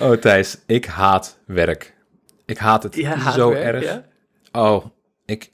Oh 0.00 0.12
Thijs, 0.12 0.58
ik 0.66 0.84
haat 0.84 1.38
werk. 1.46 1.94
Ik 2.46 2.58
haat 2.58 2.82
het 2.82 2.94
Ja, 2.94 3.14
haat 3.14 3.34
zo 3.34 3.50
werk, 3.50 3.74
erg. 3.74 3.84
ja? 3.84 4.04
Oh, 4.52 4.84
ik 5.24 5.52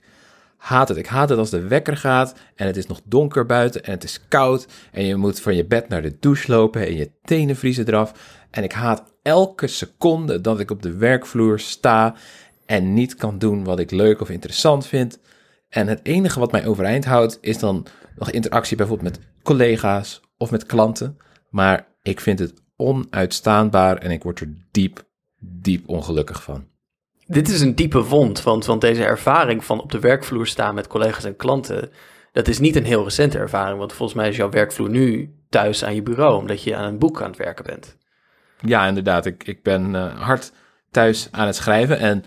haat 0.57 0.87
het. 0.87 0.97
Ik 0.97 1.05
haat 1.07 1.29
het 1.29 1.37
als 1.37 1.49
de 1.49 1.67
wekker 1.67 1.97
gaat 1.97 2.35
en 2.55 2.67
het 2.67 2.77
is 2.77 2.87
nog 2.87 3.01
donker 3.03 3.45
buiten 3.45 3.83
en 3.83 3.91
het 3.91 4.03
is 4.03 4.27
koud 4.27 4.67
en 4.91 5.05
je 5.05 5.15
moet 5.15 5.39
van 5.41 5.55
je 5.55 5.65
bed 5.65 5.87
naar 5.87 6.01
de 6.01 6.17
douche 6.19 6.51
lopen 6.51 6.85
en 6.87 6.95
je 6.95 7.11
tenen 7.21 7.55
vriezen 7.55 7.87
eraf. 7.87 8.35
En 8.51 8.63
ik 8.63 8.71
haat 8.71 9.13
elke 9.21 9.67
seconde 9.67 10.41
dat 10.41 10.59
ik 10.59 10.71
op 10.71 10.81
de 10.81 10.93
werkvloer 10.97 11.59
sta 11.59 12.15
en 12.65 12.93
niet 12.93 13.15
kan 13.15 13.37
doen 13.37 13.63
wat 13.63 13.79
ik 13.79 13.91
leuk 13.91 14.21
of 14.21 14.29
interessant 14.29 14.87
vind. 14.87 15.19
En 15.69 15.87
het 15.87 15.99
enige 16.03 16.39
wat 16.39 16.51
mij 16.51 16.65
overeind 16.67 17.05
houdt 17.05 17.37
is 17.41 17.59
dan 17.59 17.85
nog 18.15 18.31
interactie 18.31 18.77
bijvoorbeeld 18.77 19.09
met 19.17 19.25
collega's 19.43 20.21
of 20.37 20.51
met 20.51 20.65
klanten. 20.65 21.17
Maar 21.49 21.87
ik 22.01 22.19
vind 22.19 22.39
het 22.39 22.53
onuitstaanbaar 22.77 23.97
en 23.97 24.11
ik 24.11 24.23
word 24.23 24.39
er 24.39 24.53
diep, 24.71 25.03
diep 25.39 25.89
ongelukkig 25.89 26.43
van. 26.43 26.67
Dit 27.25 27.49
is 27.49 27.61
een 27.61 27.75
diepe 27.75 28.03
wond, 28.03 28.43
want, 28.43 28.65
want 28.65 28.81
deze 28.81 29.03
ervaring 29.05 29.65
van 29.65 29.81
op 29.81 29.91
de 29.91 29.99
werkvloer 29.99 30.47
staan 30.47 30.75
met 30.75 30.87
collega's 30.87 31.23
en 31.23 31.35
klanten, 31.35 31.91
dat 32.31 32.47
is 32.47 32.59
niet 32.59 32.75
een 32.75 32.85
heel 32.85 33.03
recente 33.03 33.37
ervaring, 33.37 33.77
want 33.79 33.93
volgens 33.93 34.17
mij 34.17 34.29
is 34.29 34.35
jouw 34.35 34.49
werkvloer 34.49 34.89
nu 34.89 35.33
thuis 35.49 35.83
aan 35.83 35.95
je 35.95 36.01
bureau, 36.03 36.37
omdat 36.37 36.63
je 36.63 36.75
aan 36.75 36.85
een 36.85 36.99
boek 36.99 37.21
aan 37.21 37.27
het 37.29 37.37
werken 37.37 37.65
bent. 37.65 37.97
Ja, 38.61 38.87
inderdaad. 38.87 39.25
Ik, 39.25 39.43
ik 39.43 39.63
ben 39.63 39.95
eh, 39.95 40.21
hard 40.21 40.51
thuis 40.91 41.27
aan 41.31 41.45
het 41.45 41.55
schrijven. 41.55 41.99
En 41.99 42.23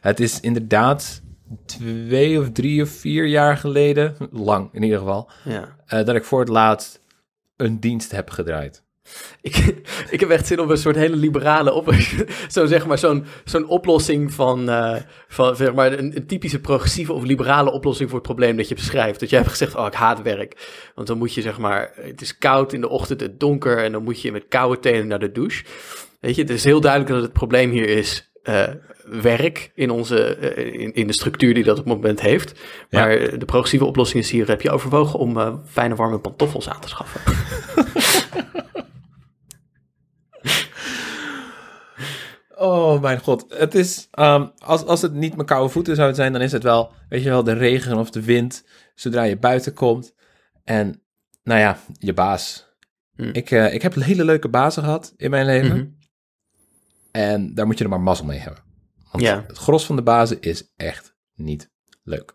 het 0.00 0.20
is 0.20 0.40
inderdaad 0.40 1.22
twee 1.66 2.40
of 2.40 2.50
drie 2.52 2.82
of 2.82 2.88
vier 2.88 3.26
jaar 3.26 3.56
geleden, 3.56 4.16
lang 4.30 4.68
in 4.72 4.82
ieder 4.82 4.98
geval, 4.98 5.30
Ja. 5.44 5.76
eh, 5.86 6.04
dat 6.04 6.14
ik 6.16 6.24
voor 6.24 6.40
het 6.40 6.48
laatst 6.48 7.00
een 7.56 7.80
dienst 7.80 8.10
heb 8.10 8.30
gedraaid. 8.30 8.84
Ik, 9.40 9.56
ik 10.10 10.20
heb 10.20 10.30
echt 10.30 10.46
zin 10.46 10.60
op 10.60 10.68
een 10.68 10.76
soort 10.76 10.96
hele 10.96 11.16
liberale 11.16 11.72
op, 11.72 11.94
zo 12.48 12.66
zeg 12.66 12.86
maar 12.86 12.98
zo'n 12.98 13.24
zo'n 13.44 13.68
oplossing 13.68 14.32
van, 14.34 14.68
eh, 14.70 14.96
van 15.28 15.56
zeg 15.56 15.74
maar 15.74 15.92
een, 15.92 16.16
een 16.16 16.26
typische 16.26 16.60
progressieve 16.60 17.12
of 17.12 17.24
liberale 17.24 17.72
oplossing 17.72 18.08
voor 18.08 18.18
het 18.18 18.28
probleem 18.28 18.56
dat 18.56 18.68
je 18.68 18.74
beschrijft. 18.74 19.20
Dat 19.20 19.30
jij 19.30 19.38
hebt 19.38 19.50
gezegd, 19.50 19.74
oh 19.74 19.86
ik 19.86 19.94
haat 19.94 20.22
werk, 20.22 20.56
want 20.94 21.06
dan 21.06 21.18
moet 21.18 21.34
je 21.34 21.42
zeg 21.42 21.58
maar, 21.58 21.92
het 21.94 22.20
is 22.20 22.38
koud 22.38 22.72
in 22.72 22.80
de 22.80 22.88
ochtend, 22.88 23.20
het 23.20 23.40
donker 23.40 23.78
en 23.78 23.92
dan 23.92 24.02
moet 24.02 24.22
je 24.22 24.32
met 24.32 24.48
koude 24.48 24.80
tenen 24.80 25.06
naar 25.06 25.18
de 25.18 25.32
douche. 25.32 25.64
Weet 26.20 26.34
je, 26.34 26.42
het 26.42 26.50
is 26.50 26.64
heel 26.64 26.80
duidelijk 26.80 27.12
dat 27.12 27.22
het 27.22 27.32
probleem 27.32 27.70
hier 27.70 27.88
is 27.88 28.30
eh, 28.42 28.64
werk 29.04 29.70
in, 29.74 29.90
onze, 29.90 30.36
eh, 30.36 30.80
in, 30.80 30.94
in 30.94 31.06
de 31.06 31.12
structuur 31.12 31.54
die 31.54 31.64
dat 31.64 31.78
op 31.78 31.84
het 31.84 31.94
moment 31.94 32.20
heeft. 32.20 32.60
Maar 32.90 33.38
de 33.38 33.44
progressieve 33.44 33.84
oplossing 33.84 34.22
is 34.22 34.30
hier, 34.30 34.48
heb 34.48 34.62
je 34.62 34.70
overwogen 34.70 35.18
om 35.18 35.60
fijne 35.66 35.94
warme 35.94 36.18
pantoffels 36.18 36.68
aan 36.68 36.80
te 36.80 36.88
schaffen? 36.88 37.20
Oh 42.58 43.00
mijn 43.00 43.18
god. 43.20 43.44
Het 43.48 43.74
is, 43.74 44.08
ehm, 44.10 44.46
als, 44.58 44.84
als 44.84 45.02
het 45.02 45.12
niet 45.12 45.34
mijn 45.34 45.46
koude 45.46 45.72
voeten 45.72 45.94
zouden 45.94 46.16
zijn, 46.16 46.32
dan 46.32 46.40
is 46.40 46.52
het 46.52 46.62
wel, 46.62 46.92
weet 47.08 47.22
je 47.22 47.28
wel, 47.28 47.44
de 47.44 47.52
regen 47.52 47.96
of 47.98 48.10
de 48.10 48.22
wind, 48.22 48.64
zodra 48.94 49.22
je 49.22 49.38
buiten 49.38 49.74
komt. 49.74 50.14
En, 50.64 51.02
nou 51.42 51.60
ja, 51.60 51.78
je 51.98 52.12
baas. 52.12 52.74
Hm. 53.14 53.22
Ik, 53.32 53.50
eh, 53.50 53.74
ik 53.74 53.82
heb 53.82 53.94
hele 53.94 54.24
leuke 54.24 54.48
bazen 54.48 54.82
gehad 54.82 55.12
in 55.16 55.30
mijn 55.30 55.46
leven. 55.46 55.76
Mhm. 55.76 55.86
En 57.10 57.54
daar 57.54 57.66
moet 57.66 57.78
je 57.78 57.84
er 57.84 57.90
maar 57.90 58.00
mazzel 58.00 58.26
mee 58.26 58.38
hebben. 58.38 58.62
Want 59.10 59.24
Ja. 59.24 59.44
het 59.46 59.58
gros 59.58 59.86
van 59.86 59.96
de 59.96 60.02
bazen 60.02 60.40
is 60.40 60.72
echt 60.76 61.16
niet 61.34 61.70
leuk. 62.02 62.34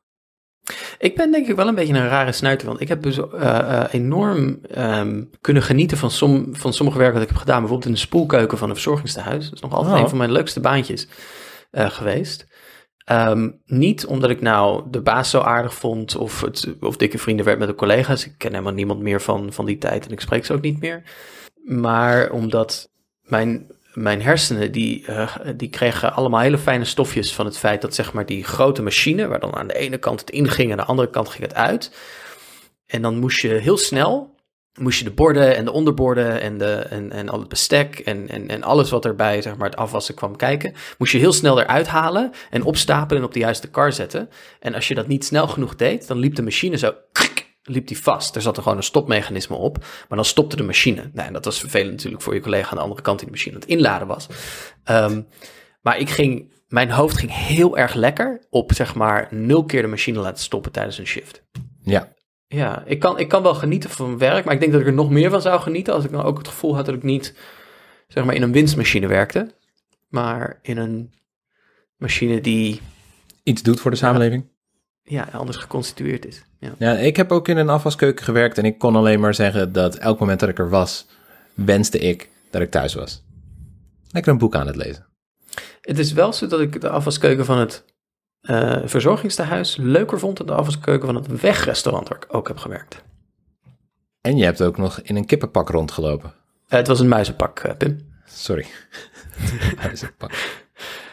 Ik 1.00 1.16
ben 1.16 1.32
denk 1.32 1.48
ik 1.48 1.56
wel 1.56 1.68
een 1.68 1.76
beetje 1.76 1.94
een 1.94 2.08
rare 2.08 2.32
snuiter, 2.32 2.68
want 2.68 2.82
ik 2.82 2.88
heb 2.88 3.02
dus 3.04 3.18
eh, 3.18 3.58
eh, 3.60 3.94
enorm 3.94 4.60
ehm, 4.72 5.24
kunnen 5.42 5.64
genieten 5.64 5.98
van, 5.98 6.12
som, 6.12 6.56
van 6.56 6.74
sommige 6.74 6.98
werk 6.98 7.14
dat 7.14 7.22
ik 7.22 7.28
heb 7.28 7.38
gedaan. 7.38 7.60
Bijvoorbeeld 7.60 7.90
in 7.90 7.94
de 7.96 8.00
spoelkeuken 8.08 8.58
van 8.58 8.70
een 8.70 8.76
verzorgingstehuis. 8.76 9.46
Dat 9.46 9.54
is 9.54 9.62
nog 9.62 9.74
altijd 9.74 9.96
Oh. 9.96 10.02
een 10.02 10.10
van 10.10 10.18
mijn 10.18 10.32
leukste 10.32 10.60
baantjes 10.60 11.08
eh, 11.72 11.90
geweest. 11.90 12.48
Ehm, 13.06 13.50
niet 13.66 14.06
omdat 14.06 14.30
ik 14.30 14.42
nou 14.42 14.84
de 14.90 15.02
baas 15.02 15.30
zo 15.30 15.40
aardig 15.40 15.74
vond 15.74 16.16
of, 16.16 16.42
het, 16.42 16.76
of 16.80 16.98
dikke 16.98 17.18
vrienden 17.18 17.46
werd 17.46 17.60
met 17.60 17.68
de 17.68 17.76
collega's. 17.76 18.26
Ik 18.26 18.34
ken 18.38 18.52
helemaal 18.52 18.74
niemand 18.74 19.00
meer 19.02 19.22
van, 19.22 19.54
van 19.54 19.66
die 19.66 19.78
tijd 19.78 20.06
en 20.06 20.12
ik 20.12 20.22
spreek 20.22 20.46
ze 20.46 20.54
ook 20.54 20.62
niet 20.62 20.80
meer. 20.80 21.04
Maar 21.64 22.32
omdat 22.32 22.90
mijn, 23.22 23.68
mijn 23.94 24.22
hersenen, 24.22 24.72
die, 24.72 25.06
eh, 25.06 25.36
die 25.56 25.70
kregen 25.70 26.14
allemaal 26.14 26.40
hele 26.40 26.58
fijne 26.58 26.86
stofjes 26.86 27.34
van 27.34 27.46
het 27.46 27.58
feit 27.58 27.82
dat 27.82 27.96
zeg 27.96 28.14
maar 28.14 28.26
die 28.26 28.44
grote 28.44 28.82
machine, 28.82 29.28
waar 29.28 29.40
dan 29.40 29.56
aan 29.56 29.68
de 29.68 29.78
ene 29.78 29.98
kant 29.98 30.20
het 30.20 30.30
inging 30.30 30.66
en 30.66 30.72
aan 30.72 30.86
de 30.86 30.92
andere 30.92 31.10
kant 31.10 31.30
ging 31.30 31.44
het 31.44 31.56
uit. 31.56 31.96
En 32.86 33.02
dan 33.02 33.20
moest 33.20 33.42
je 33.42 33.48
heel 33.48 33.78
snel, 33.78 34.36
moest 34.80 34.98
je 34.98 35.04
de 35.04 35.12
borden 35.12 35.56
en 35.56 35.66
de 35.66 35.72
onderborden 35.72 36.42
en, 36.42 36.58
de, 36.58 36.74
en, 36.74 37.12
en 37.12 37.30
al 37.30 37.40
het 37.40 37.50
bestek 37.50 38.00
en, 38.00 38.30
en, 38.30 38.48
en 38.48 38.64
alles 38.64 38.90
wat 38.90 39.06
erbij 39.06 39.42
zeg 39.42 39.58
maar 39.58 39.70
het 39.70 39.80
afwassen 39.80 40.16
kwam 40.16 40.36
kijken, 40.36 40.74
moest 40.98 41.12
je 41.12 41.18
heel 41.18 41.34
snel 41.34 41.60
eruit 41.60 41.88
halen 41.88 42.32
en 42.50 42.64
opstapelen 42.64 43.22
en 43.22 43.28
op 43.28 43.34
de 43.34 43.40
juiste 43.40 43.70
kar 43.70 43.94
zetten. 43.94 44.30
En 44.60 44.74
als 44.74 44.88
je 44.88 44.96
dat 44.96 45.08
niet 45.08 45.26
snel 45.26 45.48
genoeg 45.48 45.76
deed, 45.76 46.08
dan 46.08 46.18
liep 46.18 46.36
de 46.36 46.42
machine 46.42 46.78
zo 46.78 46.94
liep 47.64 47.88
die 47.88 48.02
vast. 48.02 48.36
Er 48.36 48.42
zat 48.42 48.58
er 48.58 48.64
gewoon 48.64 48.78
een 48.78 48.84
stopmechanisme 48.84 49.56
op, 49.56 49.78
maar 49.78 50.18
dan 50.18 50.26
stopte 50.26 50.56
de 50.56 50.64
machine. 50.64 51.10
Nou, 51.14 51.28
en 51.28 51.34
dat 51.34 51.46
was 51.46 51.60
vervelend 51.60 51.92
natuurlijk 51.92 52.22
voor 52.24 52.34
je 52.34 52.40
collega 52.40 52.70
aan 52.70 52.78
de 52.78 52.84
andere 52.84 53.02
kant 53.02 53.18
die 53.18 53.28
de 53.28 53.34
machine 53.34 53.56
aan 53.56 53.62
het 53.62 53.70
inladen 53.70 54.08
was. 54.08 54.28
Ehm, 54.84 55.22
maar 55.82 55.98
ik 55.98 56.10
ging, 56.10 56.54
mijn 56.68 56.92
hoofd 56.92 57.18
ging 57.18 57.36
heel 57.36 57.78
erg 57.78 57.94
lekker 57.94 58.46
op 58.50 58.74
zeg 58.74 58.96
maar 58.96 59.28
nul 59.32 59.66
keer 59.66 59.82
de 59.82 59.88
machine 59.88 60.20
laten 60.20 60.44
stoppen 60.44 60.72
tijdens 60.72 60.98
een 60.98 61.08
shift. 61.08 61.44
Ja, 61.84 62.14
Ja, 62.48 62.84
ik 62.86 63.00
kan, 63.00 63.20
ik 63.20 63.28
kan 63.28 63.44
wel 63.44 63.54
genieten 63.56 63.90
van 63.90 64.06
mijn 64.06 64.18
werk, 64.18 64.46
maar 64.46 64.54
ik 64.54 64.60
denk 64.60 64.72
dat 64.72 64.82
ik 64.82 64.88
er 64.88 64.94
nog 64.94 65.10
meer 65.10 65.30
van 65.30 65.42
zou 65.42 65.62
genieten 65.62 65.94
als 65.94 66.04
ik 66.04 66.12
dan 66.12 66.24
ook 66.24 66.38
het 66.38 66.48
gevoel 66.48 66.76
had 66.76 66.86
dat 66.86 66.96
ik 66.96 67.04
niet 67.04 67.36
zeg 68.08 68.26
maar 68.26 68.36
in 68.36 68.42
een 68.42 68.52
winstmachine 68.52 69.08
werkte, 69.08 69.56
maar 70.10 70.60
in 70.62 70.78
een 70.78 71.14
machine 71.98 72.42
die 72.42 72.82
iets 73.44 73.62
doet 73.62 73.80
voor 73.80 73.92
de 73.92 73.98
samenleving. 73.98 74.50
Ja, 75.04 75.28
anders 75.32 75.58
geconstitueerd 75.58 76.26
is. 76.26 76.44
Ja. 76.60 76.76
Ja, 76.78 76.92
ik 76.92 77.16
heb 77.16 77.32
ook 77.32 77.48
in 77.48 77.58
een 77.58 77.70
afwaskeuken 77.70 78.26
gewerkt 78.26 78.58
en 78.58 78.66
ik 78.66 78.78
kon 78.78 78.96
alleen 78.96 79.20
maar 79.20 79.34
zeggen 79.34 79.72
dat 79.72 79.96
elk 79.96 80.20
moment 80.20 80.40
dat 80.40 80.50
ik 80.50 80.60
er 80.60 80.70
was, 80.70 81.06
wenste 81.54 82.00
ik 82.00 82.30
dat 82.50 82.62
ik 82.62 82.72
thuis 82.72 82.94
was. 82.94 83.24
Lekker 84.12 84.32
een 84.32 84.38
boek 84.38 84.56
aan 84.56 84.68
het 84.68 84.76
lezen. 84.76 85.06
Het 85.82 86.00
is 86.00 86.14
wel 86.14 86.34
zo 86.34 86.48
dat 86.48 86.60
ik 86.60 86.82
de 86.82 86.90
afwaskeuken 86.90 87.46
van 87.46 87.58
het 87.58 87.86
eh, 88.42 88.78
verzorgingstehuis 88.84 89.78
leuker 89.78 90.20
vond 90.20 90.38
dan 90.38 90.48
de 90.48 90.54
afwaskeuken 90.54 91.06
van 91.06 91.16
het 91.16 91.42
wegrestaurant 91.42 92.08
waar 92.08 92.18
ik 92.18 92.36
ook 92.36 92.48
heb 92.48 92.58
gewerkt. 92.58 93.04
En 94.22 94.38
je 94.38 94.44
hebt 94.44 94.62
ook 94.62 94.78
nog 94.78 95.00
in 95.02 95.16
een 95.16 95.26
kippenpak 95.26 95.70
rondgelopen. 95.70 96.34
Eh, 96.68 96.78
het 96.78 96.88
was 96.88 97.00
een 97.00 97.08
muizenpak, 97.08 97.60
eh, 97.60 97.78
Pim. 97.78 98.14
Sorry. 98.26 98.66
Muizenpak. 99.84 100.32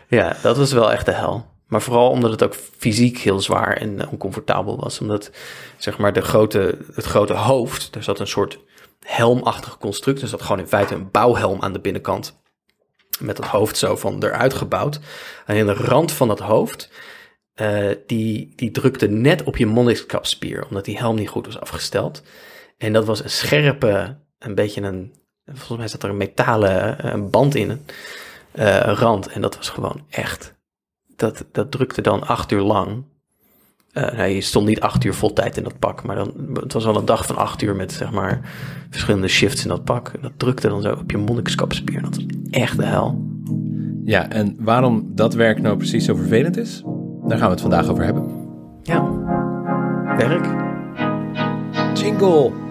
Ja, 0.09 0.37
dat 0.43 0.56
was 0.56 0.72
wel 0.72 0.93
echt 0.93 1.06
de 1.06 1.12
hel. 1.12 1.47
Maar 1.69 1.83
vooral 1.83 2.11
omdat 2.11 2.31
het 2.31 2.43
ook 2.43 2.55
fysiek 2.55 3.19
heel 3.19 3.41
zwaar 3.41 3.77
en 3.77 4.01
eh, 4.01 4.12
oncomfortabel 4.12 4.81
was. 4.81 5.01
Omdat, 5.01 5.31
zeg 5.77 5.99
maar, 5.99 6.12
de 6.12 6.21
grote, 6.21 6.79
het 6.95 7.05
grote 7.05 7.34
hoofd, 7.34 7.95
er 7.95 8.03
zat 8.03 8.21
een 8.21 8.27
soort 8.27 8.59
helmachtige 9.01 9.79
construct. 9.79 10.23
Er 10.23 10.29
zat 10.29 10.43
gewoon 10.43 10.59
in 10.59 10.67
feite 10.67 10.95
een 10.95 11.11
bouwhelm 11.11 11.62
aan 11.62 11.73
de 11.73 11.81
binnenkant. 11.81 12.41
Met 13.21 13.37
dat 13.37 13.47
hoofd 13.47 13.77
zo 13.77 13.97
van 13.97 14.23
eruit 14.23 14.55
gebouwd. 14.55 15.01
En 15.47 15.56
in 15.56 15.67
de 15.67 15.75
rand 15.75 16.12
van 16.12 16.29
dat 16.29 16.41
hoofd, 16.41 16.91
eh, 17.55 17.91
die, 18.06 18.53
die 18.56 18.71
drukte 18.71 19.06
net 19.06 19.43
op 19.43 19.56
je 19.56 19.67
monnikskapspier. 19.67 20.67
Omdat 20.69 20.85
die 20.85 20.99
helm 20.99 21.17
niet 21.17 21.29
goed 21.29 21.47
was 21.47 21.61
afgesteld. 21.61 22.23
En 22.77 22.93
dat 22.93 23.05
was 23.05 23.23
een 23.23 23.31
scherpe, 23.31 24.19
een 24.39 24.55
beetje 24.55 24.81
een, 24.81 25.15
volgens 25.45 25.79
mij 25.79 25.89
zat 25.89 26.03
er 26.03 26.11
een 26.11 26.17
metalen 26.17 26.99
eh, 26.99 27.12
een 27.12 27.31
band 27.31 27.55
in, 27.55 27.85
eh, 28.53 28.93
rand. 28.95 29.29
En 29.29 29.41
dat 29.41 29.56
was 29.56 29.69
gewoon 29.69 30.05
echt, 30.11 30.55
dat, 31.19 31.45
dat 31.53 31.71
drukte 31.71 32.01
dan 32.03 32.27
acht 32.27 32.53
uur 32.53 32.61
lang. 32.61 33.05
Eh 33.93 34.34
je 34.34 34.41
stond 34.41 34.67
niet 34.67 34.81
acht 34.81 35.05
uur 35.05 35.15
vol 35.15 35.33
tijd 35.33 35.56
in 35.56 35.62
dat 35.62 35.79
pak, 35.79 36.05
maar 36.05 36.17
dan, 36.17 36.34
het 36.55 36.73
was 36.73 36.84
wel 36.84 36.97
een 36.97 37.05
dag 37.05 37.27
van 37.27 37.37
acht 37.37 37.62
uur 37.62 37.77
met 37.77 37.93
zeg 37.93 38.11
maar 38.11 38.41
verschillende 38.91 39.29
shifts 39.29 39.62
in 39.62 39.69
dat 39.69 39.84
pak. 39.84 40.09
En 40.09 40.21
dat 40.23 40.33
drukte 40.37 40.69
dan 40.69 40.83
zo 40.83 40.93
op 40.93 41.11
je 41.11 41.19
monnikskapspier. 41.19 42.03
Dat 42.03 42.17
was 42.17 42.27
echt 42.51 42.77
de 42.77 42.84
hel. 42.84 43.27
Ja, 44.05 44.29
en 44.29 44.56
waarom 44.59 45.11
dat 45.15 45.35
werk 45.35 45.61
nou 45.61 45.76
precies 45.76 46.05
zo 46.05 46.15
vervelend 46.15 46.56
is, 46.56 46.82
daar 47.26 47.38
gaan 47.38 47.47
we 47.47 47.53
het 47.53 47.61
vandaag 47.61 47.88
over 47.88 48.05
hebben. 48.05 48.47
Ja, 48.82 49.12
werk. 50.17 50.47
Jingle! 51.94 52.68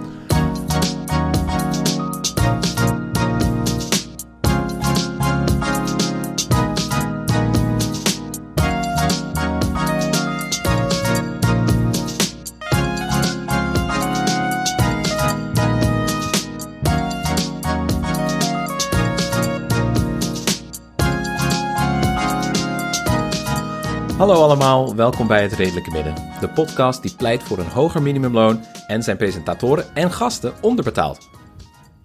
Hallo 24.18 24.34
allemaal, 24.34 24.96
welkom 24.96 25.28
bij 25.28 25.42
Het 25.42 25.54
Redelijke 25.54 25.92
Midden. 25.92 26.16
De 26.40 26.50
podcast 26.50 27.02
die 27.02 27.16
pleit 27.16 27.44
voor 27.44 27.58
een 27.58 27.70
hoger 27.70 28.02
minimumloon 28.02 28.64
en 28.88 29.04
zijn 29.04 29.18
presentatoren 29.18 29.96
en 29.96 30.12
gasten 30.12 30.54
onderbetaald. 30.62 31.30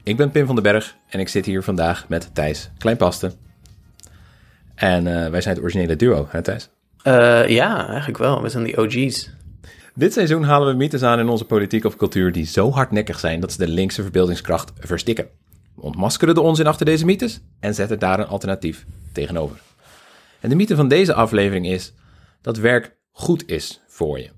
Ik 0.03 0.17
ben 0.17 0.31
Pim 0.31 0.47
van 0.47 0.55
den 0.55 0.65
Berg 0.65 0.97
en 1.09 1.21
ik 1.21 1.29
zit 1.29 1.45
hier 1.45 1.63
vandaag 1.63 2.09
met 2.09 2.35
Thijs 2.35 2.71
Kleinpaste. 2.79 3.33
En 4.75 5.07
eh, 5.07 5.31
wij 5.31 5.41
zijn 5.41 5.55
het 5.55 5.65
originele 5.65 5.97
duo, 5.97 6.27
hè 6.29 6.43
Thijs? 6.43 6.71
Uh, 7.05 7.49
ja, 7.49 7.87
eigenlijk 7.87 8.19
wel. 8.19 8.43
We 8.43 8.49
zijn 8.49 8.65
die 8.65 8.79
OG's. 8.79 9.31
Dit 9.95 10.13
seizoen 10.13 10.43
halen 10.43 10.69
we 10.69 10.75
mythes 10.75 11.03
aan 11.03 11.19
in 11.19 11.29
onze 11.29 11.45
politiek 11.45 11.85
of 11.85 11.97
cultuur 11.97 12.33
die 12.33 12.47
zo 12.47 12.71
hardnekkig 12.71 13.19
zijn 13.19 13.41
dat 13.41 13.53
ze 13.53 13.59
de 13.59 13.69
linkse 13.69 14.03
verbeeldingskracht 14.03 14.73
verstikken. 14.79 15.29
We 15.75 15.83
ontmaskeren 15.83 16.35
de 16.35 16.41
onzin 16.41 16.67
achter 16.67 16.87
deze 16.87 17.05
mythes 17.05 17.41
en 17.61 17.75
zetten 17.75 17.99
daar 17.99 18.19
een 18.19 18.27
alternatief 18.27 18.85
tegenover. 19.13 19.57
En 20.41 20.49
de 20.49 20.57
mythe 20.57 20.77
van 20.77 20.89
deze 20.89 21.15
aflevering 21.15 21.67
is 21.67 21.93
dat 22.43 22.57
werk 22.57 22.97
goed 23.11 23.49
is 23.49 23.81
voor 23.87 24.19
je. 24.19 24.31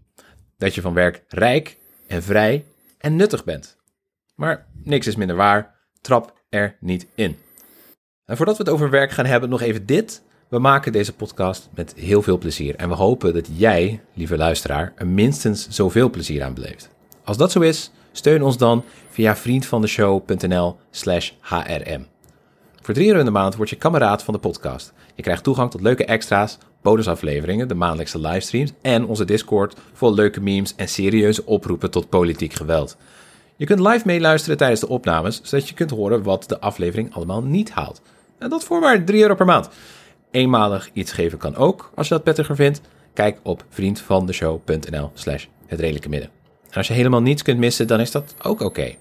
Dat 0.56 0.74
je 0.74 0.80
van 0.80 0.94
werk 0.94 1.24
rijk 1.28 1.78
en 2.08 2.22
vrij 2.22 2.64
en 2.98 3.16
nuttig 3.16 3.44
bent. 3.44 3.76
Maar 4.34 4.66
niks 4.82 5.06
is 5.06 5.16
minder 5.16 5.36
waar. 5.36 5.74
Trap 6.00 6.40
er 6.48 6.76
niet 6.80 7.06
in. 7.14 7.36
En 8.24 8.36
voordat 8.36 8.56
we 8.56 8.62
het 8.62 8.72
over 8.72 8.90
werk 8.90 9.10
gaan 9.10 9.26
hebben, 9.26 9.48
nog 9.48 9.60
even 9.60 9.86
dit. 9.86 10.22
We 10.48 10.58
maken 10.58 10.92
deze 10.92 11.14
podcast 11.14 11.68
met 11.74 11.94
heel 11.94 12.22
veel 12.22 12.38
plezier. 12.38 12.76
En 12.76 12.88
we 12.88 12.94
hopen 12.94 13.34
dat 13.34 13.48
jij, 13.52 14.00
lieve 14.14 14.36
luisteraar, 14.36 14.92
er 14.96 15.06
minstens 15.06 15.68
zoveel 15.68 16.10
plezier 16.10 16.42
aan 16.42 16.54
beleeft. 16.54 16.90
Als 17.24 17.36
dat 17.36 17.52
zo 17.52 17.60
is, 17.60 17.90
steun 18.12 18.42
ons 18.42 18.56
dan 18.56 18.84
via 19.10 19.36
vriendvandeshow.nl 19.36 20.76
slash 20.90 21.30
hrm. 21.40 22.06
Voor 22.80 22.94
drie 22.94 23.06
euro 23.06 23.18
in 23.18 23.24
de 23.24 23.30
maand 23.30 23.56
word 23.56 23.70
je 23.70 23.76
kameraad 23.76 24.22
van 24.22 24.34
de 24.34 24.40
podcast. 24.40 24.92
Je 25.14 25.22
krijgt 25.22 25.42
toegang 25.42 25.70
tot 25.70 25.80
leuke 25.80 26.04
extra's, 26.04 26.58
bonusafleveringen, 26.84 27.68
de 27.68 27.74
maandelijkse 27.74 28.18
livestreams 28.18 28.72
en 28.82 29.06
onze 29.06 29.24
Discord 29.24 29.76
vol 29.92 30.14
leuke 30.14 30.40
memes 30.40 30.74
en 30.76 30.88
serieuze 30.88 31.46
oproepen 31.46 31.90
tot 31.90 32.08
politiek 32.08 32.52
geweld. 32.52 32.96
Je 33.56 33.66
kunt 33.66 33.80
live 33.80 34.02
meeluisteren 34.04 34.56
tijdens 34.56 34.80
de 34.80 34.88
opnames, 34.88 35.40
zodat 35.42 35.68
je 35.68 35.74
kunt 35.74 35.90
horen 35.90 36.22
wat 36.22 36.48
de 36.48 36.60
aflevering 36.60 37.14
allemaal 37.14 37.42
niet 37.42 37.70
haalt. 37.70 38.00
En 38.38 38.48
dat 38.48 38.64
voor 38.64 38.80
maar 38.80 39.04
3 39.04 39.22
euro 39.22 39.34
per 39.34 39.46
maand. 39.46 39.68
Eenmalig 40.30 40.90
iets 40.92 41.12
geven 41.12 41.38
kan 41.38 41.56
ook, 41.56 41.90
als 41.94 42.08
je 42.08 42.14
dat 42.14 42.22
prettiger 42.22 42.56
vindt. 42.56 42.80
Kijk 43.12 43.38
op 43.42 43.64
vriendvandeshow.nl 43.68 45.10
slash 45.14 45.46
het 45.66 45.80
redelijke 45.80 46.08
midden. 46.08 46.30
En 46.70 46.76
als 46.76 46.88
je 46.88 46.94
helemaal 46.94 47.22
niets 47.22 47.42
kunt 47.42 47.58
missen, 47.58 47.86
dan 47.86 48.00
is 48.00 48.10
dat 48.10 48.34
ook 48.42 48.60
oké. 48.60 48.94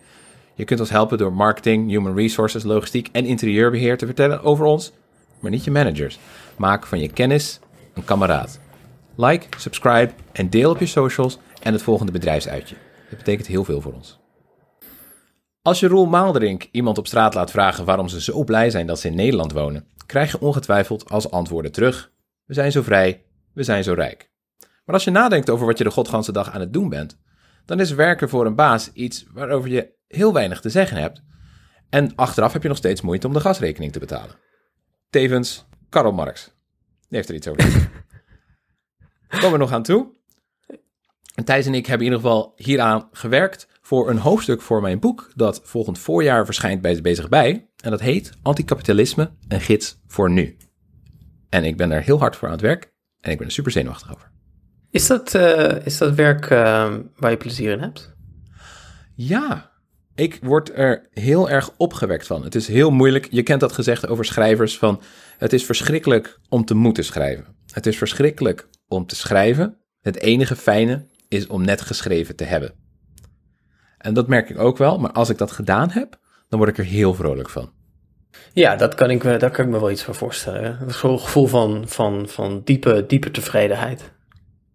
Je 0.56 0.66
kunt 0.66 0.80
ons 0.80 0.90
helpen 0.90 1.18
door 1.18 1.34
marketing, 1.34 1.90
human 1.90 2.16
resources, 2.16 2.64
logistiek 2.64 3.10
en 3.12 3.26
interieurbeheer 3.26 3.98
te 3.98 4.06
vertellen 4.06 4.44
over 4.44 4.66
ons, 4.66 4.92
maar 5.40 5.52
niet 5.52 5.64
je 5.64 5.72
managers. 5.72 6.20
Maak 6.56 6.86
van 6.86 7.00
je 7.00 7.10
kennis 7.10 7.60
een 7.94 8.06
kameraad. 8.06 8.60
Like, 9.16 9.46
subscribe 9.58 10.12
en 10.32 10.50
deel 10.50 10.72
op 10.72 10.80
je 10.80 10.86
socials 10.86 11.40
en 11.62 11.74
het 11.74 11.82
volgende 11.82 12.12
bedrijfsuitje. 12.12 12.76
Dat 13.10 13.18
betekent 13.18 13.48
heel 13.48 13.64
veel 13.64 13.82
voor 13.82 13.94
ons. 13.94 14.20
Als 15.62 15.80
je 15.80 15.88
Roel 15.88 16.06
Maalderink 16.06 16.68
iemand 16.72 16.98
op 16.98 17.08
straat 17.08 17.34
laat 17.34 17.52
vragen 17.52 17.86
waarom 17.86 18.08
ze 18.08 18.22
zo 18.22 18.44
blij 18.44 18.70
zijn 18.70 18.88
dat 18.88 19.00
ze 19.00 19.08
in 19.08 19.16
Nederland 19.16 19.52
wonen, 19.52 19.88
krijg 20.06 20.32
je 20.32 20.40
ongetwijfeld 20.40 21.10
als 21.10 21.32
antwoorden 21.32 21.72
terug: 21.72 22.12
We 22.46 22.54
zijn 22.54 22.72
zo 22.72 22.82
vrij, 22.82 23.26
we 23.54 23.64
zijn 23.64 23.84
zo 23.84 23.94
rijk. 23.94 24.32
Maar 24.86 24.96
als 24.96 25.04
je 25.04 25.12
nadenkt 25.12 25.50
over 25.50 25.66
wat 25.66 25.78
je 25.78 25.84
de 25.84 25.92
godganse 25.92 26.32
dag 26.32 26.52
aan 26.52 26.60
het 26.60 26.74
doen 26.74 26.90
bent, 26.90 27.20
dan 27.66 27.80
is 27.80 27.92
werken 27.92 28.30
voor 28.30 28.46
een 28.46 28.56
baas 28.56 28.92
iets 28.94 29.26
waarover 29.34 29.70
je 29.70 29.94
heel 30.08 30.34
weinig 30.34 30.62
te 30.62 30.70
zeggen 30.70 30.98
hebt. 30.98 31.22
En 31.90 32.16
achteraf 32.16 32.54
heb 32.54 32.62
je 32.62 32.68
nog 32.68 32.78
steeds 32.78 33.02
moeite 33.02 33.28
om 33.28 33.34
de 33.34 33.40
gasrekening 33.40 33.92
te 33.92 34.00
betalen. 34.00 34.36
Tevens, 35.10 35.66
Karl 35.90 36.12
Marx. 36.12 36.53
Die 37.14 37.22
heeft 37.22 37.30
er 37.30 37.36
iets 37.36 37.48
over. 37.48 37.90
Komen 39.42 39.52
we 39.52 39.58
nog 39.58 39.72
aan 39.72 39.84
toe. 39.84 40.12
En 41.36 41.44
Thijs 41.44 41.66
en 41.66 41.74
ik 41.74 41.86
hebben 41.86 42.08
in 42.08 42.14
ieder 42.14 42.28
geval 42.30 42.54
hieraan 42.56 43.08
gewerkt 43.12 43.68
voor 43.82 44.10
een 44.10 44.18
hoofdstuk 44.18 44.62
voor 44.62 44.82
mijn 44.82 45.00
boek 45.00 45.32
dat 45.36 45.62
volgend 45.64 46.00
voorjaar 46.00 46.46
verschijnt 46.46 46.82
bij 46.82 47.02
Bezig 47.02 47.30
Bij. 47.30 47.70
En 47.84 47.92
dat 47.92 48.00
heet 48.00 48.32
Anticapitalisme, 48.42 49.32
een 49.48 49.62
gids 49.62 50.02
voor 50.08 50.30
nu. 50.30 50.58
En 51.50 51.64
ik 51.64 51.78
ben 51.78 51.90
daar 51.90 52.02
heel 52.02 52.20
hard 52.20 52.36
voor 52.36 52.48
aan 52.48 52.54
het 52.54 52.64
werk 52.64 52.94
en 53.20 53.32
ik 53.32 53.38
ben 53.38 53.48
er 53.48 53.54
super 53.54 53.72
zenuwachtig 53.72 54.14
over. 54.14 54.32
Is 54.90 55.08
dat, 55.08 55.34
uh, 55.34 55.86
is 55.86 55.98
dat 55.98 56.16
werk 56.16 56.50
uh, 56.50 56.96
waar 57.16 57.32
je 57.32 57.38
plezier 57.38 57.72
in 57.72 57.80
hebt? 57.80 58.16
Ja, 59.16 59.72
ik 60.16 60.40
word 60.42 60.78
er 60.78 61.08
heel 61.12 61.50
erg 61.50 61.72
opgewekt 61.78 62.28
van. 62.28 62.44
Het 62.44 62.56
is 62.56 62.68
heel 62.68 62.92
moeilijk. 62.92 63.28
Je 63.32 63.44
kent 63.44 63.60
dat 63.60 63.72
gezegd 63.72 64.08
over 64.08 64.26
schrijvers 64.26 64.78
van 64.78 65.02
het 65.38 65.54
is 65.54 65.66
verschrikkelijk 65.66 66.40
om 66.50 66.66
te 66.66 66.76
moeten 66.76 67.06
schrijven. 67.06 67.56
Het 67.74 67.86
is 67.86 67.98
verschrikkelijk 67.98 68.68
om 68.88 69.06
te 69.06 69.16
schrijven. 69.16 69.78
Het 70.02 70.20
enige 70.20 70.56
fijne 70.56 71.08
is 71.28 71.48
om 71.48 71.66
net 71.66 71.82
geschreven 71.82 72.36
te 72.36 72.44
hebben. 72.44 72.74
En 73.98 74.14
dat 74.14 74.28
merk 74.28 74.50
ik 74.50 74.60
ook 74.60 74.78
wel, 74.78 75.00
maar 75.00 75.12
als 75.12 75.30
ik 75.30 75.38
dat 75.38 75.52
gedaan 75.52 75.92
heb, 75.92 76.20
dan 76.50 76.60
word 76.60 76.72
ik 76.72 76.78
er 76.78 76.92
heel 76.92 77.14
vrolijk 77.14 77.50
van. 77.50 77.72
Ja, 78.54 78.76
dat 78.76 78.96
kan 78.96 79.10
ik, 79.10 79.24
daar 79.24 79.52
kan 79.52 79.66
ik 79.66 79.72
me 79.72 79.80
wel 79.80 79.92
iets 79.92 80.04
van 80.04 80.16
voorstellen. 80.16 80.78
Het 80.78 80.94
gevoel 80.94 81.48
van, 81.48 81.88
van, 81.88 82.28
van 82.28 82.62
diepe, 82.64 83.06
diepe 83.08 83.32
tevredenheid. 83.32 84.12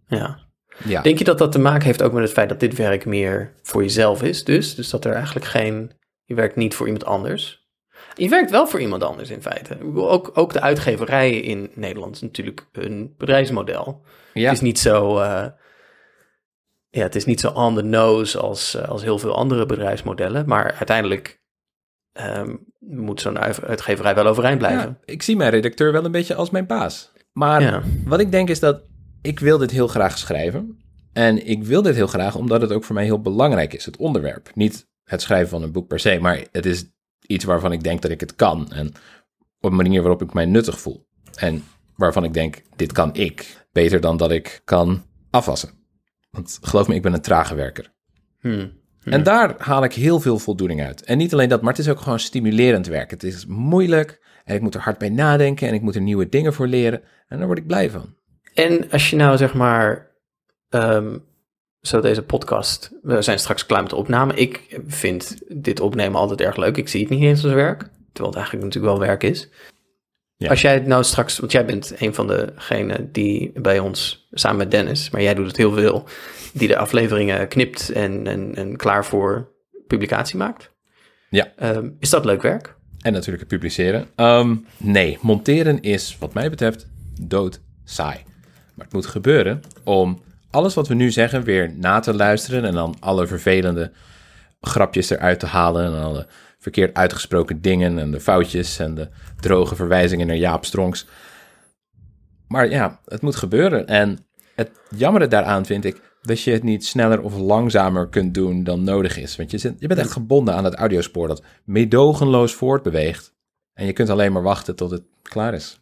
Ja. 0.07 0.39
ja. 0.85 1.03
Denk 1.03 1.19
je 1.19 1.25
dat 1.25 1.39
dat 1.39 1.53
te 1.53 1.59
maken 1.59 1.85
heeft 1.85 2.03
ook 2.03 2.13
met 2.13 2.23
het 2.23 2.33
feit 2.33 2.49
dat 2.49 2.61
dit 2.61 2.77
werk 2.77 3.07
meer 3.07 3.55
voor 3.63 3.83
jezelf 3.83 4.23
is? 4.23 4.45
Dus, 4.45 4.75
dus 4.75 4.91
dat 4.91 5.05
er 5.05 5.13
eigenlijk 5.13 5.47
geen. 5.47 5.93
Je 6.25 6.35
werkt 6.35 6.57
niet 6.57 6.75
voor 6.75 6.87
iemand 6.87 7.05
anders. 7.05 7.58
Je 8.19 8.29
werkt 8.29 8.51
wel 8.51 8.67
voor 8.67 8.81
iemand 8.81 9.03
anders 9.03 9.31
in 9.31 9.43
feite. 9.43 9.79
Ook, 9.95 10.31
ook 10.35 10.53
de 10.53 10.61
uitgeverijen 10.61 11.43
in 11.43 11.71
Nederland 11.75 12.15
is 12.15 12.21
natuurlijk 12.21 12.67
een 12.73 13.15
bedrijfsmodel. 13.19 14.03
Ja. 14.35 14.45
Het 14.45 14.53
is 14.53 14.61
niet 14.61 14.79
zo. 14.79 15.21
Uh, 15.21 15.47
ja, 16.91 17.03
het 17.03 17.15
is 17.15 17.25
niet 17.25 17.41
zo 17.41 17.49
on 17.49 17.75
the 17.75 17.83
nose 17.83 18.39
als, 18.39 18.75
eh, 18.75 18.89
als 18.89 19.03
heel 19.03 19.19
veel 19.19 19.35
andere 19.35 19.67
bedrijfsmodellen. 19.67 20.47
Maar 20.47 20.73
uiteindelijk 20.73 21.43
um, 22.13 22.67
moet 22.79 23.21
zo'n 23.21 23.39
uitgeverij 23.39 24.15
wel 24.15 24.27
overeind 24.27 24.59
blijven. 24.59 24.89
Ja, 24.89 25.13
ik 25.13 25.23
zie 25.23 25.37
mijn 25.37 25.51
redacteur 25.51 25.93
wel 25.93 26.05
een 26.05 26.11
beetje 26.11 26.35
als 26.35 26.51
mijn 26.51 26.67
baas. 26.67 27.13
Maar 27.33 27.83
wat 28.05 28.21
ik 28.21 28.31
denk 28.31 28.49
is 28.49 28.61
dat 28.61 28.83
ik 29.23 29.41
wil 29.41 29.59
dit 29.59 29.71
heel 29.71 29.89
graag 29.89 30.19
schrijven. 30.19 30.79
En 31.13 31.47
ik 31.47 31.65
wil 31.65 31.83
dit 31.83 31.95
heel 31.95 32.07
graag 32.07 32.35
omdat 32.37 32.61
het 32.61 32.73
ook 32.73 32.85
voor 32.85 32.95
mij 32.95 33.05
heel 33.05 33.21
belangrijk 33.21 33.75
is, 33.75 33.85
het 33.85 33.97
onderwerp. 33.97 34.51
Niet 34.55 34.87
het 35.05 35.23
schrijven 35.23 35.49
van 35.49 35.63
een 35.63 35.73
boek 35.73 35.89
per 35.89 35.99
se, 35.99 36.19
maar 36.21 36.45
het 36.53 36.67
is 36.67 36.91
iets 37.29 37.45
waarvan 37.45 37.73
ik 37.73 37.83
denk 37.83 38.03
dat 38.03 38.11
ik 38.11 38.21
het 38.21 38.35
kan. 38.35 38.73
En 38.73 38.87
op 39.61 39.71
een 39.71 39.77
manier 39.77 40.03
waarop 40.03 40.23
ik 40.23 40.33
mij 40.33 40.47
nuttig 40.47 40.81
voel. 40.81 41.07
En 41.35 41.65
waarvan 41.97 42.25
ik 42.25 42.35
denk, 42.35 42.63
dit 42.77 42.93
kan 42.93 43.15
ik. 43.15 43.67
Beter 43.73 44.01
dan 44.01 44.17
dat 44.17 44.31
ik 44.31 44.61
kan 44.65 45.03
afwassen. 45.31 45.71
Want 46.31 46.59
geloof 46.63 46.89
me, 46.89 46.95
ik 46.95 47.03
ben 47.03 47.13
een 47.13 47.21
trage 47.21 47.55
werker. 47.55 47.93
Hmm. 48.41 48.73
Hmm. 49.03 49.13
En 49.13 49.23
daar 49.23 49.55
haal 49.59 49.85
ik 49.85 49.93
heel 49.93 50.21
veel 50.21 50.39
voldoening 50.39 50.83
uit. 50.83 51.03
En 51.03 51.19
niet 51.19 51.33
alleen 51.33 51.49
dat, 51.49 51.63
maar 51.63 51.71
het 51.71 51.81
is 51.81 51.89
ook 51.89 52.01
gewoon 52.01 52.19
stimulerend 52.19 52.87
werk. 52.87 53.11
Het 53.11 53.23
is 53.23 53.47
moeilijk 53.47 54.27
en 54.45 54.55
ik 54.55 54.61
moet 54.61 54.75
er 54.75 54.81
hard 54.81 54.99
bij 54.99 55.09
nadenken 55.09 55.69
en 55.69 55.75
ik 55.75 55.83
moet 55.83 55.95
er 55.95 56.01
nieuwe 56.01 56.29
dingen 56.29 56.53
voor 56.53 56.67
leren. 56.67 57.03
En 57.29 57.39
daar 57.39 57.47
word 57.47 57.59
ik 57.59 57.67
blij 57.67 57.91
van. 57.91 58.17
En 58.55 58.91
als 58.91 59.11
je 59.11 59.17
nou 59.17 59.37
zeg 59.37 59.55
maar, 59.55 60.11
um, 60.69 61.25
zo 61.89 62.01
deze 62.01 62.23
podcast, 62.23 62.91
we 63.03 63.23
zijn 63.23 63.39
straks 63.39 63.67
klaar 63.67 63.81
met 63.81 63.91
de 63.91 63.97
opname. 63.97 64.35
Ik 64.35 64.81
vind 64.87 65.39
dit 65.49 65.81
opnemen 65.81 66.21
altijd 66.21 66.41
erg 66.41 66.57
leuk. 66.57 66.77
Ik 66.77 66.89
zie 66.89 67.01
het 67.01 67.11
niet 67.11 67.23
eens 67.23 67.45
als 67.45 67.53
werk, 67.53 67.79
terwijl 68.13 68.27
het 68.27 68.35
eigenlijk 68.37 68.65
natuurlijk 68.65 68.95
wel 68.95 69.07
werk 69.07 69.23
is. 69.23 69.49
Ja. 70.37 70.49
Als 70.49 70.61
jij 70.61 70.75
het 70.75 70.87
nou 70.87 71.05
straks, 71.05 71.39
want 71.39 71.53
jij 71.53 71.65
bent 71.65 71.95
een 71.99 72.15
van 72.15 72.27
degenen 72.27 73.13
die 73.13 73.61
bij 73.61 73.79
ons 73.79 74.29
samen 74.31 74.59
met 74.59 74.71
Dennis, 74.71 75.11
maar 75.11 75.23
jij 75.23 75.35
doet 75.35 75.47
het 75.47 75.57
heel 75.57 75.73
veel, 75.73 76.05
die 76.53 76.69
de 76.69 76.77
afleveringen 76.77 77.49
knipt 77.49 77.91
en, 77.91 78.27
en, 78.27 78.55
en 78.55 78.77
klaar 78.77 79.05
voor 79.05 79.53
publicatie 79.87 80.37
maakt. 80.37 80.71
Ja. 81.31 81.53
Um, 81.63 81.97
is 81.99 82.11
dat 82.11 82.25
leuk 82.25 82.43
werk? 82.43 82.77
En 83.01 83.13
natuurlijk 83.13 83.41
het 83.41 83.49
publiceren. 83.49 84.09
Um, 84.17 84.67
nee, 84.77 85.19
monteren 85.21 85.81
is 85.81 86.17
wat 86.21 86.35
mij 86.35 86.51
betreft 86.51 86.89
dood 87.21 87.61
saai. 87.85 88.19
Maar 88.75 88.85
het 88.85 88.95
moet 88.95 89.07
gebeuren 89.07 89.61
om 89.85 90.23
alles 90.51 90.75
wat 90.75 90.89
we 90.89 90.95
nu 90.95 91.11
zeggen 91.11 91.43
weer 91.43 91.73
na 91.77 92.01
te 92.01 92.15
luisteren 92.15 92.65
en 92.65 92.75
dan 92.75 92.97
alle 93.01 93.27
vervelende 93.27 93.93
grapjes 94.61 95.11
eruit 95.11 95.41
te 95.41 95.47
halen 95.47 95.85
en 95.85 96.03
alle 96.03 96.27
verkeerd 96.59 96.95
uitgesproken 96.95 97.61
dingen 97.61 97.99
en 97.99 98.11
de 98.11 98.21
foutjes 98.21 98.79
en 98.79 98.95
de 98.95 99.09
droge 99.41 99.77
verwijzingen 99.77 100.27
naar 100.27 100.37
Jaap 100.37 100.65
Strongs. 100.65 101.07
Maar 102.49 102.71
ja, 102.71 103.01
het 103.05 103.23
moet 103.23 103.37
gebeuren. 103.37 103.87
En 103.87 104.19
het 104.55 104.71
jammere 104.97 105.29
daaraan 105.29 105.67
vind 105.67 105.85
ik 105.85 106.01
dat 106.23 106.43
je 106.43 106.51
het 106.51 106.63
niet 106.63 106.87
sneller 106.87 107.23
of 107.23 107.37
langzamer 107.37 108.09
kunt 108.09 108.35
doen 108.35 108.65
dan 108.65 108.85
nodig 108.85 109.19
is. 109.19 109.37
Want 109.37 109.51
je, 109.51 109.59
zit, 109.59 109.75
je 109.79 109.87
bent 109.87 110.01
echt 110.01 110.13
gebonden 110.13 110.55
aan 110.55 110.65
het 110.65 110.75
audiospoor 110.75 111.29
dat 111.29 111.43
meedogenloos 111.65 112.55
voortbeweegt. 112.55 113.37
En 113.73 113.87
je 113.87 113.93
kunt 113.93 114.11
alleen 114.11 114.33
maar 114.33 114.43
wachten 114.43 114.77
tot 114.77 114.91
het 114.91 115.03
klaar 115.23 115.55
is. 115.55 115.81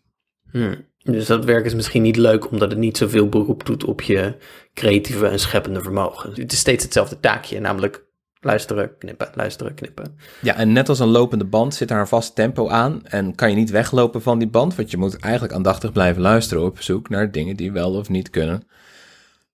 Hmm. 0.51 0.87
Dus 1.13 1.27
dat 1.27 1.45
werk 1.45 1.65
is 1.65 1.75
misschien 1.75 2.03
niet 2.03 2.17
leuk 2.17 2.51
omdat 2.51 2.71
het 2.71 2.79
niet 2.79 2.97
zoveel 2.97 3.29
beroep 3.29 3.67
doet 3.67 3.85
op 3.85 4.01
je 4.01 4.37
creatieve 4.75 5.27
en 5.27 5.39
scheppende 5.39 5.83
vermogen. 5.83 6.31
Het 6.35 6.53
is 6.53 6.59
steeds 6.59 6.85
hetzelfde 6.85 7.21
taakje, 7.21 7.61
namelijk 7.61 8.05
luisteren, 8.41 8.99
knippen, 8.99 9.31
luisteren, 9.35 9.75
knippen. 9.75 10.19
Ja, 10.43 10.57
en 10.57 10.73
net 10.73 10.89
als 10.89 10.99
een 10.99 11.09
lopende 11.09 11.45
band 11.45 11.75
zit 11.75 11.89
daar 11.89 12.01
een 12.01 12.07
vast 12.07 12.35
tempo 12.35 12.69
aan 12.69 13.07
en 13.07 13.35
kan 13.35 13.51
je 13.51 13.57
niet 13.57 13.71
weglopen 13.71 14.23
van 14.23 14.39
die 14.39 14.49
band, 14.49 14.75
want 14.75 14.91
je 14.91 14.97
moet 14.97 15.19
eigenlijk 15.19 15.55
aandachtig 15.55 15.93
blijven 15.93 16.23
luisteren 16.23 16.65
op 16.65 16.83
zoek 16.83 17.09
naar 17.09 17.33
dingen 17.33 17.57
die 17.57 17.73
wel 17.73 17.95
of 17.95 18.09
niet 18.09 18.31
kunnen. 18.31 18.63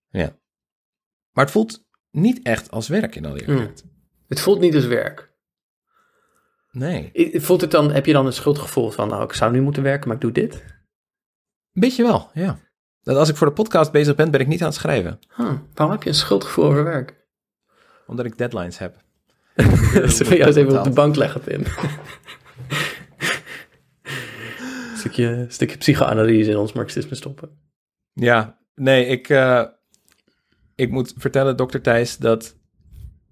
Ja. 0.09 0.35
Maar 1.31 1.43
het 1.43 1.53
voelt 1.53 1.85
niet 2.11 2.39
echt 2.43 2.71
als 2.71 2.87
werk 2.87 3.15
in 3.15 3.25
al 3.25 3.33
die 3.33 3.43
hmm. 3.43 3.71
Het 4.27 4.39
voelt 4.39 4.59
niet 4.59 4.75
als 4.75 4.85
werk. 4.85 5.31
Nee. 6.71 7.11
Voelt 7.33 7.61
het 7.61 7.71
dan, 7.71 7.91
heb 7.91 8.05
je 8.05 8.13
dan 8.13 8.25
een 8.25 8.33
schuldgevoel 8.33 8.89
van, 8.89 9.07
nou, 9.07 9.23
ik 9.23 9.33
zou 9.33 9.51
nu 9.51 9.61
moeten 9.61 9.83
werken, 9.83 10.07
maar 10.07 10.15
ik 10.15 10.21
doe 10.21 10.31
dit? 10.31 10.63
Beetje 11.73 12.03
wel, 12.03 12.29
ja. 12.33 12.59
Dat 13.03 13.17
als 13.17 13.29
ik 13.29 13.35
voor 13.35 13.47
de 13.47 13.53
podcast 13.53 13.91
bezig 13.91 14.15
ben, 14.15 14.31
ben 14.31 14.39
ik 14.39 14.47
niet 14.47 14.61
aan 14.61 14.67
het 14.67 14.75
schrijven. 14.75 15.19
Huh, 15.35 15.51
waarom 15.73 15.95
heb 15.95 16.03
je 16.03 16.09
een 16.09 16.15
schuldgevoel 16.15 16.65
over 16.65 16.83
werk? 16.83 17.15
Omdat 18.07 18.25
ik 18.25 18.37
deadlines 18.37 18.77
heb. 18.77 19.01
Zullen 20.13 20.31
we 20.31 20.37
jou 20.37 20.47
eens 20.47 20.55
even 20.55 20.77
op 20.77 20.83
de 20.83 20.89
bank 20.89 21.15
leggen, 21.15 21.41
Pim? 21.41 21.63
stukje, 24.97 25.45
stukje 25.49 25.77
psychoanalyse 25.77 26.49
in 26.49 26.57
ons 26.57 26.73
marxisme 26.73 27.15
stoppen. 27.15 27.49
Ja, 28.13 28.57
nee, 28.75 29.05
ik, 29.05 29.29
eh, 29.29 29.63
ik 30.75 30.91
moet 30.91 31.13
vertellen, 31.17 31.57
dokter 31.57 31.81
Thijs, 31.81 32.17
dat 32.17 32.55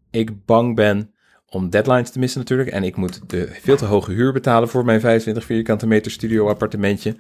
ik 0.10 0.46
bang 0.46 0.76
ben 0.76 1.14
om 1.46 1.70
deadlines 1.70 2.12
te 2.12 2.20
missen 2.20 2.40
natuurlijk. 2.40 2.70
En 2.70 2.84
ik 2.84 2.96
moet 2.96 3.30
de 3.30 3.48
veel 3.62 3.78
te 3.78 3.86
hoge 3.86 4.12
huur 4.12 4.34
betalen 4.34 4.70
voor 4.70 4.86
mijn 4.86 5.00
25 5.00 5.46
vierkante 5.46 5.88
meter 5.88 6.12
studio 6.12 6.50
appartementje. 6.50 7.16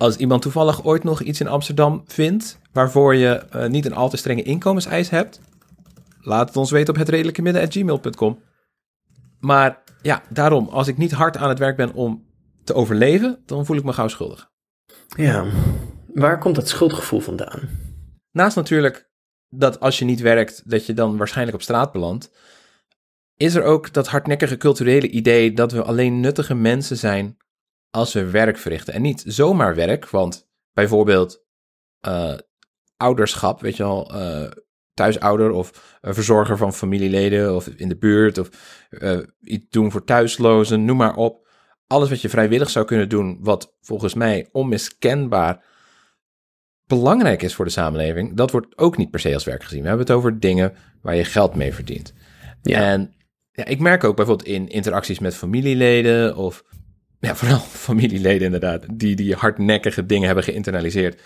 Als 0.00 0.16
iemand 0.16 0.42
toevallig 0.42 0.84
ooit 0.84 1.04
nog 1.04 1.22
iets 1.22 1.40
in 1.40 1.48
Amsterdam 1.48 2.02
vindt, 2.06 2.58
waarvoor 2.72 3.14
je 3.14 3.28
eh, 3.28 3.68
niet 3.68 3.86
een 3.86 3.94
al 3.94 4.08
te 4.08 4.16
strenge 4.16 4.42
inkomenseis 4.42 5.10
hebt, 5.10 5.40
laat 6.20 6.48
het 6.48 6.56
ons 6.56 6.70
weten 6.70 6.94
op 6.94 6.98
hetredelijkemidden.gmail.com. 6.98 8.42
Maar 9.40 9.82
ja, 10.02 10.22
daarom, 10.28 10.68
als 10.68 10.88
ik 10.88 10.96
niet 10.96 11.12
hard 11.12 11.36
aan 11.36 11.48
het 11.48 11.58
werk 11.58 11.76
ben 11.76 11.92
om 11.92 12.24
te 12.64 12.74
overleven, 12.74 13.38
dan 13.46 13.66
voel 13.66 13.76
ik 13.76 13.84
me 13.84 13.92
gauw 13.92 14.08
schuldig. 14.08 14.50
Ja, 15.16 15.44
waar 16.14 16.38
komt 16.38 16.54
dat 16.54 16.68
schuldgevoel 16.68 17.20
vandaan? 17.20 17.68
Naast 18.30 18.56
natuurlijk 18.56 19.10
dat 19.48 19.80
als 19.80 19.98
je 19.98 20.04
niet 20.04 20.20
werkt, 20.20 20.70
dat 20.70 20.86
je 20.86 20.92
dan 20.92 21.16
waarschijnlijk 21.16 21.56
op 21.56 21.62
straat 21.62 21.92
belandt, 21.92 22.30
is 23.36 23.54
er 23.54 23.62
ook 23.62 23.92
dat 23.92 24.08
hardnekkige 24.08 24.56
culturele 24.56 25.08
idee 25.08 25.52
dat 25.52 25.72
we 25.72 25.82
alleen 25.82 26.20
nuttige 26.20 26.54
mensen 26.54 26.96
zijn 26.96 27.36
als 27.90 28.12
we 28.12 28.30
werk 28.30 28.58
verrichten. 28.58 28.94
En 28.94 29.02
niet 29.02 29.22
zomaar 29.26 29.74
werk, 29.74 30.08
want 30.08 30.48
bijvoorbeeld 30.72 31.44
eh, 32.00 32.34
ouderschap, 32.96 33.60
weet 33.60 33.76
je 33.76 33.82
wel, 33.82 34.14
eh, 34.14 34.50
thuisouder 34.94 35.50
of 35.50 35.98
een 36.00 36.14
verzorger 36.14 36.56
van 36.56 36.72
familieleden 36.72 37.54
of 37.54 37.66
in 37.66 37.88
de 37.88 37.96
buurt 37.96 38.38
of 38.38 38.50
eh, 38.90 39.18
iets 39.40 39.66
doen 39.70 39.90
voor 39.90 40.04
thuislozen, 40.04 40.84
noem 40.84 40.96
maar 40.96 41.16
op. 41.16 41.48
Alles 41.86 42.08
wat 42.08 42.20
je 42.20 42.28
vrijwillig 42.28 42.70
zou 42.70 42.84
kunnen 42.84 43.08
doen, 43.08 43.38
wat 43.40 43.76
volgens 43.80 44.14
mij 44.14 44.48
onmiskenbaar 44.52 45.64
belangrijk 46.86 47.42
is 47.42 47.54
voor 47.54 47.64
de 47.64 47.70
samenleving, 47.70 48.36
dat 48.36 48.50
wordt 48.50 48.78
ook 48.78 48.96
niet 48.96 49.10
per 49.10 49.20
se 49.20 49.34
als 49.34 49.44
werk 49.44 49.62
gezien. 49.62 49.82
We 49.82 49.88
hebben 49.88 50.06
het 50.06 50.16
over 50.16 50.40
dingen 50.40 50.74
waar 51.02 51.16
je 51.16 51.24
geld 51.24 51.54
mee 51.54 51.74
verdient. 51.74 52.12
Ja. 52.62 52.80
En 52.80 53.14
ja, 53.52 53.64
ik 53.64 53.78
merk 53.78 54.04
ook 54.04 54.16
bijvoorbeeld 54.16 54.48
in 54.48 54.68
interacties 54.68 55.18
met 55.18 55.34
familieleden 55.36 56.36
of 56.36 56.64
ja, 57.20 57.36
vooral 57.36 57.58
familieleden 57.88 58.44
inderdaad, 58.44 58.84
die 58.92 59.16
die 59.16 59.34
hardnekkige 59.34 60.06
dingen 60.06 60.26
hebben 60.26 60.44
geïnternaliseerd. 60.44 61.20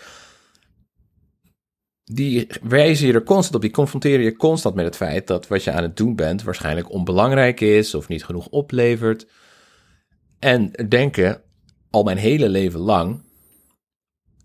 Die 2.03 2.47
wijzen 2.61 3.07
je 3.07 3.13
er 3.13 3.23
constant 3.23 3.55
op, 3.55 3.61
die 3.61 3.71
confronteren 3.71 4.23
je 4.25 4.35
constant 4.35 4.75
met 4.75 4.85
het 4.85 4.95
feit 4.95 5.27
dat 5.27 5.47
wat 5.47 5.63
je 5.63 5.71
aan 5.71 5.83
het 5.83 5.97
doen 5.97 6.15
bent 6.15 6.43
waarschijnlijk 6.43 6.91
onbelangrijk 6.91 7.61
is 7.61 7.95
of 7.95 8.07
niet 8.07 8.25
genoeg 8.25 8.47
oplevert. 8.47 9.27
En 10.39 10.71
denken 10.87 11.41
al 11.89 12.03
mijn 12.03 12.17
hele 12.17 12.49
leven 12.49 12.79
lang, 12.79 13.23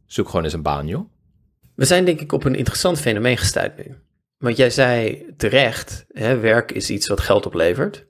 zoek 0.06 0.26
gewoon 0.26 0.44
eens 0.44 0.52
een 0.52 0.62
baan 0.62 0.86
joh. 0.86 1.10
We 1.74 1.84
zijn 1.84 2.04
denk 2.04 2.20
ik 2.20 2.32
op 2.32 2.44
een 2.44 2.54
interessant 2.54 3.00
fenomeen 3.00 3.36
gestuurd 3.36 3.76
nu. 3.76 3.96
Want 4.38 4.56
jij 4.56 4.70
zei 4.70 5.24
terecht, 5.36 6.04
hè, 6.08 6.38
werk 6.38 6.72
is 6.72 6.90
iets 6.90 7.08
wat 7.08 7.20
geld 7.20 7.46
oplevert. 7.46 8.06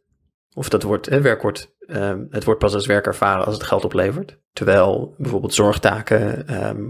Of 0.55 0.69
dat 0.69 0.83
wordt, 0.83 1.07
hè, 1.07 1.21
werk 1.21 1.43
wordt, 1.43 1.75
ehm, 1.91 2.25
het 2.31 2.45
wordt 2.45 2.61
pas 2.61 2.75
als 2.75 2.87
werk 2.87 3.07
ervaren 3.07 3.45
als 3.45 3.55
het 3.55 3.63
geld 3.63 3.85
oplevert. 3.85 4.39
Terwijl 4.53 5.15
bijvoorbeeld 5.19 5.55
zorgtaken, 5.55 6.49
ehm, 6.49 6.85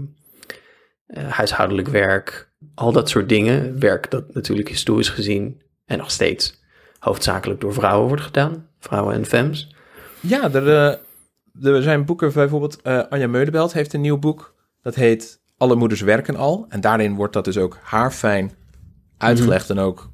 eh, 1.05 1.27
huishoudelijk 1.27 1.87
werk, 1.87 2.53
al 2.75 2.91
dat 2.91 3.09
soort 3.09 3.29
dingen, 3.29 3.79
werk 3.79 4.11
dat 4.11 4.33
natuurlijk 4.33 4.69
historisch 4.69 5.09
gezien 5.09 5.61
en 5.85 5.97
nog 5.97 6.11
steeds 6.11 6.59
hoofdzakelijk 6.99 7.61
door 7.61 7.73
vrouwen 7.73 8.07
wordt 8.07 8.23
gedaan. 8.23 8.67
Vrouwen 8.79 9.15
en 9.15 9.25
femmes. 9.25 9.75
Ja, 10.19 10.51
er, 10.53 10.67
eh, 10.67 11.75
er 11.75 11.81
zijn 11.81 12.05
boeken, 12.05 12.33
bijvoorbeeld 12.33 12.81
eh, 12.81 13.03
Anja 13.09 13.27
Meulebelt 13.27 13.73
heeft 13.73 13.93
een 13.93 14.01
nieuw 14.01 14.19
boek. 14.19 14.55
Dat 14.81 14.95
heet 14.95 15.39
Alle 15.57 15.75
moeders 15.75 16.01
werken 16.01 16.35
al. 16.35 16.65
En 16.69 16.81
daarin 16.81 17.15
wordt 17.15 17.33
dat 17.33 17.45
dus 17.45 17.57
ook 17.57 17.77
haarfijn 17.81 18.51
uitgelegd. 19.17 19.69
En 19.69 19.79
ook 19.79 20.09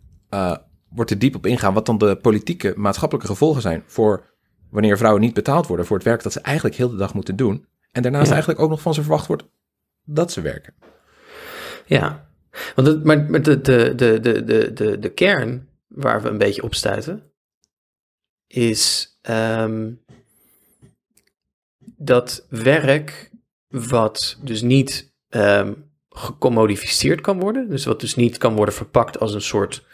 wordt 0.89 1.11
er 1.11 1.19
diep 1.19 1.35
op 1.35 1.45
ingaan 1.45 1.73
wat 1.73 1.85
dan 1.85 1.97
de 1.97 2.17
politieke, 2.21 2.73
maatschappelijke 2.75 3.29
gevolgen 3.29 3.61
zijn... 3.61 3.83
voor 3.85 4.36
wanneer 4.69 4.97
vrouwen 4.97 5.21
niet 5.21 5.33
betaald 5.33 5.67
worden 5.67 5.85
voor 5.85 5.95
het 5.97 6.05
werk 6.05 6.23
dat 6.23 6.33
ze 6.33 6.39
eigenlijk 6.41 6.75
heel 6.75 6.89
de 6.89 6.95
dag 6.95 7.13
moeten 7.13 7.35
doen. 7.35 7.65
En 7.91 8.01
daarnaast 8.01 8.27
Ja. 8.27 8.31
eigenlijk 8.31 8.61
ook 8.61 8.69
nog 8.69 8.81
van 8.81 8.93
ze 8.93 9.01
verwacht 9.01 9.27
wordt 9.27 9.43
dat 10.03 10.31
ze 10.31 10.41
werken. 10.41 10.73
Ja, 11.85 12.29
want 12.75 12.87
het, 12.87 13.03
maar, 13.03 13.23
maar 13.29 13.41
de, 13.41 13.61
de, 13.61 13.95
de, 13.95 14.19
de, 14.19 14.43
de, 14.43 14.73
de, 14.73 14.99
de 14.99 15.09
kern 15.09 15.69
waar 15.87 16.21
we 16.21 16.29
een 16.29 16.37
beetje 16.37 16.63
op 16.63 16.75
stuiten, 16.75 17.31
is 18.47 19.11
ehm, 19.21 19.91
dat 21.95 22.45
werk 22.49 23.31
wat 23.67 24.37
dus 24.43 24.61
niet 24.61 25.13
ehm, 25.29 25.73
gecommodificeerd 26.09 27.21
kan 27.21 27.39
worden, 27.39 27.69
dus 27.69 27.85
wat 27.85 27.99
dus 27.99 28.15
niet 28.15 28.37
kan 28.37 28.55
worden 28.55 28.73
verpakt 28.73 29.19
als 29.19 29.33
een 29.33 29.41
soort 29.41 29.85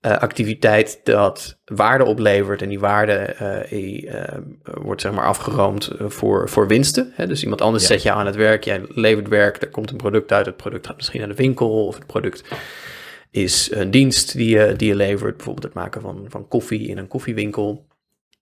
eh, 0.00 0.18
activiteit 0.18 1.00
dat 1.04 1.58
waarde 1.64 2.04
oplevert 2.04 2.62
en 2.62 2.68
die 2.68 2.78
waarde 2.78 3.12
eh, 3.12 4.14
eh, 4.14 4.38
wordt 4.62 5.00
zeg 5.00 5.12
maar 5.12 5.24
afgeroomd 5.24 5.90
voor, 5.98 6.48
voor 6.48 6.66
winsten. 6.66 7.12
Hè? 7.14 7.26
Dus 7.26 7.42
iemand 7.42 7.60
anders 7.60 7.82
Ja. 7.82 7.88
zet 7.88 8.02
je 8.02 8.12
aan 8.12 8.26
het 8.26 8.34
werk, 8.34 8.64
jij 8.64 8.82
levert 8.88 9.28
werk, 9.28 9.62
er 9.62 9.68
komt 9.68 9.90
een 9.90 9.96
product 9.96 10.32
uit, 10.32 10.46
het 10.46 10.56
product 10.56 10.86
gaat 10.86 10.96
misschien 10.96 11.20
naar 11.20 11.28
de 11.28 11.34
winkel 11.34 11.86
of 11.86 11.94
het 11.94 12.06
product 12.06 12.44
is 13.30 13.70
een 13.72 13.90
dienst 13.90 14.32
die 14.32 14.48
je, 14.48 14.76
die 14.76 14.88
je 14.88 14.94
levert, 14.94 15.36
bijvoorbeeld 15.36 15.64
het 15.64 15.74
maken 15.74 16.00
van, 16.00 16.26
van 16.28 16.48
koffie 16.48 16.88
in 16.88 16.98
een 16.98 17.08
koffiewinkel. 17.08 17.86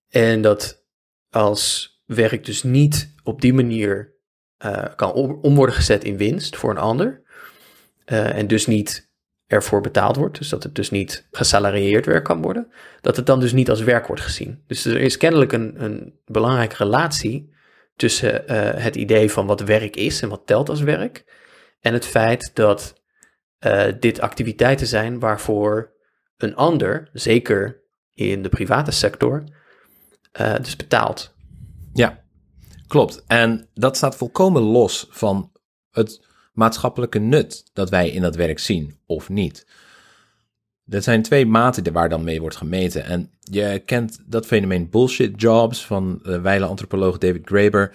En 0.09 0.41
dat 0.41 0.85
als 1.29 1.93
werk 2.05 2.45
dus 2.45 2.63
niet 2.63 3.15
op 3.23 3.41
die 3.41 3.53
manier 3.53 4.13
kan 4.95 5.11
om, 5.13 5.39
om 5.41 5.55
worden 5.55 5.75
gezet 5.75 6.03
in 6.03 6.17
winst 6.17 6.57
voor 6.57 6.69
een 6.69 6.77
ander 6.77 7.21
en 8.05 8.47
dus 8.47 8.65
niet 8.65 9.08
ervoor 9.49 9.81
betaald 9.81 10.15
wordt, 10.15 10.37
dus 10.37 10.49
dat 10.49 10.63
het 10.63 10.75
dus 10.75 10.89
niet 10.89 11.27
gesalarieerd 11.31 12.05
werk 12.05 12.23
kan 12.23 12.41
worden, 12.41 12.71
dat 13.01 13.15
het 13.15 13.25
dan 13.25 13.39
dus 13.39 13.53
niet 13.53 13.69
als 13.69 13.81
werk 13.81 14.07
wordt 14.07 14.21
gezien. 14.21 14.63
Dus 14.67 14.85
er 14.85 15.01
is 15.01 15.17
kennelijk 15.17 15.51
een, 15.51 15.83
een 15.83 16.19
belangrijke 16.25 16.75
relatie 16.77 17.53
tussen 17.95 18.47
eh, 18.47 18.83
het 18.83 18.95
idee 18.95 19.31
van 19.31 19.45
wat 19.45 19.61
werk 19.61 19.95
is 19.95 20.21
en 20.21 20.29
wat 20.29 20.45
telt 20.45 20.69
als 20.69 20.81
werk, 20.81 21.25
en 21.79 21.93
het 21.93 22.05
feit 22.05 22.51
dat 22.53 23.01
eh, 23.57 23.85
dit 23.99 24.19
activiteiten 24.19 24.87
zijn 24.87 25.19
waarvoor 25.19 25.93
een 26.37 26.55
ander, 26.55 27.09
zeker 27.13 27.83
in 28.13 28.41
de 28.41 28.49
private 28.49 28.91
sector, 28.91 29.43
eh, 30.31 30.55
dus 30.61 30.75
betaalt. 30.75 31.33
Ja, 31.93 32.23
klopt. 32.87 33.23
En 33.27 33.69
dat 33.73 33.97
staat 33.97 34.15
volkomen 34.15 34.61
los 34.61 35.07
van 35.09 35.51
het 35.91 36.27
maatschappelijke 36.53 37.19
nut 37.19 37.63
dat 37.73 37.89
wij 37.89 38.09
in 38.09 38.21
dat 38.21 38.35
werk 38.35 38.59
zien 38.59 38.97
of 39.05 39.29
niet. 39.29 39.65
Dat 40.85 41.03
zijn 41.03 41.21
twee 41.21 41.45
maten 41.45 41.93
waar 41.93 42.09
dan 42.09 42.23
mee 42.23 42.41
wordt 42.41 42.55
gemeten. 42.55 43.03
En 43.03 43.31
je 43.39 43.81
kent 43.85 44.19
dat 44.25 44.45
fenomeen 44.45 44.89
bullshit 44.89 45.41
jobs 45.41 45.85
van 45.85 46.19
de 46.23 46.41
wijle 46.41 46.65
antropoloog 46.65 47.17
David 47.17 47.41
Graeber. 47.45 47.93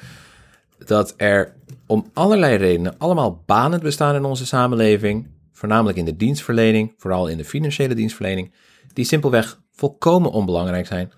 Dat 0.78 1.14
er 1.16 1.54
om 1.86 2.06
allerlei 2.12 2.56
redenen 2.56 2.98
allemaal 2.98 3.42
banen 3.46 3.80
bestaan 3.80 4.14
in 4.14 4.24
onze 4.24 4.46
samenleving. 4.46 5.28
Voornamelijk 5.52 5.98
in 5.98 6.04
de 6.04 6.16
dienstverlening, 6.16 6.94
vooral 6.96 7.28
in 7.28 7.36
de 7.36 7.44
financiële 7.44 7.94
dienstverlening. 7.94 8.54
Die 8.92 9.04
simpelweg 9.04 9.60
volkomen 9.70 10.30
onbelangrijk 10.30 10.86
zijn. 10.86 11.12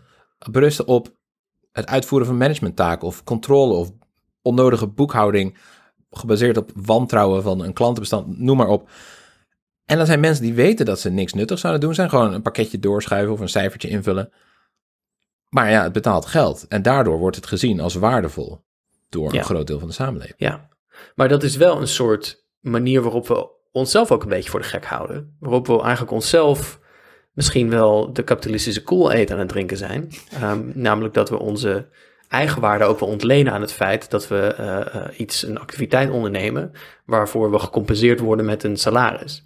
Berusten 0.50 0.86
op 0.86 1.14
het 1.72 1.86
uitvoeren 1.86 2.26
van 2.26 2.36
managementtaken 2.36 3.06
of 3.06 3.24
controle 3.24 3.74
of 3.74 3.90
onnodige 4.42 4.86
boekhouding 4.86 5.56
gebaseerd 6.16 6.56
op 6.56 6.70
wantrouwen 6.74 7.42
van 7.42 7.64
een 7.64 7.72
klantenbestand, 7.72 8.38
noem 8.38 8.56
maar 8.56 8.68
op. 8.68 8.88
En 9.84 9.96
dan 9.96 10.06
zijn 10.06 10.20
mensen 10.20 10.44
die 10.44 10.54
weten 10.54 10.86
dat 10.86 11.00
ze 11.00 11.10
niks 11.10 11.32
nuttigs 11.32 11.60
zouden 11.60 11.82
doen, 11.82 11.94
zijn 11.94 12.08
gewoon 12.10 12.32
een 12.32 12.42
pakketje 12.42 12.78
doorschuiven 12.78 13.32
of 13.32 13.40
een 13.40 13.48
cijfertje 13.48 13.88
invullen. 13.88 14.32
Maar 15.48 15.70
ja, 15.70 15.82
het 15.82 15.92
betaalt 15.92 16.26
geld 16.26 16.66
en 16.68 16.82
daardoor 16.82 17.18
wordt 17.18 17.36
het 17.36 17.46
gezien 17.46 17.80
als 17.80 17.94
waardevol 17.94 18.64
door 19.08 19.32
Ja. 19.32 19.38
een 19.38 19.44
groot 19.44 19.66
deel 19.66 19.78
van 19.78 19.88
de 19.88 19.94
samenleving. 19.94 20.34
Ja, 20.38 20.68
maar 21.14 21.28
dat 21.28 21.42
is 21.42 21.56
wel 21.56 21.80
een 21.80 21.88
soort 21.88 22.46
manier 22.60 23.02
waarop 23.02 23.28
we 23.28 23.48
onszelf 23.72 24.10
ook 24.10 24.22
een 24.22 24.28
beetje 24.28 24.50
voor 24.50 24.60
de 24.60 24.66
gek 24.66 24.84
houden. 24.84 25.36
Waarop 25.40 25.66
we 25.66 25.80
eigenlijk 25.80 26.12
onszelf 26.12 26.80
misschien 27.32 27.70
wel 27.70 28.12
de 28.12 28.22
kapitalistische 28.22 28.82
kool-eet 28.82 29.30
aan 29.30 29.38
het 29.38 29.48
drinken 29.48 29.76
zijn. 29.76 30.08
Ehm, 30.32 30.60
namelijk 30.74 31.14
dat 31.14 31.28
we 31.28 31.38
onze 31.38 31.88
eigen 32.28 32.60
waarde 32.60 32.84
ook 32.84 33.00
wel 33.00 33.08
ontlenen 33.08 33.52
aan 33.52 33.60
het 33.60 33.72
feit 33.72 34.10
dat 34.10 34.28
we 34.28 34.54
eh, 34.56 34.80
eh, 34.80 35.18
iets, 35.18 35.42
een 35.42 35.58
activiteit 35.58 36.10
ondernemen 36.10 36.72
waarvoor 37.04 37.50
we 37.50 37.58
gecompenseerd 37.58 38.20
worden 38.20 38.46
met 38.46 38.64
een 38.64 38.76
salaris. 38.76 39.42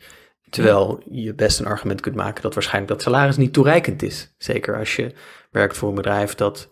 Terwijl 0.50 1.02
je 1.10 1.34
best 1.34 1.60
een 1.60 1.66
argument 1.66 2.00
kunt 2.00 2.14
maken 2.14 2.42
dat 2.42 2.54
waarschijnlijk 2.54 2.92
dat 2.92 3.02
salaris 3.02 3.36
niet 3.36 3.52
toereikend 3.52 4.02
is. 4.02 4.34
Zeker 4.38 4.78
als 4.78 4.96
je 4.96 5.12
werkt 5.50 5.76
voor 5.76 5.88
een 5.88 5.94
bedrijf 5.94 6.34
dat 6.34 6.70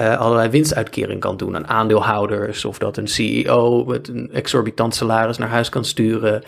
uh, 0.00 0.18
allerlei 0.18 0.48
winstuitkering 0.48 1.20
kan 1.20 1.36
doen 1.36 1.56
aan 1.56 1.68
aandeelhouders. 1.68 2.64
Of 2.64 2.78
dat 2.78 2.96
een 2.96 3.08
CEO 3.08 3.84
met 3.84 4.08
een 4.08 4.30
exorbitant 4.32 4.94
salaris 4.94 5.38
naar 5.38 5.48
huis 5.48 5.68
kan 5.68 5.84
sturen. 5.84 6.42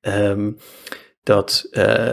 Um, 0.00 0.58
dat 1.26 1.68
uh, 1.70 1.84
uh, 1.84 2.10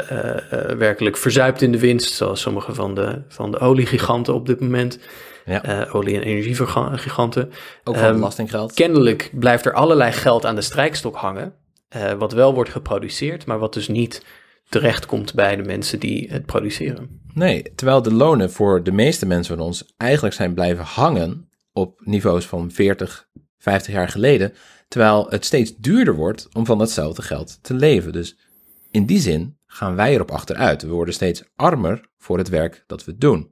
werkelijk 0.78 1.18
verzuipt 1.18 1.62
in 1.62 1.72
de 1.72 1.80
winst, 1.80 2.14
zoals 2.14 2.42
sommige 2.42 2.74
van 2.74 2.96
de, 2.96 3.22
van 3.28 3.52
de 3.52 3.60
oliegiganten 3.60 4.34
op 4.34 4.46
dit 4.46 4.60
moment. 4.60 5.00
Ja. 5.46 5.88
olie- 5.92 6.16
en 6.16 6.22
energiegiganten. 6.22 7.52
Ook 7.84 7.96
van 7.98 8.06
um, 8.06 8.14
belastinggeld. 8.14 8.74
Kennelijk 8.74 9.32
blijft 9.34 9.66
er 9.66 9.74
allerlei 9.74 10.12
geld 10.12 10.46
aan 10.46 10.56
de 10.56 10.62
strijkstok 10.62 11.16
hangen. 11.16 11.54
wat 12.18 12.34
wel 12.34 12.54
wordt 12.54 12.70
geproduceerd, 12.70 13.46
maar 13.46 13.60
wat 13.60 13.74
dus 13.74 13.88
niet 13.88 14.26
terechtkomt 14.70 15.34
bij 15.34 15.56
de 15.56 15.64
mensen 15.64 16.00
die 16.00 16.28
het 16.32 16.46
produceren. 16.46 17.22
Nee, 17.34 17.74
terwijl 17.76 18.02
de 18.02 18.14
lonen 18.14 18.52
voor 18.52 18.84
de 18.84 18.92
meeste 18.92 19.26
mensen 19.26 19.58
van 19.58 19.66
ons 19.66 19.94
eigenlijk 19.98 20.36
zijn 20.36 20.54
blijven 20.54 20.84
hangen 20.84 21.50
op 21.74 22.02
niveaus 22.04 22.46
van 22.46 22.72
40, 22.72 23.28
50 23.58 23.94
jaar 23.94 24.10
geleden, 24.10 24.54
terwijl 24.88 25.30
het 25.30 25.46
steeds 25.46 25.76
duurder 25.76 26.16
wordt 26.16 26.48
om 26.54 26.66
van 26.66 26.78
datzelfde 26.78 27.22
geld 27.22 27.64
te 27.64 27.74
leven. 27.74 28.12
Dus 28.12 28.38
in 28.92 29.06
die 29.06 29.20
zin 29.20 29.58
gaan 29.66 29.96
wij 29.96 30.14
erop 30.14 30.32
achteruit. 30.32 30.82
We 30.82 30.90
worden 30.90 31.14
steeds 31.14 31.44
armer 31.56 32.10
voor 32.18 32.38
het 32.38 32.50
werk 32.50 32.84
dat 32.88 33.06
we 33.06 33.18
doen. 33.18 33.52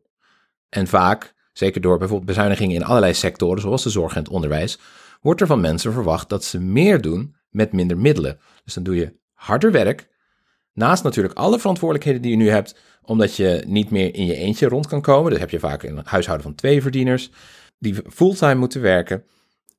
En 0.69 0.87
vaak, 0.87 1.33
zeker 1.61 1.81
door 1.81 1.97
bijvoorbeeld 1.97 2.29
bezuinigingen 2.29 2.75
in 2.75 2.83
allerlei 2.83 3.13
sectoren, 3.13 3.61
zoals 3.61 3.83
de 3.83 3.89
zorg 3.89 4.15
en 4.15 4.23
het 4.23 4.31
onderwijs, 4.31 4.79
wordt 5.21 5.41
er 5.41 5.47
van 5.47 5.61
mensen 5.61 5.93
verwacht 5.93 6.29
dat 6.29 6.43
ze 6.43 6.59
meer 6.59 7.01
doen 7.01 7.35
met 7.49 7.71
minder 7.71 7.97
middelen. 7.97 8.39
Dus 8.63 8.73
dan 8.73 8.83
doe 8.83 8.95
je 8.95 9.13
harder 9.33 9.71
werk, 9.71 10.07
naast 10.73 11.03
natuurlijk 11.03 11.37
alle 11.37 11.59
verantwoordelijkheden 11.59 12.21
die 12.21 12.31
je 12.31 12.37
nu 12.37 12.49
hebt, 12.49 12.75
omdat 13.01 13.35
je 13.35 13.63
niet 13.67 13.89
meer 13.89 14.15
in 14.15 14.25
je 14.25 14.35
eentje 14.35 14.67
rond 14.67 14.87
kan 14.87 15.01
komen. 15.01 15.31
Dus 15.31 15.39
heb 15.39 15.49
je 15.49 15.59
vaak 15.59 15.83
een 15.83 16.01
huishouden 16.03 16.45
van 16.45 16.55
twee 16.55 16.81
verdieners 16.81 17.31
die 17.79 17.95
fulltime 18.09 18.55
moeten 18.55 18.81
werken. 18.81 19.23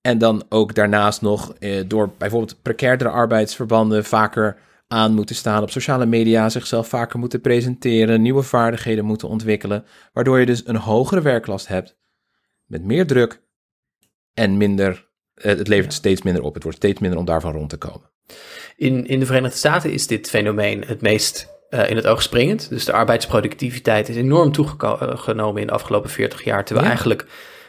En 0.00 0.18
dan 0.18 0.44
ook 0.48 0.74
daarnaast 0.74 1.22
nog 1.22 1.54
eh, 1.54 1.82
door 1.86 2.12
bijvoorbeeld 2.18 2.62
precairdere 2.62 3.10
arbeidsverbanden 3.10 4.04
vaker 4.04 4.58
aan 4.92 5.14
moeten 5.14 5.34
staan 5.34 5.62
op 5.62 5.70
sociale 5.70 6.06
media, 6.06 6.48
zichzelf 6.48 6.88
vaker 6.88 7.18
moeten 7.18 7.40
presenteren, 7.40 8.22
nieuwe 8.22 8.42
vaardigheden 8.42 9.04
moeten 9.04 9.28
ontwikkelen, 9.28 9.84
waardoor 10.12 10.40
je 10.40 10.46
dus 10.46 10.66
een 10.66 10.76
hogere 10.76 11.20
werklast 11.20 11.68
hebt 11.68 11.96
met 12.66 12.84
meer 12.84 13.06
druk 13.06 13.42
en 14.34 14.56
minder, 14.56 15.08
eh, 15.34 15.44
het 15.56 15.68
levert 15.68 15.92
steeds 15.92 16.22
minder 16.22 16.42
op. 16.42 16.54
Het 16.54 16.62
wordt 16.62 16.78
steeds 16.78 17.00
minder 17.00 17.18
om 17.18 17.24
daarvan 17.24 17.52
rond 17.52 17.68
te 17.68 17.76
komen. 17.76 18.10
In, 18.76 19.06
in 19.06 19.20
de 19.20 19.26
Verenigde 19.26 19.56
Staten 19.56 19.92
is 19.92 20.06
dit 20.06 20.28
fenomeen 20.28 20.84
het 20.86 21.00
meest 21.00 21.48
uh, 21.70 21.90
in 21.90 21.96
het 21.96 22.06
oog 22.06 22.22
springend. 22.22 22.68
Dus 22.68 22.84
de 22.84 22.92
arbeidsproductiviteit 22.92 24.08
is 24.08 24.16
enorm 24.16 24.52
toegenomen 24.52 25.60
in 25.60 25.66
de 25.66 25.72
afgelopen 25.72 26.10
40 26.10 26.44
jaar, 26.44 26.64
terwijl 26.64 26.86
eigenlijk 26.86 27.26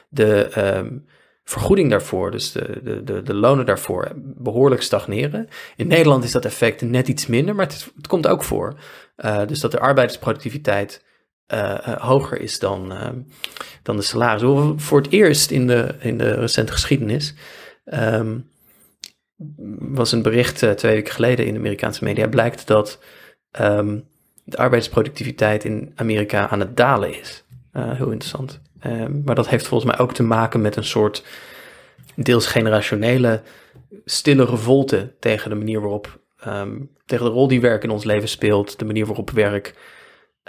de 0.09 0.51
um, 0.77 1.05
vergoeding 1.43 1.89
daarvoor, 1.89 2.31
dus 2.31 2.51
de, 2.51 2.81
de, 2.83 3.03
de, 3.03 3.21
de, 3.21 3.33
lonen 3.33 3.65
daarvoor, 3.65 4.11
behoorlijk 4.15 4.81
stagneren. 4.81 5.47
In 5.75 5.87
Nederland 5.87 6.23
is 6.23 6.31
dat 6.31 6.45
effect 6.45 6.81
net 6.81 7.07
iets 7.07 7.27
minder, 7.27 7.55
maar 7.55 7.65
het, 7.65 7.91
komt 8.07 8.27
ook 8.27 8.43
voor. 8.43 8.79
Uh, 9.17 9.45
dus 9.47 9.59
dat 9.59 9.71
de 9.71 9.79
arbeidsproductiviteit 9.79 11.03
uh, 11.53 11.77
hoger 11.77 12.41
is 12.41 12.59
dan, 12.59 12.91
ehm, 12.91 13.19
dan 13.83 13.95
de 13.95 14.01
salarissen. 14.01 14.79
Voor 14.79 15.01
het 15.01 15.11
eerst 15.11 15.51
in 15.51 15.67
de, 15.67 15.95
in 15.99 16.17
de 16.17 16.33
recente 16.33 16.71
geschiedenis 16.71 17.33
um, 17.85 18.49
was 19.77 20.11
een 20.11 20.21
bericht 20.21 20.57
twee 20.57 20.93
weken 20.95 21.13
geleden 21.13 21.45
in 21.45 21.53
de 21.53 21.59
Amerikaanse 21.59 22.03
media, 22.03 22.27
blijkt 22.27 22.67
dat 22.67 22.99
um, 23.59 24.07
de 24.43 24.57
arbeidsproductiviteit 24.57 25.63
in 25.63 25.91
Amerika 25.95 26.49
aan 26.49 26.59
het 26.59 26.77
dalen 26.77 27.19
is. 27.19 27.43
Heel 27.71 28.11
interessant. 28.11 28.61
Um, 28.85 29.21
maar 29.25 29.35
dat 29.35 29.47
heeft 29.47 29.67
volgens 29.67 29.91
mij 29.91 29.99
ook 29.99 30.13
te 30.13 30.23
maken 30.23 30.61
met 30.61 30.75
een 30.75 30.83
soort 30.83 31.23
deels 32.15 32.45
generationele 32.45 33.41
stille 34.05 34.45
revolte 34.45 35.13
tegen 35.19 35.49
de 35.49 35.55
manier 35.55 35.81
waarop, 35.81 36.19
um, 36.47 36.89
tegen 37.05 37.25
de 37.25 37.31
rol 37.31 37.47
die 37.47 37.61
werk 37.61 37.83
in 37.83 37.89
ons 37.89 38.03
leven 38.03 38.29
speelt, 38.29 38.79
de 38.79 38.85
manier 38.85 39.05
waarop 39.05 39.29
werk 39.29 39.75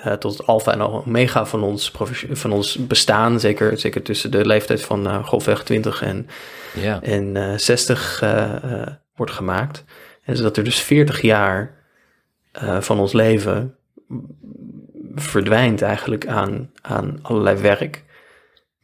uh, 0.07 0.13
tot 0.13 0.39
het 0.39 0.47
alfa 0.47 0.73
en 0.73 0.81
omega 0.81 1.47
van 1.47 1.63
ons, 1.63 1.93
van 2.31 2.53
ons 2.53 2.87
bestaan, 2.87 3.41
zeker, 3.41 3.79
zeker 3.79 4.03
tussen 4.03 4.31
de 4.31 4.47
leeftijd 4.47 4.83
van 4.83 5.07
uh, 5.07 5.27
golfweg 5.27 5.63
20 5.63 6.03
en, 6.03 6.27
ja. 6.75 7.03
en 7.03 7.35
uh, 7.35 7.57
60 7.57 8.23
wordt 9.15 9.33
gemaakt. 9.33 9.85
En 10.25 10.35
dat 10.35 10.57
er 10.57 10.65
dus 10.65 10.81
40 10.81 11.21
jaar 11.21 11.75
van 12.81 13.01
ons 13.01 13.13
leven 13.13 13.77
verdwijnt 15.15 15.83
eigenlijk 15.83 16.27
aan, 16.27 16.71
aan 16.83 17.19
allerlei 17.23 17.61
werk. 17.61 18.05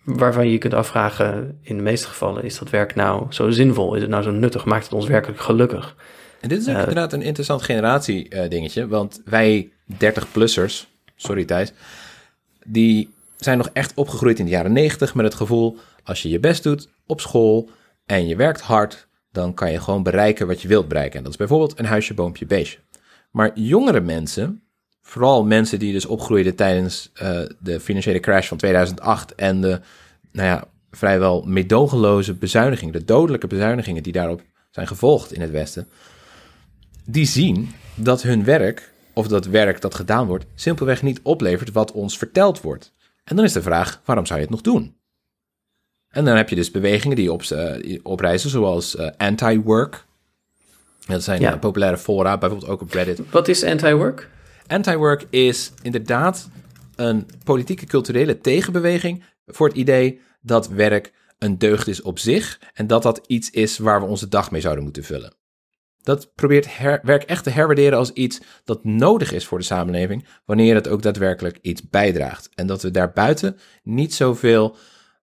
Waarvan 0.04 0.46
je 0.46 0.52
je 0.52 0.58
kunt 0.58 0.74
afvragen, 0.74 1.58
in 1.62 1.76
de 1.76 1.82
meeste 1.82 2.06
gevallen, 2.06 2.44
is 2.44 2.58
dat 2.58 2.70
werk 2.70 2.94
nou 2.94 3.26
zo 3.32 3.50
zinvol? 3.50 3.94
Is 3.94 4.00
het 4.00 4.10
nou 4.10 4.22
zo 4.22 4.30
nuttig? 4.30 4.64
Maakt 4.64 4.84
het 4.84 4.92
ons 4.92 5.06
werkelijk 5.06 5.40
gelukkig? 5.40 5.96
En 6.40 6.48
dit 6.48 6.60
is 6.60 6.68
ook 6.68 6.74
uh, 6.74 6.80
inderdaad 6.80 7.12
een 7.12 7.22
interessant 7.22 7.62
generatie 7.62 8.34
uh, 8.34 8.48
dingetje. 8.48 8.88
Want 8.88 9.22
wij 9.24 9.72
30-plussers, 9.92 10.86
sorry 11.16 11.44
Thijs, 11.44 11.72
die 12.66 13.10
zijn 13.36 13.58
nog 13.58 13.70
echt 13.72 13.94
opgegroeid 13.94 14.38
in 14.38 14.44
de 14.44 14.50
jaren 14.50 14.72
90 14.72 15.14
met 15.14 15.24
het 15.24 15.34
gevoel, 15.34 15.76
als 16.04 16.22
je 16.22 16.28
je 16.28 16.40
best 16.40 16.62
doet 16.62 16.88
op 17.06 17.20
school 17.20 17.70
en 18.06 18.26
je 18.26 18.36
werkt 18.36 18.60
hard, 18.60 19.08
dan 19.32 19.54
kan 19.54 19.72
je 19.72 19.80
gewoon 19.80 20.02
bereiken 20.02 20.46
wat 20.46 20.62
je 20.62 20.68
wilt 20.68 20.88
bereiken. 20.88 21.16
En 21.16 21.22
dat 21.22 21.32
is 21.32 21.38
bijvoorbeeld 21.38 21.78
een 21.78 21.84
huisje, 21.84 22.14
boompje, 22.14 22.46
beestje. 22.46 22.78
Maar 23.30 23.50
jongere 23.54 24.00
mensen, 24.00 24.62
vooral 25.10 25.44
mensen 25.44 25.78
die 25.78 25.92
dus 25.92 26.06
opgroeiden 26.06 26.54
tijdens 26.54 27.10
uh, 27.22 27.40
de 27.58 27.80
financiële 27.80 28.20
crash 28.20 28.48
van 28.48 28.56
2008 28.56 29.34
en 29.34 29.60
de, 29.60 29.80
nou 30.32 30.48
ja, 30.48 30.64
vrijwel 30.90 31.42
medogeloze 31.46 32.34
bezuinigingen, 32.34 32.92
de 32.92 33.04
dodelijke 33.04 33.46
bezuinigingen 33.46 34.02
die 34.02 34.12
daarop 34.12 34.42
zijn 34.70 34.86
gevolgd 34.86 35.32
in 35.32 35.40
het 35.40 35.50
Westen, 35.50 35.88
die 37.04 37.26
zien 37.26 37.70
dat 37.94 38.22
hun 38.22 38.44
werk, 38.44 38.92
of 39.12 39.28
dat 39.28 39.46
werk 39.46 39.80
dat 39.80 39.94
gedaan 39.94 40.26
wordt, 40.26 40.44
simpelweg 40.54 41.02
niet 41.02 41.20
oplevert 41.22 41.72
wat 41.72 41.92
ons 41.92 42.18
verteld 42.18 42.60
wordt. 42.60 42.92
En 43.24 43.36
dan 43.36 43.44
is 43.44 43.52
de 43.52 43.62
vraag, 43.62 44.00
waarom 44.04 44.26
zou 44.26 44.38
je 44.38 44.44
het 44.44 44.54
nog 44.54 44.62
doen? 44.62 44.96
En 46.08 46.24
dan 46.24 46.36
heb 46.36 46.48
je 46.48 46.56
dus 46.56 46.70
bewegingen 46.70 47.16
die 47.16 47.32
op, 47.32 47.42
uh, 47.42 47.98
oprijzen, 48.02 48.50
zoals 48.50 48.94
uh, 48.94 49.08
anti-work, 49.16 50.04
dat 51.06 51.22
zijn 51.22 51.40
ja. 51.40 51.56
populaire 51.56 51.98
fora, 51.98 52.38
bijvoorbeeld 52.38 52.70
ook 52.70 52.80
op 52.80 52.92
Reddit. 52.92 53.30
Wat 53.30 53.48
is 53.48 53.64
anti-work? 53.64 54.28
Anti-work 54.70 55.26
is 55.30 55.72
inderdaad 55.82 56.48
een 56.96 57.26
politieke 57.44 57.86
culturele 57.86 58.38
tegenbeweging 58.38 59.24
voor 59.46 59.68
het 59.68 59.76
idee 59.76 60.20
dat 60.40 60.68
werk 60.68 61.12
een 61.38 61.58
deugd 61.58 61.88
is 61.88 62.02
op 62.02 62.18
zich 62.18 62.60
en 62.74 62.86
dat 62.86 63.02
dat 63.02 63.20
iets 63.26 63.50
is 63.50 63.78
waar 63.78 64.00
we 64.00 64.06
onze 64.06 64.28
dag 64.28 64.50
mee 64.50 64.60
zouden 64.60 64.84
moeten 64.84 65.04
vullen. 65.04 65.34
Dat 66.02 66.34
probeert 66.34 66.68
werk 67.02 67.22
echt 67.22 67.44
te 67.44 67.50
herwaarderen 67.50 67.98
als 67.98 68.12
iets 68.12 68.40
dat 68.64 68.84
nodig 68.84 69.32
is 69.32 69.46
voor 69.46 69.58
de 69.58 69.64
samenleving, 69.64 70.26
wanneer 70.44 70.74
het 70.74 70.88
ook 70.88 71.02
daadwerkelijk 71.02 71.58
iets 71.62 71.88
bijdraagt. 71.88 72.48
En 72.54 72.66
dat 72.66 72.82
we 72.82 72.90
daarbuiten 72.90 73.58
niet 73.82 74.14
zoveel 74.14 74.76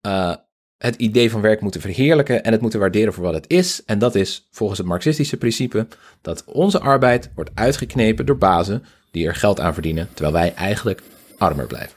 uh, 0.06 0.34
het 0.78 0.94
idee 0.96 1.30
van 1.30 1.40
werk 1.40 1.60
moeten 1.60 1.80
verheerlijken 1.80 2.44
en 2.44 2.52
het 2.52 2.60
moeten 2.60 2.80
waarderen 2.80 3.12
voor 3.12 3.24
wat 3.24 3.34
het 3.34 3.50
is. 3.50 3.84
En 3.84 3.98
dat 3.98 4.14
is 4.14 4.48
volgens 4.50 4.78
het 4.78 4.88
marxistische 4.88 5.36
principe 5.36 5.86
dat 6.20 6.44
onze 6.44 6.80
arbeid 6.80 7.30
wordt 7.34 7.50
uitgeknepen 7.54 8.26
door 8.26 8.38
bazen 8.38 8.84
die 9.16 9.26
er 9.26 9.34
geld 9.34 9.60
aan 9.60 9.72
verdienen, 9.72 10.08
terwijl 10.14 10.32
wij 10.32 10.54
eigenlijk 10.54 11.02
armer 11.38 11.66
blijven. 11.66 11.96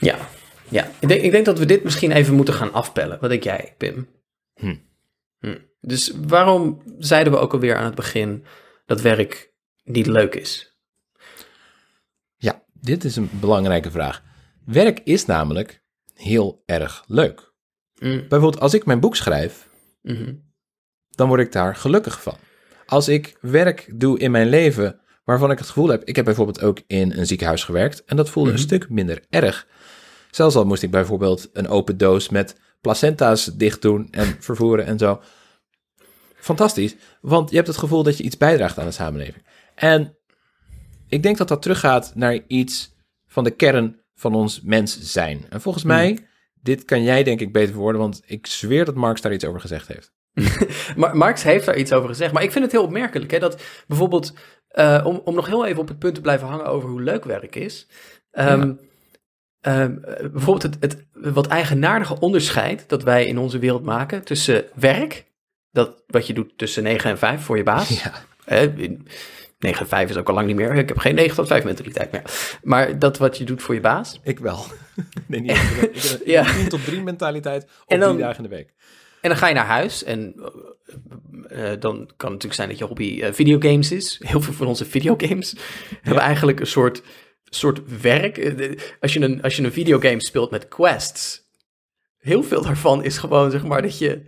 Ja, 0.00 0.28
ja. 0.68 0.90
Ik, 1.00 1.08
denk, 1.08 1.22
ik 1.22 1.30
denk 1.30 1.44
dat 1.44 1.58
we 1.58 1.64
dit 1.64 1.84
misschien 1.84 2.10
even 2.10 2.34
moeten 2.34 2.54
gaan 2.54 2.72
afpellen. 2.72 3.18
Wat 3.20 3.30
denk 3.30 3.42
jij, 3.42 3.74
Pim? 3.78 4.08
Hm. 4.54 4.76
Hm. 5.38 5.58
Dus 5.80 6.12
waarom 6.26 6.82
zeiden 6.98 7.32
we 7.32 7.38
ook 7.38 7.52
alweer 7.52 7.76
aan 7.76 7.84
het 7.84 7.94
begin 7.94 8.44
dat 8.86 9.00
werk 9.00 9.52
niet 9.84 10.06
leuk 10.06 10.34
is? 10.34 10.76
Ja, 12.36 12.62
dit 12.72 13.04
is 13.04 13.16
een 13.16 13.30
belangrijke 13.32 13.90
vraag. 13.90 14.22
Werk 14.64 15.00
is 15.04 15.26
namelijk 15.26 15.82
heel 16.14 16.62
erg 16.66 17.04
leuk. 17.06 17.52
Mm. 17.98 18.28
Bijvoorbeeld 18.28 18.60
als 18.60 18.74
ik 18.74 18.86
mijn 18.86 19.00
boek 19.00 19.16
schrijf, 19.16 19.68
mhm. 20.02 20.34
dan 21.08 21.28
word 21.28 21.40
ik 21.40 21.52
daar 21.52 21.76
gelukkig 21.76 22.22
van. 22.22 22.36
Als 22.86 23.08
ik 23.08 23.38
werk 23.40 23.92
doe 23.94 24.18
in 24.18 24.30
mijn 24.30 24.48
leven 24.48 25.00
waarvan 25.24 25.50
ik 25.50 25.58
het 25.58 25.66
gevoel 25.66 25.88
heb, 25.88 26.04
ik 26.04 26.16
heb 26.16 26.24
bijvoorbeeld 26.24 26.62
ook 26.62 26.80
in 26.86 27.12
een 27.12 27.26
ziekenhuis 27.26 27.64
gewerkt 27.64 28.04
en 28.04 28.16
dat 28.16 28.30
voelde 28.30 28.50
een 28.50 28.56
mhm. 28.56 28.64
stuk 28.64 28.88
minder 28.88 29.24
erg. 29.30 29.66
Zelfs 30.30 30.56
al 30.56 30.64
moest 30.64 30.82
ik 30.82 30.90
bijvoorbeeld 30.90 31.50
een 31.52 31.68
open 31.68 31.96
doos 31.96 32.28
met 32.28 32.56
placenta's 32.80 33.44
dicht 33.44 33.82
doen 33.82 34.08
en 34.10 34.36
vervoeren 34.40 34.86
en 34.86 34.98
zo. 34.98 35.20
Fantastisch, 36.36 36.96
want 37.20 37.50
je 37.50 37.56
hebt 37.56 37.68
het 37.68 37.76
gevoel 37.76 38.02
dat 38.02 38.16
je 38.16 38.24
iets 38.24 38.36
bijdraagt 38.36 38.78
aan 38.78 38.86
de 38.86 38.92
samenleving. 38.92 39.46
En 39.74 40.16
ik 41.08 41.22
denk 41.22 41.38
dat 41.38 41.48
dat 41.48 41.62
teruggaat 41.62 42.12
naar 42.14 42.38
iets 42.46 42.94
van 43.26 43.44
de 43.44 43.50
kern 43.50 44.00
van 44.14 44.34
ons 44.34 44.60
mens 44.60 45.00
zijn. 45.00 45.46
En 45.48 45.60
volgens 45.60 45.84
mhm. 45.84 45.94
mij 45.94 46.18
dit 46.60 46.84
kan 46.84 47.02
jij 47.02 47.22
denk 47.22 47.40
ik 47.40 47.52
beter 47.52 47.72
verwoorden, 47.72 48.00
want 48.00 48.22
ik 48.26 48.46
zweer 48.46 48.84
dat 48.84 48.94
Marx 48.94 49.20
daar 49.20 49.32
iets 49.32 49.44
over 49.44 49.60
gezegd 49.60 49.88
heeft. 49.88 50.12
Marx 51.12 51.42
heeft 51.42 51.66
daar 51.66 51.76
iets 51.76 51.92
over 51.92 52.08
gezegd, 52.08 52.32
maar 52.32 52.42
ik 52.42 52.52
vind 52.52 52.64
het 52.64 52.72
heel 52.72 52.82
opmerkelijk 52.82 53.30
hè, 53.30 53.38
dat 53.38 53.62
bijvoorbeeld 53.86 54.34
eh, 54.72 55.00
om, 55.04 55.20
om 55.24 55.34
nog 55.34 55.46
heel 55.46 55.66
even 55.66 55.80
op 55.80 55.88
het 55.88 55.98
punt 55.98 56.14
te 56.14 56.20
blijven 56.20 56.48
hangen 56.48 56.66
over 56.66 56.88
hoe 56.88 57.02
leuk 57.02 57.24
werk 57.24 57.56
is. 57.56 57.86
Ehm, 58.30 58.72
ehm, 59.60 59.96
eh, 60.04 60.30
bijvoorbeeld 60.30 60.62
het, 60.62 60.76
het 60.80 61.06
wat 61.12 61.46
eigenaardige 61.46 62.20
onderscheid 62.20 62.84
dat 62.88 63.02
wij 63.02 63.26
in 63.26 63.38
onze 63.38 63.58
wereld 63.58 63.82
maken 63.82 64.24
tussen 64.24 64.64
werk, 64.74 65.24
dat 65.70 66.02
wat 66.06 66.26
je 66.26 66.32
doet 66.34 66.58
tussen 66.58 66.82
9 66.82 67.10
en 67.10 67.18
5 67.18 67.42
voor 67.42 67.56
je 67.56 67.62
baas. 67.62 68.02
Ja. 68.02 68.12
Eh, 68.44 68.68
9 69.58 69.80
en 69.80 69.88
5 69.88 70.10
is 70.10 70.16
ook 70.16 70.28
al 70.28 70.34
lang 70.34 70.46
niet 70.46 70.56
meer. 70.56 70.74
Ik 70.74 70.88
heb 70.88 70.98
geen 70.98 71.14
9 71.14 71.34
tot 71.36 71.46
5 71.46 71.64
mentaliteit 71.64 72.12
meer. 72.12 72.22
Maar 72.62 72.98
dat 72.98 73.18
wat 73.18 73.38
je 73.38 73.44
doet 73.44 73.62
voor 73.62 73.74
je 73.74 73.80
baas. 73.80 74.20
Ik 74.22 74.38
wel. 74.38 74.64
nee, 75.28 75.40
niet. 75.40 75.50
Ik 75.50 75.56
heb, 75.56 75.94
ik 75.94 76.02
heb 76.02 76.20
een 76.20 76.30
Ja. 76.32 76.52
10 76.52 76.68
tot 76.68 76.84
3 76.84 77.02
mentaliteit 77.02 77.62
op 77.64 77.70
En 77.86 78.00
dan- 78.00 78.12
drie 78.12 78.24
dagen 78.24 78.44
in 78.44 78.50
de 78.50 78.56
week. 78.56 78.72
En 79.22 79.28
dan 79.28 79.38
ga 79.38 79.48
je 79.48 79.54
naar 79.54 79.66
huis 79.66 80.04
en 80.04 80.34
eh, 81.46 81.72
eh, 81.72 81.80
dan 81.80 81.94
kan 81.96 82.04
het 82.06 82.20
natuurlijk 82.20 82.54
zijn 82.54 82.68
dat 82.68 82.78
je 82.78 82.84
hobby 82.84 83.20
eh, 83.22 83.32
videogames 83.32 83.92
is. 83.92 84.20
Heel 84.22 84.40
veel 84.40 84.52
van 84.52 84.66
onze 84.66 84.84
videogames 84.84 85.56
hebben 86.02 86.22
eigenlijk 86.22 86.60
een 86.60 86.66
soort, 86.66 87.02
soort 87.44 88.00
werk. 88.00 88.54
Als 89.00 89.12
je, 89.12 89.20
een, 89.20 89.42
als 89.42 89.56
je 89.56 89.62
een 89.62 89.72
videogame 89.72 90.22
speelt 90.22 90.50
met 90.50 90.68
quests, 90.68 91.42
heel 92.18 92.42
veel 92.42 92.62
daarvan 92.62 93.04
is 93.04 93.18
gewoon 93.18 93.50
zeg 93.50 93.64
maar 93.64 93.82
dat 93.82 93.98
je 93.98 94.22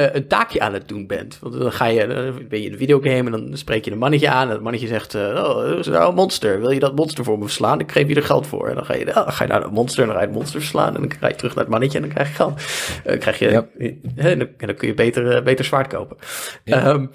eh, 0.00 0.14
een 0.14 0.26
taakje 0.26 0.60
aan 0.60 0.72
het 0.72 0.88
doen 0.88 1.06
bent. 1.06 1.38
Want 1.40 1.58
dan 1.58 1.72
ga 1.72 1.86
je, 1.86 2.06
dan 2.06 2.48
ben 2.48 2.60
je 2.60 2.66
in 2.66 2.72
een 2.72 2.78
videogame 2.78 3.30
en 3.30 3.30
dan 3.30 3.56
spreek 3.56 3.84
je 3.84 3.90
een 3.90 3.98
mannetje 3.98 4.28
aan. 4.28 4.46
En 4.46 4.52
dat 4.52 4.62
mannetje 4.62 4.86
zegt, 4.86 5.14
eh, 5.14 5.22
oh, 5.22 5.64
er 5.64 5.78
is 5.78 5.86
nou 5.86 6.08
een 6.08 6.14
monster. 6.14 6.60
Wil 6.60 6.70
je 6.70 6.80
dat 6.80 6.96
monster 6.96 7.24
voor 7.24 7.38
me 7.38 7.44
verslaan? 7.44 7.80
Ik 7.80 7.92
geef 7.92 8.08
je 8.08 8.14
er 8.14 8.22
geld 8.22 8.46
voor. 8.46 8.68
En 8.68 8.74
dan 8.74 8.84
ga 8.84 8.94
je, 8.94 9.06
oh, 9.06 9.14
dan 9.14 9.32
ga 9.32 9.44
je 9.44 9.50
naar 9.50 9.60
dat 9.60 9.72
monster 9.72 10.00
en 10.00 10.06
dan 10.06 10.16
ga 10.16 10.22
je 10.22 10.28
het 10.28 10.36
monster 10.36 10.60
verslaan. 10.60 10.94
En 10.94 11.00
dan 11.00 11.12
ga 11.20 11.28
je 11.28 11.34
terug 11.34 11.54
naar 11.54 11.64
het 11.64 11.72
mannetje 11.72 11.98
en 11.98 12.04
dan 12.04 12.14
krijg 12.14 12.28
je 12.28 12.34
geld. 12.34 12.62
Eh, 13.04 13.18
krijg 13.18 13.38
je, 13.38 13.50
Ja. 13.50 13.66
en 14.16 14.38
dan, 14.38 14.48
en 14.56 14.66
dan 14.66 14.74
kun 14.74 14.88
je 14.88 14.94
beter, 14.94 15.42
beter 15.42 15.64
zwaard 15.64 15.86
kopen. 15.86 16.16
Ja. 16.64 16.84
Ehm, 16.84 17.06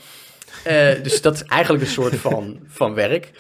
eh, 0.63 1.04
dus 1.04 1.21
dat 1.21 1.34
is 1.34 1.43
eigenlijk 1.43 1.84
een 1.84 1.89
soort 1.89 2.15
van, 2.15 2.60
van 2.67 2.93
werk. 2.93 3.32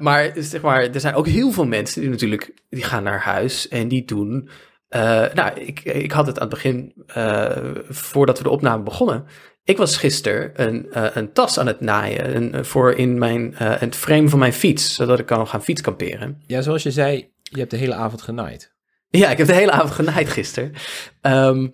Maar, 0.00 0.30
zeg 0.34 0.60
maar 0.60 0.82
er 0.82 1.00
zijn 1.00 1.14
ook 1.14 1.26
heel 1.26 1.52
veel 1.52 1.66
mensen 1.66 2.00
die 2.00 2.10
natuurlijk 2.10 2.52
die 2.70 2.84
gaan 2.84 3.02
naar 3.02 3.20
huis 3.20 3.68
en 3.68 3.88
die 3.88 4.04
doen. 4.04 4.48
Eh, 4.92 5.34
nou, 5.34 5.60
ik, 5.60 5.80
ik 5.80 6.12
had 6.12 6.26
het 6.26 6.36
aan 6.36 6.48
het 6.48 6.54
begin, 6.54 6.92
eh, 7.06 7.50
voordat 7.88 8.38
we 8.38 8.44
de 8.44 8.50
opname 8.50 8.82
begonnen. 8.82 9.24
Ik 9.64 9.76
was 9.76 9.96
gisteren 9.96 10.50
een, 10.54 10.92
eh, 10.92 11.06
een 11.14 11.32
tas 11.32 11.58
aan 11.58 11.66
het 11.66 11.80
naaien 11.80 12.36
een, 12.36 12.64
voor 12.64 12.92
in 12.92 13.18
mijn, 13.18 13.54
het 13.56 13.96
frame 13.96 14.28
van 14.28 14.38
mijn 14.38 14.52
fiets, 14.52 14.94
zodat 14.94 15.18
ik 15.18 15.26
kan 15.26 15.48
gaan 15.48 15.62
fietskamperen. 15.62 16.42
Ja, 16.46 16.62
zoals 16.62 16.82
je 16.82 16.90
zei, 16.90 17.32
je 17.42 17.58
hebt 17.58 17.70
de 17.70 17.76
hele 17.76 17.94
avond 17.94 18.22
genaaid. 18.22 18.74
Ja, 19.08 19.30
ik 19.30 19.38
heb 19.38 19.46
de 19.46 19.52
hele 19.52 19.70
avond 19.70 19.90
genaaid 19.90 20.28
gisteren. 20.28 20.72
Ehm, 21.20 21.68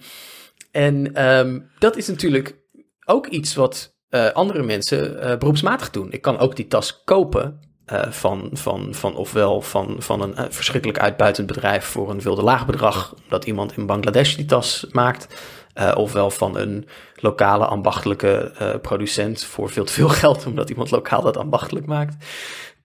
en 0.70 1.14
ehm, 1.14 1.60
dat 1.78 1.96
is 1.96 2.08
natuurlijk 2.08 2.58
ook 3.04 3.26
iets 3.26 3.54
wat 3.54 3.96
andere 4.32 4.62
mensen 4.62 5.38
beroepsmatig 5.38 5.90
doen. 5.90 6.12
Ik 6.12 6.22
kan 6.22 6.38
ook 6.38 6.56
die 6.56 6.66
tas 6.66 7.02
kopen 7.04 7.67
eh, 7.88 8.10
van, 8.10 8.50
van, 8.52 8.94
van 8.94 9.16
ofwel 9.16 9.60
van, 9.60 9.96
van 9.98 10.22
een 10.22 10.36
eh, 10.36 10.44
verschrikkelijk 10.48 10.98
uitbuitend 10.98 11.46
bedrijf 11.46 11.84
voor 11.84 12.10
een 12.10 12.20
wilde 12.20 12.42
laag 12.42 12.66
bedrag, 12.66 13.14
omdat 13.22 13.44
iemand 13.44 13.76
in 13.76 13.86
Bangladesh 13.86 14.34
die 14.34 14.44
tas 14.44 14.86
maakt. 14.92 15.42
eh, 15.74 15.92
ofwel 15.96 16.30
van 16.30 16.56
een 16.56 16.88
lokale 17.14 17.64
ambachtelijke 17.66 18.52
producent 18.82 19.44
voor 19.44 19.70
veel 19.70 19.84
te 19.84 19.92
veel 19.92 20.08
geld, 20.08 20.46
omdat 20.46 20.70
iemand 20.70 20.90
lokaal 20.90 21.22
dat 21.22 21.36
ambachtelijk 21.36 21.86
maakt. 21.86 22.24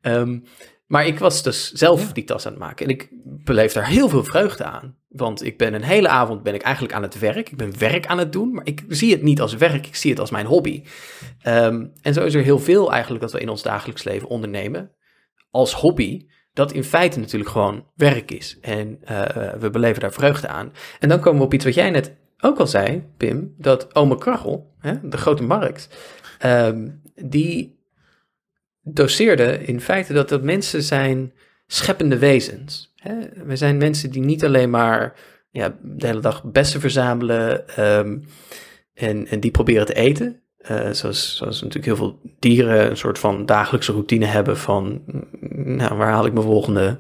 Ehm, 0.01 0.39
maar 0.85 1.07
ik 1.07 1.19
was 1.19 1.43
dus 1.43 1.71
zelf 1.71 2.13
die 2.13 2.23
tas 2.23 2.45
aan 2.45 2.51
het 2.51 2.61
maken. 2.61 2.85
En 2.85 2.91
ik 2.91 3.09
beleef 3.23 3.73
daar 3.73 3.87
heel 3.87 4.09
veel 4.09 4.23
vreugde 4.23 4.63
aan. 4.63 4.97
Want 5.07 5.43
ik 5.43 5.57
ben 5.57 5.73
een 5.73 5.83
hele 5.83 6.07
avond 6.07 6.43
ben 6.43 6.53
ik 6.53 6.61
eigenlijk 6.61 6.95
aan 6.95 7.01
het 7.01 7.19
werk. 7.19 7.49
Ik 7.49 7.57
ben 7.57 7.79
werk 7.79 8.07
aan 8.07 8.17
het 8.17 8.31
doen, 8.31 8.53
maar 8.53 8.65
ik 8.65 8.83
zie 8.87 9.11
het 9.11 9.21
niet 9.21 9.41
als 9.41 9.55
werk. 9.55 9.87
Ik 9.87 9.95
zie 9.95 10.11
het 10.11 10.19
als 10.19 10.31
mijn 10.31 10.45
hobby. 10.45 10.83
Ehm, 11.41 11.85
en 12.01 12.13
zo 12.13 12.23
is 12.23 12.33
er 12.33 12.43
heel 12.43 12.59
veel 12.59 12.91
eigenlijk 12.91 13.21
dat 13.21 13.31
we 13.31 13.39
in 13.39 13.49
ons 13.49 13.61
dagelijks 13.61 14.03
leven 14.03 14.27
ondernemen. 14.27 14.91
Als 15.51 15.73
hobby. 15.73 16.25
Dat 16.53 16.71
in 16.71 16.83
feite 16.83 17.19
natuurlijk 17.19 17.51
gewoon 17.51 17.87
werk 17.95 18.31
is. 18.31 18.57
En 18.61 18.97
eh, 19.01 19.53
we 19.59 19.69
beleven 19.69 20.01
daar 20.01 20.13
vreugde 20.13 20.47
aan. 20.47 20.71
En 20.99 21.09
dan 21.09 21.19
komen 21.19 21.39
we 21.39 21.45
op 21.45 21.53
iets 21.53 21.65
wat 21.65 21.73
jij 21.73 21.89
net 21.89 22.15
ook 22.39 22.59
al 22.59 22.67
zei, 22.67 23.03
Pim. 23.17 23.53
Dat 23.57 23.95
Ome 23.95 24.17
Krachel, 24.17 24.73
hè, 24.79 25.09
de 25.09 25.17
grote 25.17 25.43
markt. 25.43 25.89
ehm, 26.39 26.89
die 27.15 27.82
doseerde 28.83 29.65
in 29.65 29.81
feite 29.81 30.13
dat 30.13 30.29
dat 30.29 30.43
mensen 30.43 30.83
zijn 30.83 31.33
scheppende 31.67 32.17
wezens. 32.17 32.93
Hè? 32.95 33.15
We 33.45 33.55
zijn 33.55 33.77
mensen 33.77 34.11
die 34.11 34.21
niet 34.21 34.45
alleen 34.45 34.69
maar 34.69 35.13
ja, 35.51 35.75
de 35.81 36.07
hele 36.07 36.19
dag 36.19 36.43
bessen 36.43 36.79
verzamelen 36.79 37.67
ehm, 37.67 38.17
en, 38.93 39.27
en 39.27 39.39
die 39.39 39.51
proberen 39.51 39.85
te 39.85 39.93
eten. 39.93 40.41
Eh, 40.57 40.91
zoals, 40.91 41.35
zoals 41.35 41.61
natuurlijk 41.61 41.85
heel 41.85 41.95
veel 41.95 42.19
dieren 42.39 42.89
een 42.89 42.97
soort 42.97 43.19
van 43.19 43.45
dagelijkse 43.45 43.91
routine 43.91 44.25
hebben 44.25 44.57
van, 44.57 45.03
mm, 45.07 45.75
nou, 45.75 45.95
waar 45.95 46.11
haal 46.11 46.25
ik 46.25 46.33
mijn 46.33 46.45
volgende, 46.45 46.97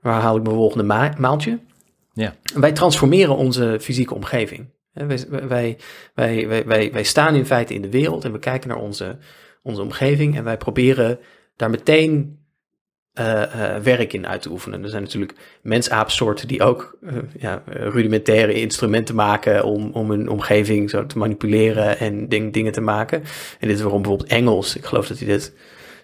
waar 0.00 0.20
haal 0.20 0.36
ik 0.36 0.42
mijn 0.42 0.56
volgende 0.56 0.84
ma- 0.84 1.14
maaltje? 1.18 1.58
Ja. 2.12 2.34
Wij 2.54 2.72
transformeren 2.72 3.36
onze 3.36 3.78
fysieke 3.80 4.14
omgeving. 4.14 4.66
Wij, 4.92 5.06
wij, 5.06 5.46
wij, 6.14 6.48
wij, 6.48 6.66
wij, 6.66 6.92
wij 6.92 7.04
staan 7.04 7.34
in 7.34 7.46
feite 7.46 7.74
in 7.74 7.82
de 7.82 7.90
wereld 7.90 8.24
en 8.24 8.32
we 8.32 8.38
kijken 8.38 8.68
naar 8.68 8.78
onze, 8.78 9.18
onze 9.62 9.82
omgeving 9.82 10.36
en 10.36 10.44
wij 10.44 10.56
proberen 10.56 11.18
daar 11.56 11.70
meteen 11.70 12.40
eh, 13.12 13.74
eh, 13.74 13.82
werk 13.82 14.12
in 14.12 14.26
uit 14.26 14.42
te 14.42 14.50
oefenen. 14.50 14.82
Er 14.82 14.88
zijn 14.88 15.02
natuurlijk 15.02 15.34
mensaapsoorten 15.62 16.48
die 16.48 16.62
ook 16.62 16.96
eh, 17.02 17.12
ja, 17.38 17.62
rudimentaire 17.66 18.52
instrumenten 18.52 19.14
maken 19.14 19.64
om, 19.64 19.90
om 19.92 20.10
hun 20.10 20.28
omgeving 20.28 20.90
zo 20.90 21.06
te 21.06 21.18
manipuleren 21.18 21.98
en 21.98 22.28
ding, 22.28 22.52
dingen 22.52 22.72
te 22.72 22.80
maken. 22.80 23.22
En 23.58 23.68
dit 23.68 23.76
is 23.76 23.82
waarom 23.82 24.02
bijvoorbeeld 24.02 24.30
Engels, 24.30 24.76
ik 24.76 24.84
geloof 24.84 25.06
dat 25.06 25.18
hij 25.18 25.26
dit 25.26 25.54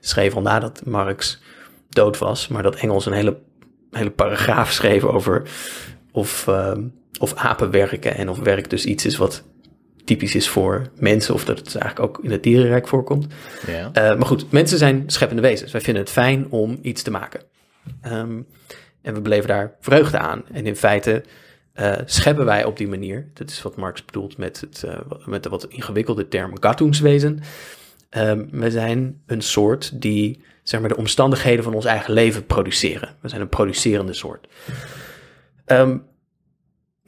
schreef 0.01 0.35
al 0.35 0.43
nadat 0.43 0.85
Marx 0.85 1.43
dood 1.89 2.19
was, 2.19 2.49
maar 2.49 2.63
dat 2.63 2.77
Engels 2.77 3.07
een 3.07 3.13
hele, 3.13 3.39
hele 3.91 4.11
paragraaf 4.11 4.73
schreef 4.73 5.05
over 5.05 5.43
of, 6.13 6.49
ehm, 6.49 6.83
of 7.21 7.35
apen 7.35 7.71
werken 7.71 8.15
en 8.15 8.29
of 8.29 8.39
werk 8.39 8.71
dus 8.71 8.85
iets 8.85 9.07
is 9.07 9.17
wat 9.17 9.45
typisch 10.09 10.35
is 10.35 10.49
voor 10.49 10.91
mensen 10.97 11.35
of 11.35 11.45
dat 11.45 11.59
het 11.59 11.77
eigenlijk 11.77 12.11
ook 12.11 12.25
in 12.25 12.31
het 12.31 12.43
dierenrijk 12.43 12.89
voorkomt. 12.89 13.27
Ja. 13.67 13.87
Uh, 13.87 13.93
maar 13.93 14.27
goed, 14.27 14.53
mensen 14.53 14.79
zijn 14.79 15.05
scheppende 15.07 15.43
wezens. 15.43 15.73
Wij 15.73 15.81
vinden 15.81 16.03
het 16.03 16.13
fijn 16.13 16.51
om 16.51 16.79
iets 16.83 17.03
te 17.03 17.11
maken. 17.11 17.41
Um, 18.07 18.47
en 19.03 19.15
we 19.15 19.21
beleven 19.21 19.49
daar 19.49 19.77
vreugde 19.81 20.19
aan. 20.19 20.43
En 20.53 20.67
in 20.67 20.77
feite 20.77 21.25
uh, 21.75 21.93
scheppen 22.05 22.45
wij 22.45 22.65
op 22.65 22.77
die 22.77 22.89
manier, 22.89 23.31
dat 23.35 23.51
is 23.51 23.63
wat 23.63 23.77
Marx 23.77 24.05
bedoelt 24.05 24.37
met, 24.37 24.61
het, 24.61 24.83
uh, 24.87 24.99
met 25.25 25.43
de 25.43 25.49
wat 25.49 25.65
ingewikkelde 25.65 26.29
term 26.29 26.61
Gatungswezen. 26.61 27.41
Um, 28.11 28.49
we 28.51 28.71
zijn 28.71 29.23
een 29.27 29.43
soort 29.43 30.03
die 30.03 30.43
zeg 30.63 30.81
maar, 30.81 30.89
de 30.89 30.97
omstandigheden 30.97 31.65
van 31.65 31.75
ons 31.75 31.85
eigen 31.85 32.13
leven 32.13 32.47
produceren. 32.47 33.17
We 33.21 33.29
zijn 33.29 33.41
een 33.41 33.49
producerende 33.49 34.13
soort. 34.13 34.49
Um, 35.67 36.05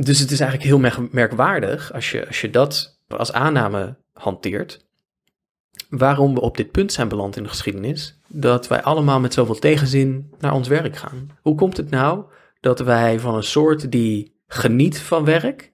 dus 0.04 0.18
het 0.18 0.30
is 0.30 0.40
eigenlijk 0.40 0.70
heel 0.70 0.78
merk 0.78 1.12
merkwaardig 1.12 1.92
als 1.92 2.10
je, 2.10 2.26
als 2.26 2.40
je 2.40 2.50
dat 2.50 2.98
als 3.08 3.32
aanname 3.32 3.96
hanteert 4.12 4.88
waarom 5.88 6.34
we 6.34 6.40
op 6.40 6.56
dit 6.56 6.70
punt 6.70 6.92
zijn 6.92 7.08
beland 7.08 7.36
in 7.36 7.42
de 7.42 7.48
geschiedenis, 7.48 8.18
dat 8.26 8.68
wij 8.68 8.82
allemaal 8.82 9.20
met 9.20 9.34
zoveel 9.34 9.58
tegenzin 9.58 10.32
naar 10.38 10.52
ons 10.52 10.68
werk 10.68 10.96
gaan. 10.96 11.30
Hoe 11.42 11.54
komt 11.54 11.76
het 11.76 11.90
nou 11.90 12.24
dat 12.60 12.78
wij 12.80 13.20
van 13.20 13.34
een 13.34 13.42
soort 13.42 13.92
die 13.92 14.34
geniet 14.46 14.98
van 14.98 15.24
werk, 15.24 15.72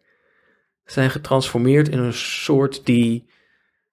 zijn 0.85 1.11
getransformeerd 1.11 1.89
in 1.89 1.99
een 1.99 2.15
soort 2.15 2.87
die 2.87 3.29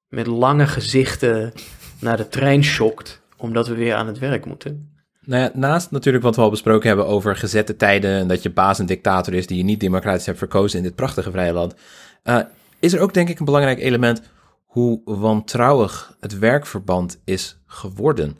met 0.07 0.27
lange 0.27 0.67
gezichten 0.67 1.53
naar 1.99 2.17
de 2.17 2.27
trein 2.27 2.63
schokt, 2.63 3.21
omdat 3.37 3.67
we 3.67 3.75
weer 3.75 3.95
aan 3.95 4.07
het 4.07 4.19
werk 4.19 4.45
moeten? 4.45 4.92
Nou 5.25 5.41
ja, 5.41 5.51
naast 5.53 5.91
natuurlijk 5.91 6.23
wat 6.23 6.35
we 6.35 6.41
al 6.41 6.49
besproken 6.49 6.87
hebben 6.87 7.07
over 7.07 7.35
gezette 7.35 7.75
tijden 7.75 8.11
en 8.11 8.27
dat 8.27 8.43
je 8.43 8.49
baas 8.49 8.79
een 8.79 8.85
dictator 8.85 9.33
is 9.33 9.47
die 9.47 9.57
je 9.57 9.63
niet 9.63 9.79
democratisch 9.79 10.25
hebt 10.25 10.37
verkozen 10.37 10.77
in 10.77 10.83
dit 10.83 10.95
prachtige 10.95 11.31
vrije 11.31 11.53
land, 11.53 11.75
uh, 12.23 12.39
is 12.79 12.93
er 12.93 12.99
ook 12.99 13.13
denk 13.13 13.29
ik 13.29 13.39
een 13.39 13.45
belangrijk 13.45 13.79
element 13.79 14.21
hoe 14.65 15.01
wantrouwig 15.05 16.17
het 16.19 16.39
werkverband 16.39 17.21
is 17.25 17.61
geworden. 17.65 18.37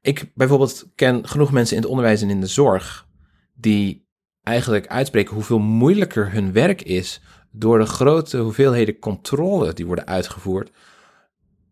Ik 0.00 0.30
bijvoorbeeld 0.34 0.86
ken 0.94 1.28
genoeg 1.28 1.52
mensen 1.52 1.76
in 1.76 1.82
het 1.82 1.90
onderwijs 1.90 2.22
en 2.22 2.30
in 2.30 2.40
de 2.40 2.46
zorg 2.46 3.06
die 3.54 4.08
eigenlijk 4.42 4.86
uitspreken 4.86 5.34
hoeveel 5.34 5.58
moeilijker 5.58 6.32
hun 6.32 6.52
werk 6.52 6.82
is 6.82 7.20
door 7.50 7.78
de 7.78 7.86
grote 7.86 8.38
hoeveelheden 8.38 8.98
controle 8.98 9.72
die 9.72 9.86
worden 9.86 10.06
uitgevoerd 10.06 10.70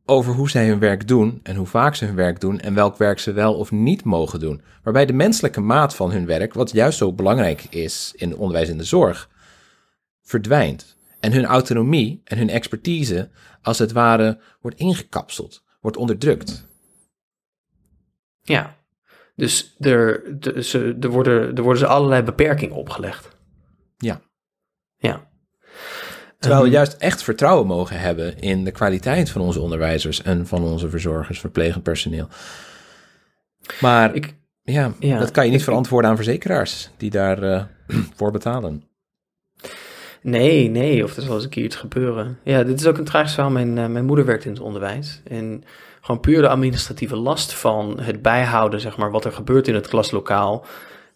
over 0.09 0.35
hoe 0.35 0.51
zij 0.51 0.69
hun 0.69 0.79
werk 0.79 1.09
doen 1.09 1.41
en 1.43 1.57
hoe 1.57 1.67
vaak 1.67 1.95
ze 1.95 2.05
hun 2.05 2.15
werk 2.15 2.41
doen 2.41 2.61
en 2.61 2.75
welk 2.75 2.97
werk 2.97 3.19
ze 3.19 3.33
wel 3.33 3.55
of 3.55 3.71
niet 3.71 4.05
mogen 4.05 4.41
doen. 4.41 4.63
Waarbij 4.83 5.07
de 5.07 5.13
menselijke 5.13 5.61
maat 5.61 5.95
van 5.95 6.11
hun 6.11 6.27
werk, 6.27 6.55
wat 6.55 6.71
juist 6.71 6.99
zo 6.99 7.13
belangrijk 7.13 7.65
is 7.65 8.13
in 8.17 8.31
het 8.31 8.39
onderwijs 8.39 8.69
en 8.69 8.79
de 8.79 8.85
zorg, 8.85 9.31
verdwijnt. 10.23 10.97
En 11.21 11.33
hun 11.33 11.45
autonomie 11.45 12.21
en 12.25 12.39
hun 12.39 12.51
expertise, 12.51 13.31
als 13.63 13.79
het 13.79 13.93
ware, 13.93 14.41
wordt 14.61 14.79
ingekapseld, 14.79 15.65
wordt 15.81 15.97
onderdrukt. 15.97 16.67
Ja, 18.43 18.77
dus 19.35 19.77
er, 19.79 20.23
de, 20.41 20.63
ze, 20.63 20.97
er, 21.01 21.09
worden, 21.09 21.57
er 21.57 21.63
worden 21.63 21.83
ze 21.83 21.87
allerlei 21.87 22.23
beperkingen 22.23 22.77
opgelegd. 22.77 23.29
Ja. 23.97 24.21
Ja. 24.97 25.28
Terwijl 26.39 26.63
we 26.63 26.69
juist 26.69 26.93
echt 26.93 27.23
vertrouwen 27.23 27.67
mogen 27.67 28.01
hebben 28.01 28.39
in 28.41 28.65
de 28.65 28.71
kwaliteit 28.71 29.31
van 29.31 29.41
onze 29.41 29.61
onderwijzers 29.61 30.23
en 30.23 30.47
van 30.47 30.63
onze 30.63 30.89
verzorgers, 30.91 31.41
verplegend 31.41 31.83
personeel. 31.83 32.29
Maar 33.81 34.15
Ik, 34.15 34.35
ja, 34.63 34.93
ja, 34.99 35.19
dat 35.19 35.31
kan 35.31 35.45
je 35.45 35.51
niet 35.51 35.59
ik- 35.59 35.65
verantwoorden 35.65 36.11
aan 36.11 36.17
verzekeraars 36.17 36.91
die 36.97 37.11
daarvoor 37.11 37.67
voor 38.17 38.31
betalen. 38.31 38.83
Nee, 40.23 40.69
nee, 40.71 41.05
of 41.05 41.17
er 41.17 41.23
zal 41.23 41.35
eens 41.35 41.45
een 41.45 41.51
keer 41.51 41.65
iets 41.65 41.77
gebeuren. 41.77 42.39
Ja, 42.43 42.63
dit 42.63 42.81
is 42.81 42.87
ook 42.87 42.99
een 42.99 43.05
tragisch 43.05 43.33
verhaal. 43.35 43.51
Mijn, 43.53 43.79
eh, 43.79 43.87
mijn 43.87 44.05
moeder 44.05 44.25
werkt 44.25 44.45
in 44.45 44.51
het 44.51 44.61
onderwijs. 44.61 45.21
En 45.25 45.65
gewoon 46.01 46.21
puur 46.21 46.41
de 46.43 46.49
administratieve 46.49 47.17
last 47.17 47.53
van 47.55 48.01
het 48.01 48.23
bijhouden, 48.23 48.81
zeg 48.81 48.97
maar, 48.97 49.11
wat 49.11 49.25
er 49.25 49.33
gebeurt 49.33 49.69
in 49.69 49.75
het 49.75 49.89
klaslokaal. 49.89 50.65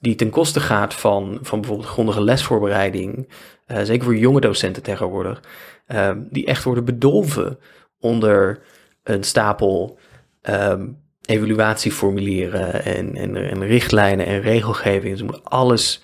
Die 0.03 0.15
ten 0.15 0.31
koste 0.31 0.61
gaat 0.61 0.95
van, 0.95 1.39
van 1.43 1.61
bijvoorbeeld 1.61 1.89
grondige 1.91 2.21
lesvoorbereiding. 2.23 3.29
eh, 3.67 3.83
zeker 3.83 4.05
voor 4.05 4.17
jonge 4.17 4.41
docenten 4.41 4.83
tegenwoordig. 4.83 5.41
eh, 5.87 6.11
die 6.31 6.47
echt 6.47 6.65
worden 6.65 6.85
bedolven 6.85 7.59
onder 8.01 8.63
een 9.03 9.23
stapel 9.25 9.99
ehm, 10.43 10.87
evaluatieformulieren 11.27 12.85
en, 12.85 13.17
en, 13.17 13.37
en 13.37 13.67
richtlijnen 13.67 14.27
en 14.27 14.41
regelgeving. 14.41 15.19
Ze 15.19 15.25
moeten 15.25 15.45
alles 15.45 16.03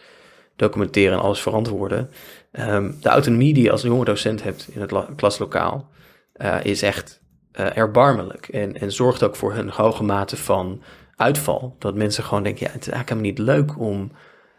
documenteren 0.57 1.13
en 1.13 1.23
alles 1.23 1.41
verantwoorden. 1.41 2.11
Ehm, 2.53 2.91
de 3.01 3.09
autonomie 3.09 3.55
die 3.55 3.63
je 3.63 3.71
als 3.71 3.83
jonge 3.83 4.05
docent 4.05 4.43
hebt 4.43 4.69
in 4.73 4.81
het 4.81 4.91
la- 4.91 5.09
klaslokaal 5.17 5.89
eh, 6.33 6.57
is 6.63 6.83
echt 6.83 7.21
eh, 7.53 7.77
erbarmelijk. 7.77 8.49
En, 8.49 8.81
en 8.81 8.93
zorgt 8.93 9.23
ook 9.23 9.37
voor 9.37 9.55
een 9.57 9.71
hoge 9.71 10.05
mate 10.05 10.37
van 10.37 10.83
uitval. 11.19 11.77
Dat 11.79 11.95
mensen 11.95 12.25
gewoon 12.25 12.43
denken, 12.43 12.67
ja, 12.67 12.73
het 12.73 12.87
is 12.87 12.93
eigenlijk 12.93 13.23
helemaal 13.23 13.31
niet 13.31 13.67
leuk 13.67 13.81
om 13.81 14.13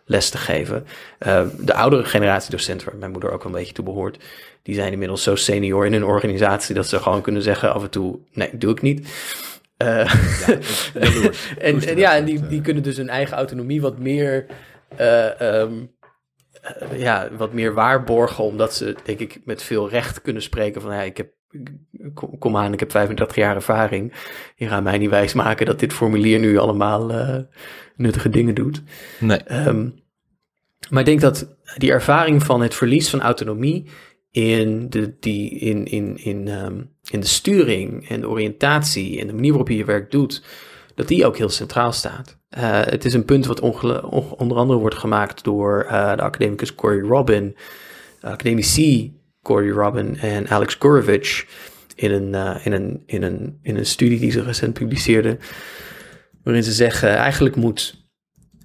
les 0.05 0.29
te 0.29 0.37
geven. 0.37 0.85
Eh, 1.17 1.45
de 1.59 1.73
oudere 1.73 2.03
generatie 2.03 2.51
docenten, 2.51 2.87
waar 2.87 2.97
mijn 2.97 3.11
moeder 3.11 3.31
ook 3.31 3.43
een 3.43 3.51
beetje 3.51 3.73
toe 3.73 3.85
behoort, 3.85 4.23
die 4.63 4.75
zijn 4.75 4.91
inmiddels 4.91 5.23
zo 5.23 5.35
senior 5.35 5.85
in 5.85 5.93
hun 5.93 6.05
organisatie 6.05 6.75
dat 6.75 6.87
ze 6.87 6.99
gewoon 6.99 7.21
kunnen 7.21 7.41
zeggen 7.41 7.73
af 7.73 7.83
en 7.83 7.89
toe, 7.89 8.19
nee, 8.33 8.57
doe 8.57 8.71
ik 8.71 8.81
niet. 8.81 9.07
Eh, 9.79 10.13
en, 11.57 11.81
en 11.81 11.97
ja, 11.97 12.15
en 12.15 12.25
die, 12.25 12.47
die 12.47 12.61
kunnen 12.61 12.83
dus 12.83 12.97
hun 12.97 13.09
eigen 13.09 13.37
autonomie 13.37 13.81
wat 13.81 13.99
meer, 13.99 14.45
eh, 14.95 15.41
ehm, 15.41 15.73
eh, 16.61 16.99
ja, 16.99 17.29
wat 17.37 17.53
meer 17.53 17.73
waarborgen, 17.73 18.43
omdat 18.43 18.73
ze, 18.73 18.95
denk 19.03 19.19
ik, 19.19 19.41
met 19.45 19.63
veel 19.63 19.89
recht 19.89 20.21
kunnen 20.21 20.41
spreken 20.41 20.81
van, 20.81 20.93
ja, 20.93 21.01
ik 21.01 21.17
heb, 21.17 21.31
kom, 22.13 22.37
kom 22.37 22.57
aan, 22.57 22.73
ik 22.73 22.79
heb 22.79 22.91
35 22.91 23.35
jaar 23.35 23.55
ervaring. 23.55 24.13
Je 24.55 24.67
gaat 24.67 24.83
mij 24.83 24.97
niet 24.97 25.09
wijsmaken 25.09 25.65
dat 25.65 25.79
dit 25.79 25.93
formulier 25.93 26.39
nu 26.39 26.57
allemaal 26.57 27.11
eh, 27.11 27.37
nuttige 27.95 28.29
dingen 28.29 28.55
doet. 28.55 28.81
Nee. 29.19 29.37
Ehm, 29.37 29.89
maar 30.89 30.99
ik 30.99 31.05
denk 31.05 31.21
dat 31.21 31.57
die 31.77 31.91
ervaring 31.91 32.43
van 32.43 32.61
het 32.61 32.75
verlies 32.75 33.09
van 33.09 33.21
autonomie 33.21 33.85
in 34.31 34.89
de, 34.89 35.17
die, 35.19 35.49
in, 35.49 35.85
in, 35.85 36.17
in, 36.17 36.47
ehm, 36.47 36.81
in 37.09 37.19
de 37.19 37.27
sturing 37.27 38.09
en 38.09 38.21
de 38.21 38.29
oriëntatie 38.29 39.19
en 39.19 39.27
de 39.27 39.33
manier 39.33 39.49
waarop 39.49 39.69
je 39.69 39.77
je 39.77 39.85
werk 39.85 40.11
doet, 40.11 40.43
dat 40.95 41.07
die 41.07 41.25
ook 41.25 41.37
heel 41.37 41.49
centraal 41.49 41.91
staat. 41.91 42.39
Eh, 42.49 42.81
het 42.81 43.05
is 43.05 43.13
een 43.13 43.25
punt 43.25 43.45
wat 43.45 43.59
onder 43.59 44.55
andere 44.55 44.79
wordt 44.79 44.95
gemaakt 44.95 45.43
door 45.43 45.83
eh, 45.83 46.15
de 46.15 46.21
academicus 46.21 46.75
Corey 46.75 46.99
Robin, 46.99 47.55
academici 48.21 49.18
Corey 49.49 49.69
Robin 49.69 50.17
en 50.17 50.47
Alex 50.47 50.75
Gorovich 50.79 51.45
in 51.95 52.11
een, 52.11 52.35
eh, 52.35 52.65
in, 52.65 52.71
een, 52.71 53.03
in, 53.05 53.23
een, 53.23 53.59
in 53.61 53.77
een 53.77 53.85
studie 53.85 54.19
die 54.19 54.31
ze 54.31 54.43
recent 54.43 54.73
publiceerden, 54.73 55.39
waarin 56.43 56.63
ze 56.63 56.71
zeggen 56.71 57.15
eigenlijk 57.15 57.55
moet 57.55 58.07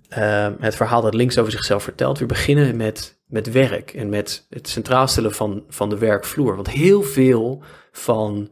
eh, 0.09 0.49
het 0.61 0.77
verhaal 0.77 1.03
dat 1.03 1.15
links 1.15 1.39
over 1.39 1.53
zichzelf 1.53 1.83
vertelt 1.83 2.19
weer 2.19 2.29
beginnen 2.29 2.77
met, 2.77 3.21
met 3.27 3.53
werk 3.53 3.91
en 3.91 4.09
met 4.09 4.47
het 4.49 4.69
centraal 4.69 5.07
stellen 5.07 5.35
van, 5.35 5.65
van 5.69 5.89
de 5.89 5.99
werkvloer. 5.99 6.55
Want 6.55 6.71
heel 6.71 7.03
veel 7.03 7.63
van 7.93 8.51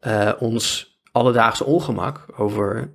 eh, 0.00 0.32
ons 0.38 0.92
alledaagse 1.12 1.64
ongemak 1.64 2.26
over 2.36 2.92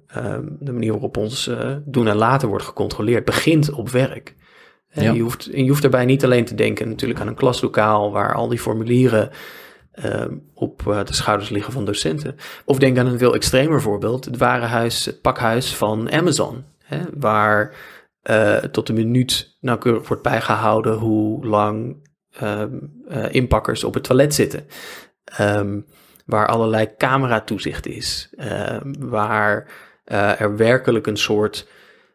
de 0.59 0.71
manier 0.71 0.91
waarop 0.91 1.17
ons 1.17 1.49
doen 1.85 2.07
en 2.07 2.15
laten 2.15 2.47
wordt 2.47 2.65
gecontroleerd, 2.65 3.25
begint 3.25 3.71
op 3.71 3.89
werk. 3.89 4.35
Ja. 4.91 5.11
je, 5.11 5.21
hoeft, 5.21 5.47
en 5.47 5.63
je 5.63 5.69
hoeft 5.69 5.81
daarbij 5.81 6.05
niet 6.05 6.23
alleen 6.23 6.45
te 6.45 6.55
denken 6.55 6.89
natuurlijk 6.89 7.19
aan 7.19 7.27
een 7.27 7.35
klaslokaal 7.35 8.11
waar 8.11 8.33
al 8.33 8.47
die 8.47 8.59
formulieren 8.59 9.29
ehm, 9.91 10.33
op 10.53 10.87
eh, 10.87 11.03
de 11.03 11.13
schouders 11.13 11.49
liggen 11.49 11.73
van 11.73 11.85
docenten. 11.85 12.35
Of 12.65 12.79
denk 12.79 12.97
aan 12.97 13.07
een 13.07 13.17
veel 13.17 13.35
extremer 13.35 13.81
voorbeeld, 13.81 14.25
het 14.25 14.37
warenhuis, 14.37 15.05
het 15.05 15.21
pakhuis 15.21 15.75
van 15.75 16.11
Amazon. 16.11 16.63
Hè, 16.83 16.99
waar 17.17 17.75
eh, 18.21 18.55
tot 18.57 18.87
de 18.87 18.93
minuut 18.93 19.57
nauwkeurig 19.59 20.07
wordt 20.07 20.23
bijgehouden 20.23 20.93
hoe 20.93 21.45
lang 21.45 22.07
ehm, 22.31 22.77
eh, 23.07 23.33
inpakkers 23.33 23.83
op 23.83 23.93
het 23.93 24.03
toilet 24.03 24.33
zitten. 24.33 24.67
Ehm, 25.23 25.79
waar 26.25 26.47
allerlei 26.47 26.89
cameratoezicht 26.97 27.87
is. 27.87 28.33
waar 28.99 29.71
er 30.03 30.55
werkelijk 30.55 31.07
een 31.07 31.17
soort 31.17 31.67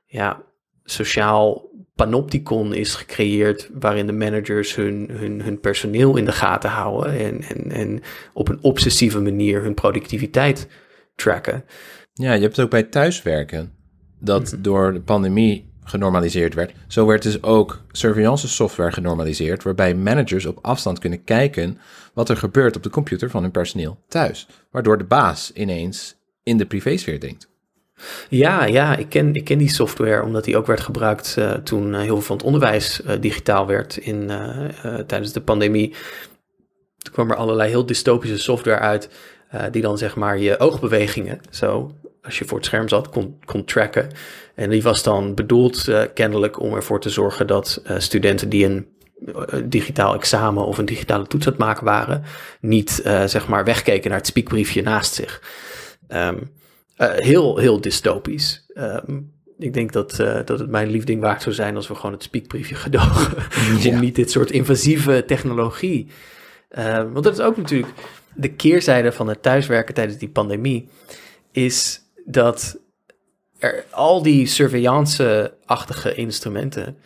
ja, 0.06 0.42
sociaal 0.84 1.70
panopticon 1.94 2.74
is 2.74 2.94
gecreëerd. 2.94 3.70
waarin 3.72 4.06
de 4.06 4.12
managers 4.12 4.74
hun, 4.74 5.08
hun, 5.12 5.42
hun 5.42 5.60
personeel 5.60 6.16
in 6.16 6.24
de 6.24 6.32
gaten 6.32 6.70
houden. 6.70 7.18
En, 7.18 7.42
en, 7.42 7.70
en 7.70 8.02
op 8.32 8.48
een 8.48 8.62
obsessieve 8.62 9.20
manier 9.20 9.62
hun 9.62 9.74
productiviteit 9.74 10.68
tracken. 11.14 11.64
Ja, 12.12 12.32
je 12.32 12.40
hebt 12.40 12.56
het 12.56 12.64
ook 12.64 12.70
bij 12.70 12.82
thuiswerken. 12.82 13.72
Dat 14.20 14.56
door 14.58 14.92
de 14.92 15.00
pandemie 15.00 15.72
genormaliseerd 15.84 16.54
werd. 16.54 16.72
Zo 16.88 17.06
werd 17.06 17.22
dus 17.22 17.42
ook 17.42 17.82
surveillance 17.92 18.48
software 18.48 18.92
genormaliseerd. 18.92 19.62
Waarbij 19.62 19.94
managers 19.94 20.46
op 20.46 20.58
afstand 20.62 20.98
kunnen 20.98 21.24
kijken 21.24 21.78
wat 22.14 22.28
er 22.28 22.36
gebeurt 22.36 22.76
op 22.76 22.82
de 22.82 22.90
computer 22.90 23.30
van 23.30 23.42
hun 23.42 23.50
personeel 23.50 23.98
thuis. 24.08 24.48
Waardoor 24.70 24.98
de 24.98 25.04
baas 25.04 25.52
ineens 25.52 26.16
in 26.42 26.56
de 26.56 26.66
privésfeer 26.66 27.20
denkt. 27.20 27.52
Ja, 28.28 28.64
ja 28.64 28.96
ik, 28.96 29.08
ken, 29.08 29.34
ik 29.34 29.44
ken 29.44 29.58
die 29.58 29.68
software 29.68 30.22
omdat 30.22 30.44
die 30.44 30.56
ook 30.56 30.66
werd 30.66 30.80
gebruikt 30.80 31.36
eh, 31.36 31.52
toen 31.52 31.94
eh, 31.94 32.00
heel 32.00 32.14
veel 32.14 32.20
van 32.20 32.36
het 32.36 32.44
onderwijs 32.44 33.02
eh, 33.02 33.20
digitaal 33.20 33.66
werd 33.66 33.96
in, 33.96 34.30
tijdens 35.06 35.32
de 35.32 35.40
pandemie. 35.40 35.94
Toen 36.98 37.12
kwam 37.12 37.30
er 37.30 37.36
allerlei 37.36 37.70
heel 37.70 37.86
dystopische 37.86 38.38
software 38.38 38.78
uit 38.78 39.08
die 39.70 39.82
dan 39.82 39.98
zeg 39.98 40.16
maar 40.16 40.38
je 40.38 40.58
oogbewegingen, 40.58 41.40
zo 41.50 41.92
als 42.22 42.38
je 42.38 42.44
voor 42.44 42.56
het 42.56 42.66
scherm 42.66 42.88
zat, 42.88 43.08
kon, 43.08 43.38
kon 43.44 43.64
tracken. 43.64 44.08
En 44.54 44.70
die 44.70 44.82
was 44.82 45.02
dan 45.02 45.34
bedoeld 45.34 45.88
kennelijk 46.14 46.60
om 46.60 46.74
ervoor 46.74 47.00
te 47.00 47.10
zorgen 47.10 47.46
dat 47.46 47.82
studenten 47.98 48.48
die 48.48 48.64
een 48.64 48.88
digitaal 49.64 50.14
examen 50.14 50.66
of 50.66 50.78
een 50.78 50.84
digitale 50.84 51.26
toets 51.26 51.46
aan 51.46 51.52
het 51.52 51.60
maken 51.60 51.84
waren, 51.84 52.22
niet 52.60 52.90
zeg 53.26 53.48
maar 53.48 53.64
wegkeken 53.64 54.10
naar 54.10 54.18
het 54.18 54.28
spiekbriefje 54.28 54.82
naast 54.82 55.14
zich. 55.14 55.42
Ehm, 56.08 56.36
eh, 56.96 57.10
heel, 57.12 57.56
heel 57.58 57.80
dystopisch. 57.80 58.64
Ehm, 58.74 59.20
ik 59.58 59.74
denk 59.74 59.92
dat, 59.92 60.18
eh, 60.18 60.38
dat 60.44 60.58
het 60.58 60.70
mijn 60.70 60.90
liefding 60.90 61.20
waard 61.20 61.42
zou 61.42 61.54
zijn 61.54 61.76
als 61.76 61.88
we 61.88 61.94
gewoon 61.94 62.12
het 62.12 62.22
spiekbriefje 62.22 62.74
gedogen. 62.86 63.42
Ja. 63.80 63.90
Om 63.90 64.00
niet 64.00 64.14
dit 64.14 64.30
soort 64.30 64.50
invasieve 64.50 65.24
technologie. 65.26 66.06
Ehm, 66.68 67.12
want 67.12 67.24
dat 67.24 67.38
is 67.38 67.44
ook 67.44 67.56
natuurlijk 67.56 67.92
de 68.34 68.52
keerzijde 68.52 69.12
van 69.12 69.28
het 69.28 69.42
thuiswerken 69.42 69.94
tijdens 69.94 70.18
die 70.18 70.28
pandemie. 70.28 70.88
Is 71.52 72.00
dat 72.24 72.78
er 73.58 73.84
al 73.90 74.22
die 74.22 74.46
surveillance-achtige 74.46 76.14
instrumenten. 76.14 76.96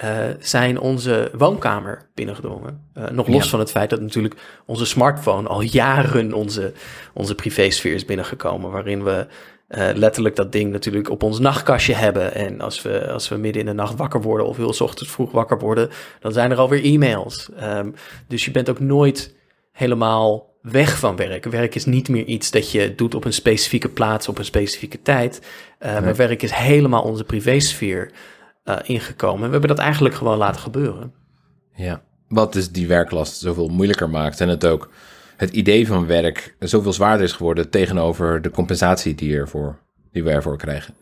Eh, 0.00 0.18
zijn 0.38 0.80
onze 0.80 1.30
woonkamer 1.36 2.08
binnengedrongen. 2.14 2.84
Eh, 2.94 3.08
nog 3.08 3.28
los 3.28 3.44
Ja. 3.44 3.50
van 3.50 3.58
het 3.58 3.70
feit 3.70 3.90
dat 3.90 4.00
natuurlijk 4.00 4.34
onze 4.66 4.86
smartphone 4.86 5.48
al 5.48 5.60
jaren 5.60 6.32
onze, 6.32 6.72
onze 7.14 7.34
privésfeer 7.34 7.94
is 7.94 8.04
binnengekomen. 8.04 8.70
Waarin 8.70 9.04
we 9.04 9.26
eh, 9.68 9.88
letterlijk 9.94 10.36
dat 10.36 10.52
ding 10.52 10.72
natuurlijk 10.72 11.10
op 11.10 11.22
ons 11.22 11.38
nachtkastje 11.38 11.94
hebben. 11.94 12.34
En 12.34 12.60
als 12.60 12.82
we, 12.82 13.10
als 13.10 13.28
we 13.28 13.36
midden 13.36 13.60
in 13.60 13.66
de 13.68 13.72
nacht 13.74 13.96
wakker 13.96 14.22
worden 14.22 14.46
of 14.46 14.56
heel 14.56 14.72
's 14.72 14.80
ochtends 14.80 15.12
vroeg 15.12 15.30
wakker 15.30 15.58
worden, 15.58 15.90
dan 16.20 16.32
zijn 16.32 16.50
er 16.50 16.56
alweer 16.58 16.84
e-mails. 16.84 17.48
Ehm, 17.56 17.90
dus 18.28 18.44
je 18.44 18.50
bent 18.50 18.70
ook 18.70 18.80
nooit 18.80 19.34
helemaal 19.72 20.54
weg 20.62 20.98
van 20.98 21.16
werk. 21.16 21.44
Werk 21.44 21.74
is 21.74 21.84
niet 21.84 22.08
meer 22.08 22.24
iets 22.24 22.50
dat 22.50 22.70
je 22.70 22.94
doet 22.94 23.14
op 23.14 23.24
een 23.24 23.32
specifieke 23.32 23.88
plaats, 23.88 24.28
op 24.28 24.38
een 24.38 24.44
specifieke 24.44 25.02
tijd. 25.02 25.40
Maar 25.80 26.16
werk 26.16 26.42
is 26.42 26.52
helemaal 26.52 27.02
onze 27.02 27.24
privésfeer 27.24 28.10
eh 28.64 28.76
ingekomen. 28.82 29.40
En 29.40 29.46
we 29.46 29.50
hebben 29.50 29.76
dat 29.76 29.78
eigenlijk 29.78 30.14
gewoon 30.14 30.38
laten 30.38 30.60
gebeuren. 30.60 31.12
Ja, 31.74 32.02
wat 32.28 32.52
dus 32.52 32.70
die 32.70 32.86
werklast 32.86 33.36
zoveel 33.36 33.68
moeilijker 33.68 34.10
maakt. 34.10 34.40
En 34.40 34.48
het 34.48 34.66
ook 34.66 34.88
het 35.36 35.50
idee 35.50 35.86
van 35.86 36.06
werk 36.06 36.54
zoveel 36.58 36.92
zwaarder 36.92 37.24
is 37.26 37.32
geworden 37.32 37.70
tegenover 37.70 38.42
de 38.42 38.50
compensatie 38.50 39.14
die, 39.14 39.36
ervoor, 39.36 39.78
die 40.12 40.24
we 40.24 40.30
ervoor 40.30 40.56
krijgen. 40.56 40.94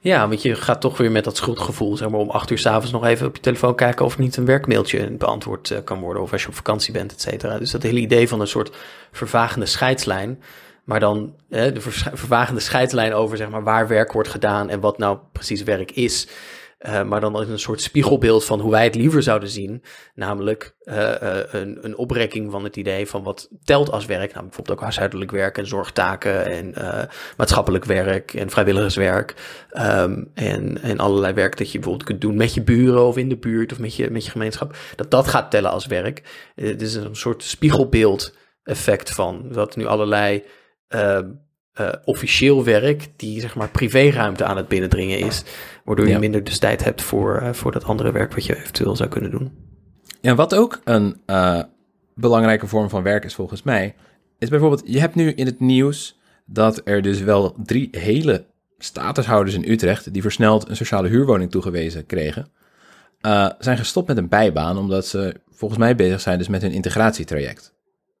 Ja, 0.00 0.28
want 0.28 0.42
je 0.42 0.54
gaat 0.54 0.80
toch 0.80 0.96
weer 0.96 1.10
met 1.10 1.24
dat 1.24 1.36
schuldgevoel, 1.36 1.96
zeg 1.96 2.08
maar, 2.08 2.20
om 2.20 2.30
acht 2.30 2.50
uur 2.50 2.58
s'avonds 2.58 2.92
nog 2.92 3.04
even 3.04 3.26
op 3.26 3.36
je 3.36 3.42
telefoon 3.42 3.74
kijken 3.74 4.04
of 4.04 4.18
niet 4.18 4.36
een 4.36 4.44
werkmailtje 4.44 5.10
beantwoord 5.10 5.70
eh, 5.70 5.78
kan 5.84 6.00
worden. 6.00 6.22
Of 6.22 6.32
als 6.32 6.42
je 6.42 6.48
op 6.48 6.54
vakantie 6.54 6.92
bent, 6.92 7.12
et 7.12 7.20
cetera. 7.20 7.58
Dus 7.58 7.70
dat 7.70 7.82
hele 7.82 8.00
idee 8.00 8.28
van 8.28 8.40
een 8.40 8.46
soort 8.46 8.76
vervagende 9.12 9.66
scheidslijn. 9.66 10.42
Maar 10.84 11.00
dan 11.00 11.34
eh, 11.48 11.74
de 11.74 11.80
vervagende 11.80 12.60
scheidslijn 12.60 13.14
over, 13.14 13.36
zeg 13.36 13.50
maar, 13.50 13.64
waar 13.64 13.88
werk 13.88 14.12
wordt 14.12 14.28
gedaan 14.28 14.68
en 14.68 14.80
wat 14.80 14.98
nou 14.98 15.18
precies 15.32 15.62
werk 15.62 15.90
is. 15.90 16.28
Uh, 16.86 17.02
maar 17.02 17.20
dan 17.20 17.34
als 17.34 17.48
een 17.48 17.58
soort 17.58 17.80
spiegelbeeld 17.80 18.44
van 18.44 18.60
hoe 18.60 18.70
wij 18.70 18.84
het 18.84 18.94
liever 18.94 19.22
zouden 19.22 19.48
zien. 19.48 19.82
Namelijk 20.14 20.76
uh, 20.84 20.96
uh, 20.96 21.38
een, 21.50 21.78
een 21.80 21.96
oprekking 21.96 22.50
van 22.50 22.64
het 22.64 22.76
idee 22.76 23.06
van 23.06 23.22
wat 23.22 23.48
telt 23.64 23.90
als 23.90 24.06
werk. 24.06 24.32
Nou, 24.32 24.44
bijvoorbeeld 24.44 24.76
ook 24.76 24.82
huishoudelijk 24.82 25.30
werk 25.30 25.58
en 25.58 25.66
zorgtaken 25.66 26.46
en 26.46 26.74
maatschappelijk 27.36 27.84
werk 27.84 28.34
en 28.34 28.50
vrijwilligerswerk. 28.50 29.34
Um, 29.72 30.30
en, 30.34 30.82
en 30.82 30.98
allerlei 30.98 31.32
werk 31.32 31.56
dat 31.56 31.66
je 31.66 31.78
bijvoorbeeld 31.78 32.08
kunt 32.08 32.20
doen 32.20 32.36
met 32.36 32.54
je 32.54 32.62
buren 32.62 33.06
of 33.06 33.16
in 33.16 33.28
de 33.28 33.36
buurt 33.36 33.72
of 33.72 33.78
met 33.78 33.96
je, 33.96 34.10
met 34.10 34.24
je 34.24 34.30
gemeenschap. 34.30 34.76
Dat 34.96 35.10
dat 35.10 35.28
gaat 35.28 35.50
tellen 35.50 35.70
als 35.70 35.86
werk. 35.86 36.22
Het 36.54 36.82
is 36.82 36.94
een 36.94 37.16
soort 37.16 37.42
spiegelbeeld 37.42 38.36
effect 38.64 39.10
van 39.10 39.48
dat 39.52 39.76
nu 39.76 39.86
allerlei 39.86 40.44
uh, 40.88 41.18
officieel 42.04 42.64
werk 42.64 43.08
die 43.16 43.40
zeg 43.40 43.54
maar 43.54 43.68
privéruimte 43.68 44.44
aan 44.44 44.56
het 44.56 44.68
binnendringen 44.68 45.18
is. 45.18 45.42
Waardoor 45.84 46.08
je 46.08 46.18
minder 46.18 46.44
dus 46.44 46.58
tijd 46.58 46.84
hebt 46.84 47.02
voor, 47.02 47.40
uh, 47.42 47.52
voor 47.52 47.72
dat 47.72 47.84
andere 47.84 48.12
werk 48.12 48.34
wat 48.34 48.44
je 48.44 48.56
eventueel 48.56 48.96
zou 48.96 49.08
kunnen 49.08 49.30
doen. 49.30 49.52
En 50.20 50.36
wat 50.36 50.54
ook 50.54 50.80
een 50.84 51.20
uh, 51.26 51.62
belangrijke 52.14 52.66
vorm 52.66 52.88
van 52.88 53.02
werk 53.02 53.24
is 53.24 53.34
volgens 53.34 53.62
mij, 53.62 53.94
is 54.38 54.48
bijvoorbeeld, 54.48 54.82
je 54.84 55.00
hebt 55.00 55.14
nu 55.14 55.32
in 55.32 55.46
het 55.46 55.60
nieuws 55.60 56.18
dat 56.46 56.80
er 56.84 57.02
dus 57.02 57.20
wel 57.20 57.54
drie 57.64 57.88
hele 57.90 58.44
statushouders 58.78 59.56
in 59.56 59.70
Utrecht, 59.70 60.12
die 60.12 60.22
versneld 60.22 60.68
een 60.68 60.76
sociale 60.76 61.08
huurwoning 61.08 61.50
toegewezen 61.50 62.06
kregen, 62.06 62.48
zijn 63.58 63.76
gestopt 63.76 64.08
met 64.08 64.16
een 64.16 64.28
bijbaan, 64.28 64.78
omdat 64.78 65.06
ze 65.06 65.34
volgens 65.50 65.80
mij 65.80 65.96
bezig 65.96 66.20
zijn 66.20 66.38
dus 66.38 66.48
met 66.48 66.62
hun 66.62 66.72
integratietraject. 66.72 67.74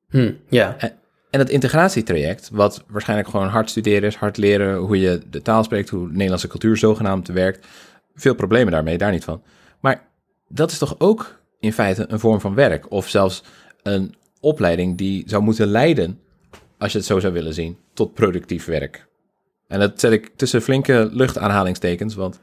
Hmm, 0.08 0.36
ja. 0.48 0.76
En 0.78 0.92
dat 1.38 1.50
integratietraject, 1.50 2.50
wat 2.52 2.84
waarschijnlijk 2.88 3.28
gewoon 3.28 3.48
hard 3.48 3.70
studeren 3.70 4.08
is, 4.08 4.14
hard 4.14 4.36
leren 4.36 4.76
hoe 4.76 5.00
je 5.00 5.20
de 5.30 5.42
taal 5.42 5.64
spreekt, 5.64 5.88
hoe 5.88 6.06
de 6.06 6.12
Nederlandse 6.12 6.48
cultuur 6.48 6.76
zogenaamd 6.76 7.28
werkt. 7.28 7.66
Veel 8.14 8.34
problemen 8.34 8.72
daarmee, 8.72 8.98
daar 8.98 9.10
niet 9.10 9.24
van. 9.24 9.42
Maar 9.80 10.06
dat 10.48 10.70
is 10.70 10.78
toch 10.78 10.94
ook 10.98 11.40
in 11.60 11.72
feite 11.72 12.04
een 12.08 12.18
vorm 12.18 12.40
van 12.40 12.54
werk, 12.54 12.90
of 12.90 13.08
zelfs 13.08 13.42
een 13.82 14.14
opleiding 14.40 14.98
die 14.98 15.22
zou 15.26 15.42
moeten 15.42 15.66
leiden, 15.66 16.20
als 16.78 16.92
je 16.92 16.98
het 16.98 17.06
zo 17.06 17.20
zou 17.20 17.32
willen 17.32 17.54
zien, 17.54 17.76
tot 17.94 18.14
productief 18.14 18.64
werk. 18.64 19.06
En 19.68 19.80
dat 19.80 20.00
zet 20.00 20.12
ik 20.12 20.30
tussen 20.36 20.62
flinke 20.62 21.08
luchtaanhalingstekens, 21.12 22.14
want 22.14 22.40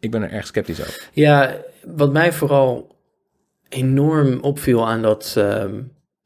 ik 0.00 0.10
ben 0.10 0.22
er 0.22 0.30
erg 0.30 0.46
sceptisch 0.46 0.80
over. 0.80 1.08
Ja, 1.12 1.56
wat 1.84 2.12
mij 2.12 2.32
vooral 2.32 2.96
enorm 3.68 4.40
opviel 4.40 4.88
aan, 4.88 5.02
dat, 5.02 5.34
uh, 5.38 5.64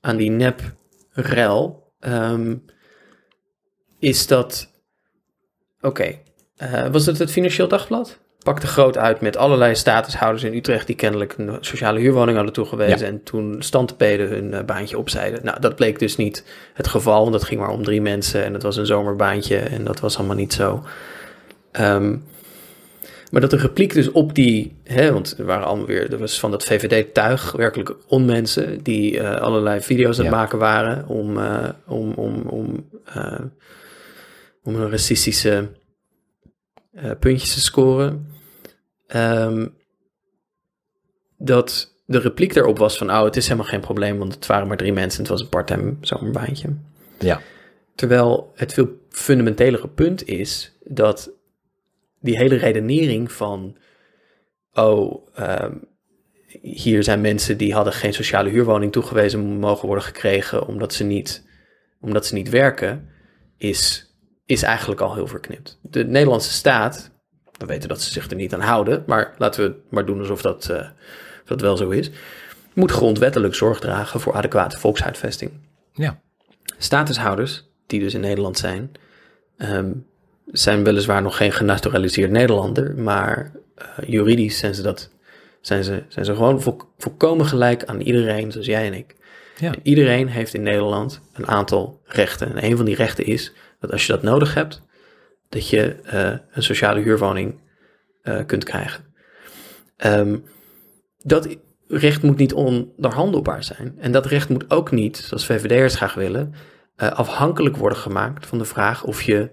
aan 0.00 0.16
die 0.16 0.30
nep 0.30 0.74
rel, 1.12 1.92
um, 2.00 2.64
is 3.98 4.26
dat. 4.26 4.70
Oké, 5.80 5.86
okay. 5.86 6.22
uh, 6.84 6.92
was 6.92 7.06
het 7.06 7.18
het 7.18 7.30
Financieel 7.30 7.68
Dagblad? 7.68 8.18
Pakte 8.42 8.66
groot 8.66 8.98
uit 8.98 9.20
met 9.20 9.36
allerlei 9.36 9.74
statushouders 9.74 10.44
in 10.44 10.54
Utrecht 10.54 10.86
die 10.86 10.96
kennelijk 10.96 11.34
een 11.38 11.56
sociale 11.60 12.00
huurwoning 12.00 12.36
hadden 12.36 12.54
toegewezen. 12.54 12.98
Ja. 12.98 13.06
En 13.06 13.22
toen 13.22 13.56
standpeden 13.58 14.28
hun 14.28 14.52
uh, 14.52 14.62
baantje 14.62 14.98
opzeiden. 14.98 15.44
Nou, 15.44 15.60
dat 15.60 15.76
bleek 15.76 15.98
dus 15.98 16.16
niet 16.16 16.44
het 16.74 16.88
geval, 16.88 17.20
want 17.20 17.32
dat 17.32 17.44
ging 17.44 17.60
maar 17.60 17.70
om 17.70 17.82
drie 17.84 18.00
mensen 18.00 18.44
en 18.44 18.52
het 18.52 18.62
was 18.62 18.76
een 18.76 18.86
zomerbaantje 18.86 19.58
en 19.58 19.84
dat 19.84 20.00
was 20.00 20.18
allemaal 20.18 20.36
niet 20.36 20.52
zo. 20.52 20.84
Um, 21.80 22.24
maar 23.32 23.40
dat 23.40 23.50
de 23.50 23.56
repliek 23.56 23.92
dus 23.92 24.10
op 24.10 24.34
die, 24.34 24.76
hè, 24.84 25.12
want 25.12 25.38
er 25.38 25.44
waren 25.44 25.66
allemaal 25.66 25.86
weer, 25.86 26.12
er 26.12 26.18
was 26.18 26.40
van 26.40 26.50
dat 26.50 26.64
VVD-tuig 26.64 27.52
werkelijk 27.52 27.94
onmensen 28.06 28.82
die 28.82 29.12
uh, 29.12 29.36
allerlei 29.36 29.80
video's 29.80 30.18
aan 30.18 30.24
het 30.24 30.34
ja. 30.34 30.40
maken 30.40 30.58
waren 30.58 31.08
om, 31.08 31.36
uh, 31.36 31.68
om, 31.86 32.12
om, 32.12 32.42
om, 32.42 32.88
uh, 33.16 33.40
om 34.62 34.74
een 34.74 34.90
racistische 34.90 35.68
puntjes 37.18 37.54
te 37.54 37.60
scoren. 37.60 38.26
Um, 39.16 39.74
dat 41.38 41.94
de 42.06 42.18
repliek 42.18 42.54
daarop 42.54 42.78
was 42.78 42.98
van, 42.98 43.10
oh, 43.10 43.24
het 43.24 43.36
is 43.36 43.48
helemaal 43.48 43.68
geen 43.68 43.80
probleem, 43.80 44.18
want 44.18 44.34
het 44.34 44.46
waren 44.46 44.68
maar 44.68 44.76
drie 44.76 44.92
mensen 44.92 45.18
en 45.18 45.24
het 45.24 45.32
was 45.32 45.40
een 45.40 45.48
parttime 45.48 45.94
zomerbaantje. 46.00 46.68
Ja. 47.18 47.40
Terwijl 47.94 48.52
het 48.54 48.72
veel 48.72 48.88
fundamentelere 49.08 49.88
punt 49.88 50.26
is 50.26 50.72
dat 50.84 51.30
die 52.22 52.36
hele 52.36 52.56
redenering 52.56 53.32
van, 53.32 53.76
oh, 54.72 55.28
um, 55.38 55.90
hier 56.60 57.02
zijn 57.02 57.20
mensen 57.20 57.56
die 57.56 57.74
hadden 57.74 57.92
geen 57.92 58.14
sociale 58.14 58.50
huurwoning 58.50 58.92
toegewezen 58.92 59.40
mogen 59.40 59.86
worden 59.86 60.04
gekregen 60.04 60.66
omdat 60.66 60.94
ze 60.94 61.04
niet, 61.04 61.46
omdat 62.00 62.26
ze 62.26 62.34
niet 62.34 62.48
werken, 62.48 63.08
is, 63.56 64.12
is 64.46 64.62
eigenlijk 64.62 65.00
al 65.00 65.14
heel 65.14 65.26
verknipt. 65.26 65.78
De 65.82 66.04
Nederlandse 66.04 66.52
staat, 66.52 67.10
we 67.58 67.66
weten 67.66 67.88
dat 67.88 68.00
ze 68.02 68.12
zich 68.12 68.30
er 68.30 68.36
niet 68.36 68.54
aan 68.54 68.60
houden, 68.60 69.02
maar 69.06 69.34
laten 69.38 69.64
we 69.64 69.76
maar 69.90 70.06
doen 70.06 70.18
alsof 70.18 70.42
dat, 70.42 70.68
uh, 70.70 70.88
dat 71.44 71.60
wel 71.60 71.76
zo 71.76 71.90
is, 71.90 72.10
moet 72.74 72.90
grondwettelijk 72.90 73.54
zorg 73.54 73.80
dragen 73.80 74.20
voor 74.20 74.34
adequate 74.34 74.78
volkshuisvesting. 74.78 75.50
Ja. 75.92 76.20
Statushouders, 76.78 77.70
die 77.86 78.00
dus 78.00 78.14
in 78.14 78.20
Nederland 78.20 78.58
zijn, 78.58 78.92
um, 79.58 80.06
zijn 80.52 80.84
weliswaar 80.84 81.22
nog 81.22 81.36
geen 81.36 81.52
genaturaliseerd 81.52 82.30
Nederlander, 82.30 82.94
maar 82.96 83.52
uh, 83.78 84.08
juridisch 84.08 84.58
zijn 84.58 84.74
ze, 84.74 84.82
dat, 84.82 85.10
zijn 85.60 85.84
ze, 85.84 86.02
zijn 86.08 86.24
ze 86.24 86.34
gewoon 86.34 86.62
vol, 86.62 86.80
volkomen 86.98 87.46
gelijk 87.46 87.84
aan 87.84 88.00
iedereen, 88.00 88.52
zoals 88.52 88.66
jij 88.66 88.86
en 88.86 88.94
ik. 88.94 89.16
Ja. 89.58 89.72
En 89.72 89.80
iedereen 89.82 90.28
heeft 90.28 90.54
in 90.54 90.62
Nederland 90.62 91.20
een 91.32 91.46
aantal 91.46 92.00
rechten. 92.04 92.50
En 92.50 92.64
een 92.64 92.76
van 92.76 92.84
die 92.84 92.94
rechten 92.94 93.26
is 93.26 93.52
dat 93.80 93.92
als 93.92 94.06
je 94.06 94.12
dat 94.12 94.22
nodig 94.22 94.54
hebt, 94.54 94.82
dat 95.48 95.68
je 95.68 95.96
uh, 96.06 96.38
een 96.52 96.62
sociale 96.62 97.00
huurwoning 97.00 97.60
uh, 98.22 98.40
kunt 98.46 98.64
krijgen. 98.64 99.04
Um, 100.06 100.44
dat 101.18 101.56
recht 101.88 102.22
moet 102.22 102.36
niet 102.36 102.52
onderhandelbaar 102.52 103.64
zijn. 103.64 103.94
En 103.98 104.12
dat 104.12 104.26
recht 104.26 104.48
moet 104.48 104.70
ook 104.70 104.90
niet, 104.90 105.16
zoals 105.16 105.46
VVD'ers 105.46 105.94
graag 105.94 106.14
willen, 106.14 106.54
afhankelijk 106.96 107.76
worden 107.76 107.98
gemaakt 107.98 108.46
van 108.46 108.58
de 108.58 108.64
vraag 108.64 109.04
of 109.04 109.22
je 109.22 109.50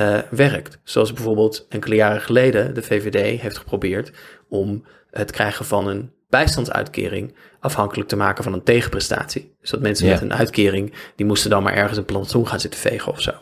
uh, 0.00 0.18
werkt. 0.30 0.78
Zoals 0.84 1.12
bijvoorbeeld 1.12 1.66
enkele 1.68 1.94
jaren 1.94 2.20
geleden 2.20 2.74
de 2.74 2.82
VVD 2.82 3.40
heeft 3.40 3.58
geprobeerd 3.58 4.10
om 4.48 4.84
het 5.10 5.30
krijgen 5.30 5.64
van 5.64 5.88
een 5.88 6.10
bijstandsuitkering 6.28 7.34
afhankelijk 7.60 8.08
te 8.08 8.16
maken 8.16 8.44
van 8.44 8.52
een 8.52 8.62
tegenprestatie. 8.62 9.54
Dus 9.60 9.70
dat 9.70 9.80
mensen 9.80 10.06
Ja. 10.06 10.12
met 10.12 10.22
een 10.22 10.34
uitkering, 10.34 10.92
die 11.16 11.26
moesten 11.26 11.50
dan 11.50 11.62
maar 11.62 11.74
ergens 11.74 11.98
een 11.98 12.04
plantsoen 12.04 12.48
gaan 12.48 12.60
zitten 12.60 12.80
vegen 12.80 13.12
of 13.12 13.20
zo. 13.20 13.32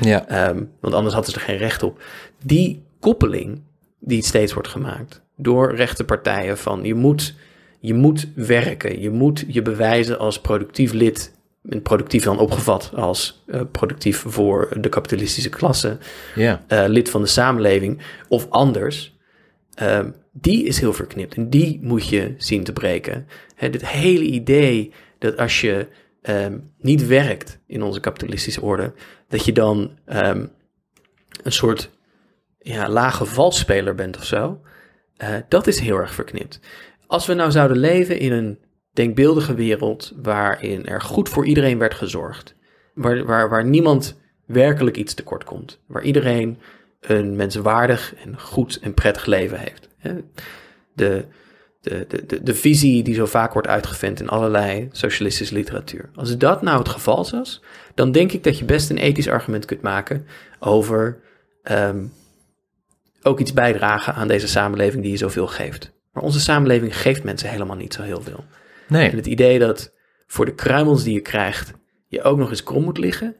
Ja. 0.00 0.28
Ehm, 0.28 0.62
want 0.80 0.94
anders 0.94 1.14
hadden 1.14 1.32
ze 1.32 1.38
er 1.38 1.44
geen 1.44 1.56
recht 1.56 1.82
op. 1.82 2.02
Die 2.44 2.82
koppeling 3.00 3.62
die 3.98 4.22
steeds 4.24 4.52
wordt 4.52 4.68
gemaakt 4.68 5.22
door 5.36 5.74
rechte 5.74 6.04
partijen 6.04 6.58
van 6.58 6.84
je 6.84 6.94
moet, 6.94 7.34
je 7.80 7.94
moet 7.94 8.28
werken, 8.34 9.00
je 9.00 9.10
moet 9.10 9.44
je 9.48 9.62
bewijzen 9.62 10.18
als 10.18 10.40
productief 10.40 10.92
lid. 10.92 11.34
En 11.68 11.82
productief 11.82 12.24
dan 12.24 12.38
opgevat 12.38 12.90
als 12.94 13.42
eh, 13.46 13.60
productief 13.70 14.24
voor 14.26 14.76
de 14.80 14.88
kapitalistische 14.88 15.48
klasse, 15.48 15.98
Ja. 16.34 16.64
eh, 16.68 16.84
lid 16.86 17.10
van 17.10 17.20
de 17.22 17.26
samenleving 17.28 18.00
of 18.28 18.46
anders. 18.50 19.10
ehm, 19.74 20.10
die 20.32 20.64
is 20.64 20.80
heel 20.80 20.92
verknipt 20.92 21.34
en 21.34 21.50
die 21.50 21.78
moet 21.82 22.08
je 22.08 22.34
zien 22.38 22.64
te 22.64 22.72
breken. 22.72 23.26
Hè, 23.54 23.70
dit 23.70 23.86
hele 23.88 24.24
idee 24.24 24.92
dat 25.18 25.36
als 25.36 25.60
je 25.60 25.86
ehm, 26.22 26.58
niet 26.78 27.06
werkt 27.06 27.58
in 27.66 27.82
onze 27.82 28.00
kapitalistische 28.00 28.60
orde, 28.62 28.92
dat 29.28 29.44
je 29.44 29.52
dan 29.52 29.98
ehm, 30.04 30.46
een 31.42 31.52
soort 31.52 31.90
ja, 32.58 32.88
lage 32.88 33.24
valsspeler 33.24 33.94
bent 33.94 34.16
of 34.16 34.24
zo, 34.24 34.60
eh, 35.16 35.28
dat 35.48 35.66
is 35.66 35.78
heel 35.80 35.96
erg 35.96 36.14
verknipt. 36.14 36.60
Als 37.06 37.26
we 37.26 37.34
nou 37.34 37.50
zouden 37.50 37.76
leven 37.76 38.18
in 38.18 38.32
een 38.32 38.58
denkbeeldige 38.92 39.54
wereld 39.54 40.12
waarin 40.22 40.86
er 40.86 41.00
goed 41.00 41.28
voor 41.28 41.46
iedereen 41.46 41.78
werd 41.78 41.94
gezorgd, 41.94 42.54
waar, 42.94 43.48
waar, 43.48 43.64
niemand 43.64 44.20
werkelijk 44.46 44.96
iets 44.96 45.14
tekort 45.14 45.44
komt, 45.44 45.80
waar 45.86 46.02
iedereen 46.02 46.58
een 47.00 47.36
menswaardig 47.36 48.14
en 48.14 48.40
goed 48.40 48.78
en 48.82 48.94
prettig 48.94 49.26
leven 49.26 49.58
heeft. 49.58 49.88
De, 50.94 51.24
de, 51.80 52.04
de, 52.08 52.26
de, 52.26 52.42
de 52.42 52.54
visie 52.54 53.02
die 53.02 53.14
zo 53.14 53.26
vaak 53.26 53.52
wordt 53.52 53.68
uitgevent 53.68 54.20
in 54.20 54.28
allerlei 54.28 54.88
socialistische 54.92 55.54
literatuur. 55.54 56.10
Als 56.14 56.36
dat 56.36 56.62
nou 56.62 56.78
het 56.78 56.88
geval 56.88 57.28
was, 57.30 57.62
dan 57.94 58.12
denk 58.12 58.32
ik 58.32 58.44
dat 58.44 58.58
je 58.58 58.64
best 58.64 58.90
een 58.90 58.98
ethisch 58.98 59.28
argument 59.28 59.64
kunt 59.64 59.82
maken 59.82 60.26
over 60.58 61.20
ehm, 61.62 62.06
ook 63.22 63.40
iets 63.40 63.52
bijdragen 63.52 64.14
aan 64.14 64.28
deze 64.28 64.48
samenleving 64.48 65.02
die 65.02 65.12
je 65.12 65.18
zoveel 65.18 65.46
geeft. 65.46 65.92
Maar 66.12 66.22
onze 66.22 66.40
samenleving 66.40 66.96
geeft 66.96 67.24
mensen 67.24 67.48
helemaal 67.48 67.76
niet 67.76 67.94
zo 67.94 68.02
heel 68.02 68.22
veel. 68.22 68.44
En 68.94 69.00
Nee. 69.00 69.10
het 69.10 69.26
idee 69.26 69.58
dat 69.58 69.92
voor 70.26 70.44
de 70.44 70.54
kruimels 70.54 71.02
die 71.02 71.14
je 71.14 71.20
krijgt, 71.20 71.72
je 72.06 72.22
ook 72.22 72.38
nog 72.38 72.50
eens 72.50 72.62
krom 72.62 72.84
moet 72.84 72.98
liggen. 72.98 73.36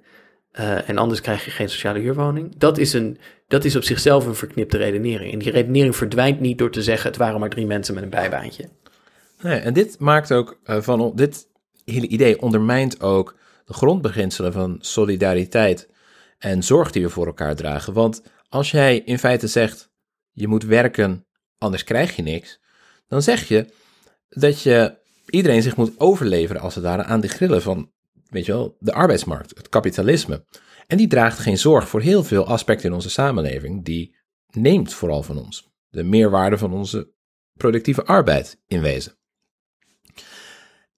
eh, 0.53 0.89
en 0.89 0.99
anders 0.99 1.21
krijg 1.21 1.45
je 1.45 1.51
geen 1.51 1.69
sociale 1.69 1.99
huurwoning. 1.99 2.57
Dat 2.59 2.79
is, 2.79 2.93
een, 2.93 3.19
dat 3.49 3.65
is 3.65 3.77
op 3.77 3.83
zichzelf 3.83 4.27
een 4.27 4.35
verknipte 4.35 4.77
redenering. 4.77 5.33
En 5.33 5.39
die 5.39 5.51
redenering 5.51 5.97
verdwijnt 5.97 6.41
niet 6.41 6.59
door 6.59 6.71
te 6.71 6.83
zeggen: 6.83 7.09
het 7.11 7.19
waren 7.19 7.41
maar 7.41 7.49
drie 7.51 7.67
mensen 7.67 7.95
met 7.95 8.03
een 8.03 8.11
bijbaantje. 8.11 8.69
Nee, 9.43 9.59
en 9.59 9.73
dit 9.73 9.99
maakt 9.99 10.33
ook 10.33 10.61
eh, 10.65 10.81
van 10.81 11.13
dit 11.15 11.47
hele 11.85 12.07
idee 12.07 12.41
ondermijnt 12.43 13.01
ook 13.01 13.37
de 13.65 13.73
grondbeginselen 13.73 14.53
van 14.53 14.77
solidariteit 14.81 15.89
en 16.39 16.63
zorg 16.63 16.91
die 16.91 17.03
we 17.03 17.09
voor 17.09 17.27
elkaar 17.27 17.55
dragen. 17.57 17.93
Want 17.93 18.23
als 18.49 18.71
jij 18.71 18.99
in 18.99 19.19
feite 19.19 19.47
zegt 19.47 19.91
je 20.31 20.49
moet 20.49 20.65
werken 20.65 21.27
anders 21.59 21.85
krijg 21.85 22.17
je 22.17 22.23
niks, 22.23 22.61
dan 23.09 23.23
zeg 23.23 23.49
je 23.49 23.67
dat 24.29 24.63
je 24.63 25.01
iedereen 25.27 25.63
zich 25.63 25.77
moet 25.77 26.01
overleveren 26.01 26.63
als 26.63 26.75
het 26.75 26.85
ware 26.85 27.05
aan 27.05 27.21
de 27.21 27.29
grillen 27.29 27.63
van, 27.63 27.93
weet 28.29 28.47
je 28.47 28.53
wel, 28.53 28.77
de 28.79 28.93
arbeidsmarkt, 28.93 29.57
het 29.57 29.69
kapitalisme. 29.69 30.45
En 30.87 30.97
die 30.97 31.07
draagt 31.07 31.39
geen 31.39 31.59
zorg 31.59 31.89
voor 31.89 32.01
heel 32.01 32.25
veel 32.25 32.47
aspecten 32.47 32.89
in 32.89 32.95
onze 32.95 33.11
samenleving, 33.11 33.85
die 33.85 34.17
neemt 34.51 34.95
vooral 34.95 35.23
van 35.23 35.39
ons. 35.39 35.71
De 35.89 36.03
meerwaarde 36.03 36.59
van 36.59 36.73
onze 36.73 37.13
productieve 37.53 38.05
arbeid 38.05 38.61
in 38.67 38.81
wezen. 38.81 39.17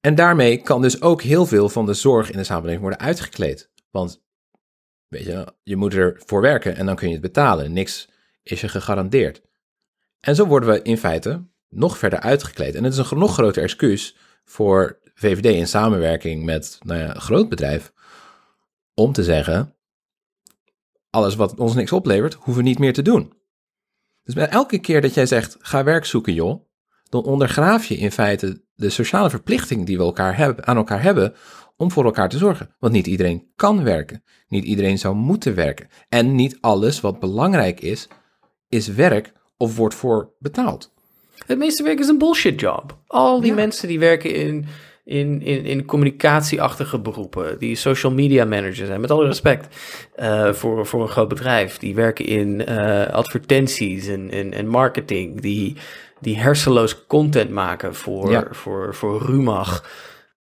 En 0.01 0.15
daarmee 0.15 0.63
kan 0.63 0.83
dus 0.83 1.03
ook 1.03 1.23
heel 1.23 1.47
veel 1.47 1.69
van 1.69 1.87
de 1.87 1.95
zorg 1.95 2.31
in 2.31 2.37
de 2.37 2.45
samenleving 2.45 2.81
worden 2.81 3.01
uitgekleed. 3.01 3.71
Want 3.91 4.23
weet 5.09 5.25
je, 5.25 5.55
je 5.63 5.77
moet 5.77 5.95
ervoor 5.95 6.41
werken 6.41 6.77
en 6.77 6.87
dan 6.87 6.97
kun 6.97 7.07
je 7.07 7.13
het 7.13 7.23
betalen. 7.23 7.73
Niks 7.73 8.09
is 8.43 8.61
je 8.61 8.69
gegarandeerd. 8.69 9.43
En 10.21 10.35
zo 10.35 10.47
worden 10.47 10.69
we 10.69 10.83
in 10.83 10.99
feite 10.99 11.45
nog 11.75 11.99
verder 11.99 12.21
uitgekleed. 12.21 12.75
En 12.75 12.85
het 12.85 12.93
is 12.93 13.11
een 13.11 13.19
nog 13.19 13.33
groter 13.33 13.63
excuus 13.63 14.17
voor 14.45 14.99
VVD 15.15 15.45
in 15.45 15.69
samenwerking 15.69 16.45
met 16.45 16.79
nou 16.83 17.01
ja, 17.01 17.15
een 17.15 17.21
groot 17.21 17.49
bedrijf 17.49 17.93
om 18.95 19.13
te 19.13 19.25
zeggen: 19.25 19.75
alles 21.11 21.35
wat 21.35 21.59
ons 21.59 21.75
niks 21.75 21.93
oplevert, 21.93 22.35
hoeven 22.35 22.63
we 22.63 22.69
niet 22.69 22.79
meer 22.79 22.93
te 22.93 23.03
doen. 23.03 23.33
Dus 24.23 24.35
bij 24.35 24.49
elke 24.49 24.79
keer 24.79 25.01
dat 25.01 25.15
jij 25.15 25.27
zegt: 25.27 25.57
ga 25.61 25.85
werk 25.85 26.05
zoeken, 26.05 26.35
joh, 26.35 26.65
dan 27.09 27.25
ondergraaf 27.25 27.85
je 27.85 27.97
in 27.97 28.13
feite 28.13 28.63
de 28.75 28.91
sociale 28.91 29.31
verplichting 29.31 29.87
die 29.87 29.97
we 29.97 30.03
elkaar 30.03 30.37
hebben, 30.37 30.67
aan 30.67 30.77
elkaar 30.77 31.03
hebben 31.03 31.35
om 31.77 31.91
voor 31.91 32.05
elkaar 32.05 32.29
te 32.29 32.39
zorgen. 32.39 32.75
Want 32.79 32.93
niet 32.93 33.07
iedereen 33.07 33.53
kan 33.57 33.85
werken. 33.85 34.23
Niet 34.49 34.65
iedereen 34.65 34.99
zou 34.99 35.15
moeten 35.15 35.55
werken. 35.55 35.89
En 36.09 36.35
niet 36.35 36.59
alles 36.61 37.01
wat 37.01 37.21
belangrijk 37.21 37.81
is, 37.81 38.09
is 38.69 38.89
werk 38.89 39.33
of 39.57 39.77
wordt 39.77 39.95
voor 39.95 40.35
betaald. 40.39 40.94
Het 41.47 41.59
meeste 41.59 41.83
werk 41.83 41.99
is 41.99 42.09
een 42.09 42.19
bullshit 42.19 42.61
job. 42.61 42.99
Al 43.07 43.41
die 43.41 43.55
mensen 43.55 43.89
die 43.89 43.99
werken 43.99 44.35
in, 44.35 44.67
in, 45.05 45.43
in, 45.43 45.65
in 45.65 45.85
communicatieachtige 45.85 46.99
beroepen, 47.01 47.59
die 47.59 47.75
social 47.77 48.13
media 48.13 48.45
managers 48.45 48.79
zijn, 48.89 49.01
met 49.01 49.11
alle 49.11 49.27
respect 49.27 49.77
uh, 50.21 50.53
voor, 50.53 50.87
voor 50.87 51.03
een 51.03 51.09
groot 51.09 51.29
bedrijf, 51.29 51.79
die 51.79 51.95
werken 51.95 52.25
in 52.25 52.63
uh, 52.69 53.07
advertenties 53.07 54.07
en, 54.07 54.31
en, 54.31 54.53
en 54.53 54.67
marketing, 54.67 55.41
die, 55.41 55.77
die 56.21 56.39
hersenloos 56.39 57.07
content 57.07 57.51
maken 57.51 57.95
voor, 57.95 58.31
Ja. 58.31 58.47
voor, 58.51 58.95
voor 58.95 59.23
Rumach. 59.23 59.85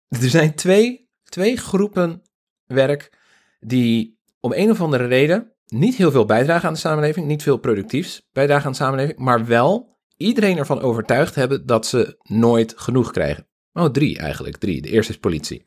Er 0.09 0.29
zijn 0.29 0.55
twee, 0.55 1.09
twee 1.25 1.57
groepen 1.57 2.23
werk 2.67 3.13
die 3.61 4.19
om 4.41 4.53
een 4.53 4.71
of 4.71 4.81
andere 4.81 5.07
reden 5.07 5.53
niet 5.67 5.95
heel 5.97 6.11
veel 6.11 6.25
bijdragen 6.25 6.69
aan 6.69 6.75
de 6.75 6.81
samenleving, 6.81 7.27
niet 7.27 7.43
veel 7.43 7.57
productiefs 7.57 8.29
bijdragen 8.33 8.65
aan 8.65 8.71
de 8.71 8.77
samenleving, 8.77 9.19
maar 9.19 9.47
wel 9.47 9.98
iedereen 10.19 10.59
ervan 10.59 10.81
overtuigd 10.81 11.35
hebben 11.35 11.67
dat 11.67 11.87
ze 11.87 12.19
nooit 12.23 12.73
genoeg 12.77 13.11
krijgen. 13.11 13.47
Oh, 13.73 13.85
drie 13.85 14.19
eigenlijk, 14.19 14.57
drie. 14.57 14.83
De 14.83 14.89
eerste 14.89 15.13
is 15.13 15.19
politie. 15.19 15.65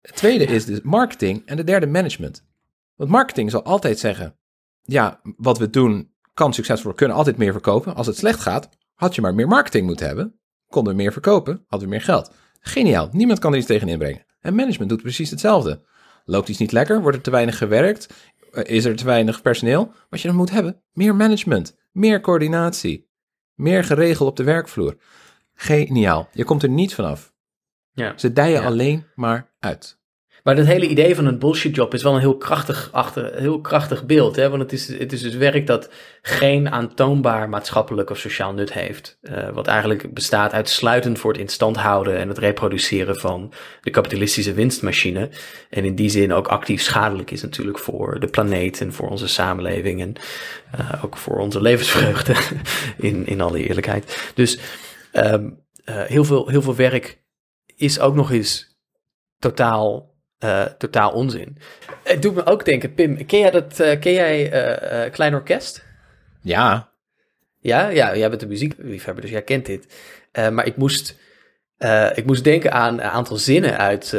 Het 0.00 0.16
tweede 0.16 0.44
is 0.44 0.64
dus 0.64 0.80
marketing 0.82 1.42
en 1.46 1.56
de 1.56 1.64
derde 1.64 1.86
management. 1.86 2.44
Want 2.94 3.10
marketing 3.10 3.50
zal 3.50 3.62
altijd 3.62 3.98
zeggen, 3.98 4.38
ja, 4.82 5.20
wat 5.36 5.58
we 5.58 5.70
doen 5.70 6.12
kan 6.34 6.54
succesvol, 6.54 6.92
kunnen 6.92 7.16
altijd 7.16 7.36
meer 7.36 7.52
verkopen. 7.52 7.94
Als 7.94 8.06
het 8.06 8.16
slecht 8.16 8.40
gaat, 8.40 8.68
had 8.94 9.14
je 9.14 9.20
maar 9.20 9.34
meer 9.34 9.48
marketing 9.48 9.86
moeten 9.86 10.06
hebben. 10.06 10.40
Konden 10.68 10.92
we 10.92 11.02
meer 11.02 11.12
verkopen, 11.12 11.64
hadden 11.66 11.88
we 11.88 11.94
meer 11.94 12.04
geld. 12.04 12.32
Geniaal, 12.60 13.08
niemand 13.12 13.38
kan 13.38 13.52
er 13.52 13.58
iets 13.58 13.66
tegen 13.66 13.88
inbrengen. 13.88 14.26
En 14.40 14.54
management 14.54 14.90
doet 14.90 15.02
precies 15.02 15.30
hetzelfde. 15.30 15.86
Loopt 16.24 16.48
iets 16.48 16.58
niet 16.58 16.72
lekker, 16.72 17.00
wordt 17.00 17.16
er 17.16 17.22
te 17.22 17.30
weinig 17.30 17.58
gewerkt, 17.58 18.14
eh, 18.52 18.76
is 18.76 18.84
er 18.84 18.96
te 18.96 19.04
weinig 19.04 19.42
personeel. 19.42 19.92
Wat 20.10 20.20
je 20.20 20.28
dan 20.28 20.36
moet 20.36 20.50
hebben, 20.50 20.82
meer 20.92 21.14
management, 21.14 21.76
meer 21.92 22.20
coördinatie, 22.20 23.07
meer 23.58 23.84
geregeld 23.84 24.28
op 24.28 24.36
de 24.36 24.44
werkvloer. 24.44 24.96
Geniaal, 25.54 26.28
je 26.32 26.44
komt 26.44 26.62
er 26.62 26.68
niet 26.68 26.94
vanaf. 26.94 27.32
Ja. 27.92 28.12
Ze 28.18 28.32
dijen 28.32 28.60
Ja. 28.60 28.66
alleen 28.66 29.06
maar 29.14 29.50
uit. 29.58 29.97
Maar 30.48 30.56
dat 30.56 30.66
hele 30.66 30.88
idee 30.88 31.14
van 31.14 31.26
een 31.26 31.38
bullshit 31.38 31.74
job 31.74 31.94
is 31.94 32.02
wel 32.02 32.14
een 32.14 32.20
heel 32.20 32.36
krachtig, 32.36 32.88
achter, 32.92 33.34
heel 33.34 33.60
krachtig 33.60 34.06
beeld. 34.06 34.36
Hè? 34.36 34.48
Want 34.48 34.62
het 34.62 34.72
is, 34.72 34.98
het 34.98 35.12
is 35.12 35.22
dus 35.22 35.34
werk 35.34 35.66
dat 35.66 35.90
geen 36.22 36.70
aantoonbaar 36.70 37.48
maatschappelijk 37.48 38.10
of 38.10 38.18
sociaal 38.18 38.52
nut 38.52 38.72
heeft. 38.72 39.18
Eh, 39.20 39.48
wat 39.48 39.66
eigenlijk 39.66 40.14
bestaat 40.14 40.52
uitsluitend 40.52 41.18
voor 41.18 41.32
het 41.32 41.40
in 41.40 41.48
stand 41.48 41.76
houden 41.76 42.18
en 42.18 42.28
het 42.28 42.38
reproduceren 42.38 43.16
van 43.16 43.52
de 43.80 43.90
kapitalistische 43.90 44.52
winstmachine. 44.52 45.30
En 45.70 45.84
in 45.84 45.94
die 45.94 46.10
zin 46.10 46.32
ook 46.32 46.46
actief 46.46 46.82
schadelijk 46.82 47.30
is 47.30 47.42
natuurlijk 47.42 47.78
voor 47.78 48.20
de 48.20 48.28
planeet 48.28 48.80
en 48.80 48.92
voor 48.92 49.08
onze 49.08 49.28
samenleving. 49.28 50.00
En 50.00 50.14
eh, 50.70 51.04
ook 51.04 51.16
voor 51.16 51.38
onze 51.38 51.60
levensvreugde, 51.60 52.34
in, 53.08 53.26
in 53.26 53.40
alle 53.40 53.66
eerlijkheid. 53.66 54.32
Dus 54.34 54.58
ehm, 55.12 55.50
eh, 55.84 56.02
heel, 56.02 56.24
veel, 56.24 56.48
heel 56.48 56.62
veel 56.62 56.76
werk 56.76 57.22
is 57.76 58.00
ook 58.00 58.14
nog 58.14 58.32
eens 58.32 58.78
totaal 59.38 60.16
eh, 60.38 60.64
totaal 60.64 61.12
onzin. 61.12 61.56
Het 62.04 62.22
doet 62.22 62.34
me 62.34 62.46
ook 62.46 62.64
denken, 62.64 62.94
Pim, 62.94 63.26
ken 63.26 63.38
jij 63.38 63.50
dat, 63.50 63.80
eh, 63.80 64.00
ken 64.00 64.12
jij 64.12 64.50
eh, 64.50 65.12
Klein 65.12 65.34
Orkest? 65.34 65.84
Ja, 66.42 66.88
Ja, 67.60 67.88
ja, 67.88 68.16
jij 68.16 68.28
bent 68.28 68.42
een 68.42 68.48
muziekliefhebber, 68.48 69.22
dus 69.22 69.32
jij 69.32 69.42
kent 69.42 69.66
dit. 69.66 69.86
Maar 70.32 70.66
ik 70.66 70.76
moest, 70.76 71.16
ik 72.14 72.26
moest 72.26 72.44
denken 72.44 72.72
aan 72.72 72.94
een 72.94 73.02
aantal 73.02 73.36
zinnen 73.36 73.78
uit, 73.78 74.14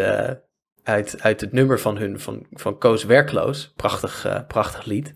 uit, 0.84 1.15
uit 1.22 1.41
het 1.41 1.51
nummer 1.51 1.80
van 1.80 1.97
hun, 1.97 2.20
van, 2.20 2.45
van 2.51 2.78
Koos 2.78 3.03
Werkloos. 3.03 3.74
Prachtig, 3.76 4.43
prachtig 4.47 4.86
lied. 4.86 5.13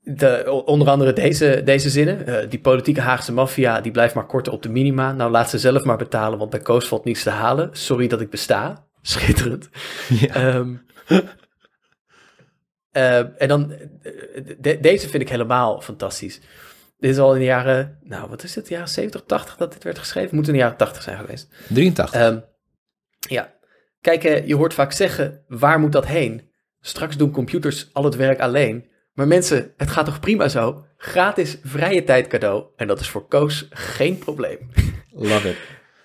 De, 0.00 0.62
onder 0.64 0.88
andere 0.88 1.12
deze, 1.12 1.62
deze 1.64 1.90
zinnen. 1.90 2.50
die 2.50 2.60
politieke 2.60 3.00
Haagse 3.00 3.32
maffia, 3.32 3.80
die 3.80 3.92
blijft 3.92 4.14
maar 4.14 4.26
korten 4.26 4.52
op 4.52 4.62
de 4.62 4.68
minima. 4.68 5.12
Nou, 5.12 5.30
laat 5.30 5.50
ze 5.50 5.58
zelf 5.58 5.84
maar 5.84 5.98
betalen, 5.98 6.38
want 6.38 6.50
bij 6.50 6.60
Koos 6.60 6.88
valt 6.88 7.04
niets 7.04 7.22
te 7.22 7.30
halen. 7.30 7.68
Sorry 7.72 8.06
dat 8.06 8.20
ik 8.20 8.30
besta. 8.30 8.86
Schitterend. 9.02 9.68
Ja. 10.08 10.34
Ehm, 10.34 10.74
eh, 12.90 13.42
en 13.42 13.48
dan, 13.48 13.68
de- 14.58 14.78
deze 14.80 15.08
vind 15.08 15.22
ik 15.22 15.28
helemaal 15.28 15.80
fantastisch. 15.80 16.40
Dit 16.98 17.10
is 17.10 17.18
al 17.18 17.32
in 17.32 17.38
de 17.38 17.44
jaren, 17.44 17.98
nou 18.02 18.28
wat 18.28 18.42
is 18.42 18.54
het, 18.54 18.68
jaren 18.68 18.88
70, 18.88 19.22
80 19.26 19.56
dat 19.56 19.72
dit 19.72 19.82
werd 19.84 19.98
geschreven? 19.98 20.36
Moet 20.36 20.46
in 20.46 20.52
de 20.52 20.58
jaren 20.58 20.76
80 20.76 21.02
zijn 21.02 21.18
geweest. 21.18 21.48
83. 21.68 22.20
Ehm, 22.20 22.38
ja, 23.28 23.52
kijk, 24.00 24.24
eh, 24.24 24.46
je 24.46 24.54
hoort 24.56 24.74
vaak 24.74 24.92
zeggen, 24.92 25.44
waar 25.48 25.78
moet 25.80 25.92
dat 25.92 26.06
heen? 26.06 26.50
Straks 26.80 27.16
doen 27.16 27.30
computers 27.30 27.90
al 27.92 28.04
het 28.04 28.16
werk 28.16 28.40
alleen. 28.40 28.90
Maar 29.12 29.26
mensen, 29.26 29.72
het 29.76 29.90
gaat 29.90 30.04
toch 30.04 30.20
prima 30.20 30.48
zo? 30.48 30.84
Gratis 30.96 31.58
vrije 31.62 32.04
tijd 32.04 32.26
cadeau. 32.26 32.64
En 32.76 32.86
dat 32.86 33.00
is 33.00 33.08
voor 33.08 33.28
Koos 33.28 33.66
geen 33.70 34.18
probleem. 34.18 34.58
Love 35.10 35.48
it. 35.48 35.56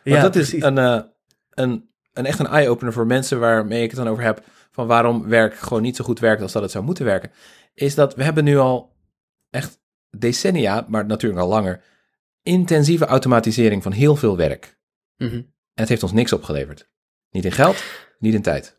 Ja, 0.03 0.21
dat 0.21 0.35
is 0.35 0.49
precies. 0.49 0.63
een, 0.67 0.77
eh, 0.77 1.01
een, 1.49 1.89
een 2.17 2.25
echt 2.25 2.39
een 2.39 2.47
eye-opener 2.47 2.93
voor 2.93 3.05
mensen 3.05 3.39
waarmee 3.39 3.83
ik 3.83 3.89
het 3.89 3.99
dan 3.99 4.07
over 4.07 4.23
heb. 4.23 4.43
Van 4.71 4.87
waarom 4.87 5.27
werk 5.27 5.55
gewoon 5.55 5.81
niet 5.83 5.95
zo 5.95 6.03
goed 6.03 6.19
werkt 6.19 6.41
als 6.41 6.51
dat 6.51 6.61
het 6.61 6.71
zou 6.71 6.83
moeten 6.83 7.05
werken. 7.05 7.31
Is 7.73 7.95
dat 7.95 8.15
we 8.15 8.23
hebben 8.23 8.43
nu 8.43 8.57
al 8.57 8.95
echt 9.49 9.79
decennia, 10.09 10.85
maar 10.87 11.05
natuurlijk 11.05 11.41
al 11.41 11.47
langer, 11.47 11.83
intensieve 12.41 13.05
automatisering 13.05 13.83
van 13.83 13.91
heel 13.91 14.15
veel 14.15 14.37
werk. 14.37 14.77
Mhm. 15.17 15.35
En 15.35 15.83
het 15.83 15.89
heeft 15.89 16.03
ons 16.03 16.11
niks 16.11 16.33
opgeleverd. 16.33 16.89
Niet 17.29 17.45
in 17.45 17.51
geld, 17.51 17.83
niet 18.19 18.33
in 18.33 18.41
tijd. 18.41 18.76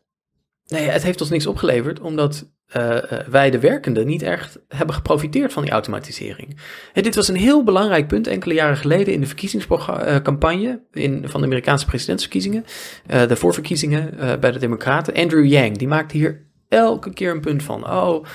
Nee, 0.69 0.89
het 0.89 1.03
heeft 1.03 1.21
ons 1.21 1.29
niks 1.29 1.47
opgeleverd, 1.47 1.99
omdat 1.99 2.49
eh, 2.67 2.97
eh, 2.97 3.27
wij 3.27 3.49
de 3.49 3.59
werkenden 3.59 4.07
niet 4.07 4.21
echt 4.21 4.59
hebben 4.67 4.95
geprofiteerd 4.95 5.53
van 5.53 5.63
die 5.63 5.71
automatisering. 5.71 6.57
Dit 6.93 7.15
was 7.15 7.27
een 7.27 7.35
heel 7.35 7.63
belangrijk 7.63 8.07
punt 8.07 8.27
enkele 8.27 8.53
jaren 8.53 8.77
geleden 8.77 9.13
in 9.13 9.21
de 9.21 9.27
verkiezingscampagne 9.27 10.81
in, 10.91 11.29
van 11.29 11.39
de 11.39 11.45
Amerikaanse 11.45 11.85
presidentsverkiezingen, 11.85 12.65
eh, 13.05 13.27
de 13.27 13.35
voorverkiezingen 13.35 14.19
eh, 14.19 14.37
bij 14.39 14.51
de 14.51 14.59
Democraten. 14.59 15.13
Andrew 15.13 15.45
Yang, 15.45 15.77
die 15.77 15.87
maakte 15.87 16.17
hier 16.17 16.45
elke 16.67 17.13
keer 17.13 17.31
een 17.31 17.41
punt 17.41 17.63
van, 17.63 17.89
oh, 17.89 18.25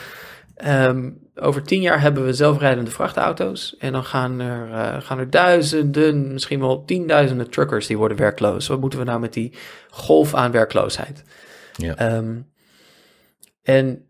ehm, 0.55 1.11
over 1.35 1.63
tien 1.63 1.81
jaar 1.81 2.01
hebben 2.01 2.25
we 2.25 2.33
zelfrijdende 2.33 2.91
vrachtauto's 2.91 3.77
en 3.79 3.93
dan 3.93 4.05
gaan 4.05 4.41
er, 4.41 4.71
eh, 4.73 5.03
gaan 5.03 5.19
er 5.19 5.31
duizenden, 5.31 6.33
misschien 6.33 6.61
wel 6.61 6.85
tienduizenden 6.85 7.51
truckers 7.51 7.87
die 7.87 7.99
worden 7.99 8.17
werkloos. 8.17 8.67
Wat 8.67 8.81
moeten 8.81 8.99
we 8.99 9.05
nou 9.05 9.21
met 9.21 9.33
die 9.33 9.53
golf 9.91 10.35
aan 10.35 10.51
werkloosheid? 10.51 11.25
Ja. 11.77 11.97
Ehm, 11.97 12.41
en 13.63 14.07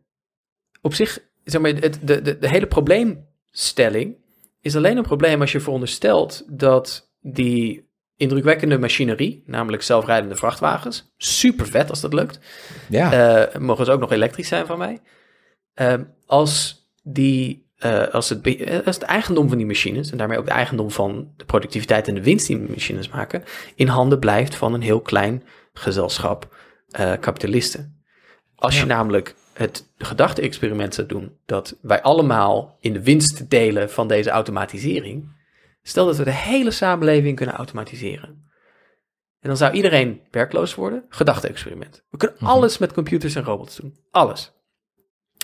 op 0.82 0.94
zich, 0.94 1.18
zeg 1.44 1.60
maar, 1.60 1.70
het, 1.70 1.98
de, 2.02 2.22
de, 2.22 2.38
de 2.38 2.48
hele 2.48 2.66
probleemstelling 2.66 4.16
is 4.60 4.76
alleen 4.76 4.96
een 4.96 5.02
probleem 5.02 5.40
als 5.40 5.52
je 5.52 5.60
veronderstelt 5.60 6.44
dat 6.48 7.12
die 7.20 7.92
indrukwekkende 8.16 8.78
machinerie, 8.78 9.42
namelijk 9.46 9.82
zelfrijdende 9.82 10.36
vrachtwagens, 10.36 11.12
super 11.16 11.66
vet 11.66 11.90
als 11.90 12.00
dat 12.00 12.12
lukt, 12.12 12.38
Ja, 12.88 13.12
eh, 13.46 13.60
mogen 13.60 13.84
ze 13.84 13.92
ook 13.92 14.00
nog 14.00 14.12
elektrisch 14.12 14.48
zijn 14.48 14.66
van 14.66 14.78
mij, 14.78 15.00
Ehm, 15.74 16.04
als, 16.26 16.86
die, 17.02 17.70
eh, 17.76 18.08
als, 18.08 18.28
het, 18.28 18.46
eh, 18.46 18.86
als 18.86 18.94
het 18.94 19.04
eigendom 19.04 19.48
van 19.48 19.56
die 19.56 19.66
machines, 19.66 20.10
en 20.10 20.18
daarmee 20.18 20.38
ook 20.38 20.46
de 20.46 20.50
eigendom 20.50 20.90
van 20.90 21.32
de 21.36 21.44
productiviteit 21.44 22.08
en 22.08 22.14
de 22.14 22.22
winst 22.22 22.46
die 22.46 22.58
machines 22.58 23.08
maken, 23.08 23.44
in 23.74 23.86
handen 23.86 24.18
blijft 24.18 24.56
van 24.56 24.74
een 24.74 24.82
heel 24.82 25.00
klein 25.00 25.42
gezelschap 25.72 26.56
eh, 26.94 27.12
kapitalisten. 27.20 28.02
Als 28.54 28.80
je 28.80 28.86
namelijk 28.86 29.34
het 29.52 29.92
gedachte-experiment 29.98 30.94
zou 30.94 31.06
doen 31.06 31.38
dat 31.46 31.76
wij 31.80 32.02
allemaal 32.02 32.76
in 32.80 32.92
de 32.92 33.02
winst 33.02 33.50
delen 33.50 33.90
van 33.90 34.08
deze 34.08 34.30
automatisering, 34.30 35.34
Stel 35.86 36.06
dat 36.06 36.16
we 36.16 36.24
de 36.24 36.30
hele 36.30 36.70
samenleving 36.70 37.36
kunnen 37.36 37.54
automatiseren. 37.54 38.28
En 39.40 39.50
dan 39.50 39.56
zou 39.56 39.72
iedereen 39.72 40.20
werkloos 40.30 40.74
worden. 40.74 41.04
Gedachte-experiment. 41.08 42.04
We 42.10 42.16
kunnen 42.16 42.38
alles 42.38 42.78
met 42.78 42.92
computers 42.92 43.34
en 43.34 43.44
robots 43.44 43.76
doen. 43.76 43.96
Alles. 44.10 44.52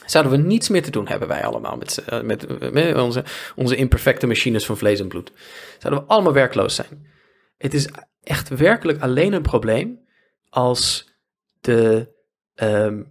Zouden 0.06 0.32
we 0.32 0.38
niets 0.38 0.68
meer 0.68 0.82
te 0.82 0.90
doen 0.90 1.08
hebben, 1.08 1.28
wij 1.28 1.44
allemaal, 1.44 1.76
met, 1.76 2.04
eh, 2.04 2.20
met, 2.20 2.46
eh, 2.46 2.70
met 2.70 2.96
onze, 2.96 3.24
onze 3.56 3.76
imperfecte 3.76 4.26
machines 4.26 4.66
van 4.66 4.76
vlees 4.76 5.00
en 5.00 5.08
bloed. 5.08 5.32
Zouden 5.78 6.02
we 6.02 6.08
allemaal 6.08 6.32
werkloos 6.32 6.74
zijn. 6.74 7.06
Het 7.56 7.74
is 7.74 7.88
echt 8.22 8.48
werkelijk 8.48 9.00
alleen 9.00 9.32
een 9.32 9.42
probleem 9.42 10.00
als 10.48 11.09
de, 11.76 12.08
ehm, 12.54 13.02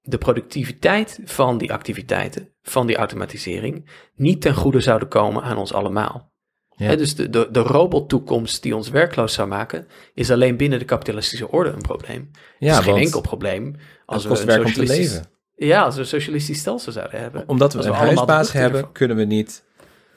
de 0.00 0.18
productiviteit 0.18 1.20
van 1.24 1.58
die 1.58 1.72
activiteiten, 1.72 2.48
van 2.62 2.86
die 2.86 2.96
automatisering, 2.96 3.88
niet 4.14 4.40
ten 4.40 4.54
goede 4.54 4.80
zouden 4.80 5.08
komen 5.08 5.42
aan 5.42 5.56
ons 5.56 5.72
allemaal. 5.72 6.32
Ja. 6.76 6.96
Dus 6.96 7.14
de, 7.14 7.30
de, 7.30 7.48
de 7.50 7.60
robottoekomst 7.60 8.62
die 8.62 8.76
ons 8.76 8.88
werkloos 8.90 9.34
zou 9.34 9.48
maken, 9.48 9.86
is 10.14 10.30
alleen 10.30 10.56
binnen 10.56 10.78
de 10.78 10.84
kapitalistische 10.84 11.50
orde 11.50 11.70
een 11.70 11.82
probleem. 11.82 12.30
Ja, 12.58 12.68
het 12.74 12.78
is 12.78 12.92
geen 12.92 13.02
enkel 13.02 13.20
probleem 13.20 13.76
als 14.06 14.24
we 14.24 14.38
een 14.40 14.46
werk 14.46 14.58
om 14.58 14.64
te 14.64 14.70
socialistisch- 14.72 15.12
leven. 15.12 15.26
Ja, 15.54 15.82
als 15.82 15.94
we 15.94 16.00
een 16.00 16.06
socialistisch 16.06 16.58
stelsel 16.58 16.92
zouden 16.92 17.20
hebben. 17.20 17.44
Omdat 17.46 17.72
we 17.72 17.78
Als 17.78 17.86
een 17.86 17.92
we 17.92 17.98
huisbaas 17.98 18.52
hebben, 18.52 18.92
kunnen 18.92 19.16
we 19.16 19.24
niet 19.24 19.64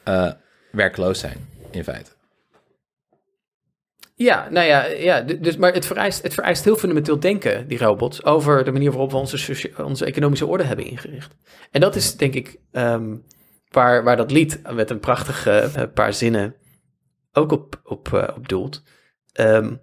eh, 0.03 0.31
werkloos 0.71 1.19
zijn, 1.19 1.37
in 1.71 1.83
feite. 1.83 2.11
Ja, 4.21 4.49
nou 4.49 4.67
ja, 4.67 4.85
ja 4.85 5.21
dus, 5.21 5.57
maar 5.57 5.73
het 5.73 5.85
vereist, 5.85 6.23
het 6.23 6.33
vereist 6.33 6.63
heel 6.63 6.75
fundamenteel 6.75 7.19
denken, 7.19 7.67
die 7.67 7.77
robots, 7.77 8.23
over 8.23 8.63
de 8.63 8.71
manier 8.71 8.91
waarop 8.91 9.11
we 9.11 9.17
onze, 9.17 9.71
onze 9.77 10.05
economische 10.05 10.45
orde 10.45 10.63
hebben 10.63 10.85
ingericht. 10.85 11.35
En 11.71 11.81
dat 11.81 11.95
is 11.95 12.17
denk 12.17 12.33
ik 12.33 12.59
ehm, 12.71 13.17
waar, 13.69 14.03
waar 14.03 14.17
dat 14.17 14.31
lied 14.31 14.61
met 14.73 14.89
een 14.89 14.99
prachtige 14.99 15.51
eh, 15.51 15.83
paar 15.93 16.13
zinnen 16.13 16.55
ook 17.31 17.51
op, 17.51 17.81
op, 17.83 18.13
eh, 18.13 18.35
op 18.35 18.47
doelt. 18.47 18.83
Ehm, 19.31 19.75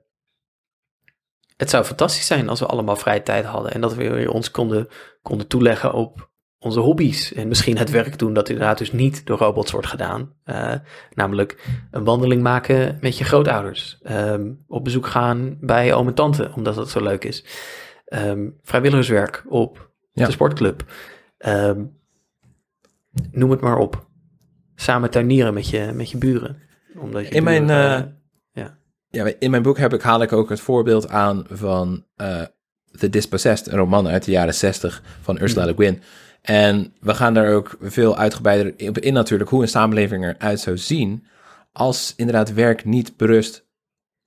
het 1.56 1.70
zou 1.70 1.84
fantastisch 1.84 2.26
zijn 2.26 2.48
als 2.48 2.60
we 2.60 2.66
allemaal 2.66 2.96
vrije 2.96 3.22
tijd 3.22 3.44
hadden 3.44 3.72
en 3.72 3.80
dat 3.80 3.94
we 3.94 4.32
ons 4.32 4.50
konden, 4.50 4.88
konden 5.22 5.46
toeleggen 5.46 5.92
op 5.92 6.30
onze 6.58 6.80
hobby's. 6.80 7.32
En 7.32 7.48
misschien 7.48 7.76
het 7.78 7.90
werk 7.90 8.18
doen 8.18 8.32
dat 8.32 8.48
inderdaad 8.48 8.78
dus 8.78 8.92
niet 8.92 9.26
door 9.26 9.38
robots 9.38 9.70
wordt 9.72 9.86
gedaan. 9.86 10.32
Eh, 10.44 10.74
namelijk 11.14 11.66
een 11.90 12.04
wandeling 12.04 12.42
maken 12.42 12.98
met 13.00 13.18
je 13.18 13.24
grootouders. 13.24 13.98
Ehm, 14.02 14.50
op 14.66 14.84
bezoek 14.84 15.06
gaan 15.06 15.58
bij 15.60 15.94
oom 15.94 16.06
en 16.06 16.14
tante, 16.14 16.52
omdat 16.54 16.74
dat 16.74 16.90
zo 16.90 17.02
leuk 17.02 17.24
is. 17.24 17.44
Ehm, 18.04 18.48
vrijwilligerswerk 18.62 19.44
op 19.48 19.90
Ja. 20.12 20.26
de 20.26 20.32
sportclub. 20.32 20.84
Ehm, 21.38 21.84
noem 23.30 23.50
het 23.50 23.60
maar 23.60 23.76
op. 23.78 24.06
Samen 24.74 25.10
tuinieren 25.10 25.54
met 25.54 25.68
je, 25.68 25.90
met 25.94 26.10
je 26.10 26.18
buren. 26.18 26.62
Omdat 26.98 27.28
je 27.28 27.34
In 27.34 27.44
mijn, 27.44 27.66
buren, 27.66 28.18
eh, 28.52 28.62
eh, 28.62 28.70
Ja, 29.10 29.32
in 29.38 29.50
mijn 29.50 29.62
boek 29.62 29.78
heb 29.78 29.92
ik, 29.92 30.02
haal 30.02 30.22
ik 30.22 30.32
ook 30.32 30.48
het 30.48 30.60
voorbeeld 30.60 31.08
aan 31.08 31.44
van 31.50 32.04
eh 32.16 32.42
The 32.98 33.10
Dispossessed, 33.10 33.66
een 33.72 33.78
roman 33.78 34.08
uit 34.08 34.24
de 34.24 34.30
jaren 34.30 34.54
60 34.54 35.02
van 35.20 35.40
Ursula 35.42 35.64
Le 35.64 35.74
Guin. 35.76 36.02
En 36.40 36.94
we 37.00 37.14
gaan 37.14 37.34
daar 37.34 37.54
ook 37.54 37.76
veel 37.80 38.16
uitgebreider 38.16 38.88
op 38.88 38.98
in 38.98 39.12
natuurlijk 39.12 39.50
hoe 39.50 39.62
een 39.62 39.68
samenleving 39.68 40.24
eruit 40.24 40.60
zou 40.60 40.78
zien 40.78 41.26
als 41.72 42.12
inderdaad 42.16 42.52
werk 42.52 42.84
niet 42.84 43.16
berust 43.16 43.66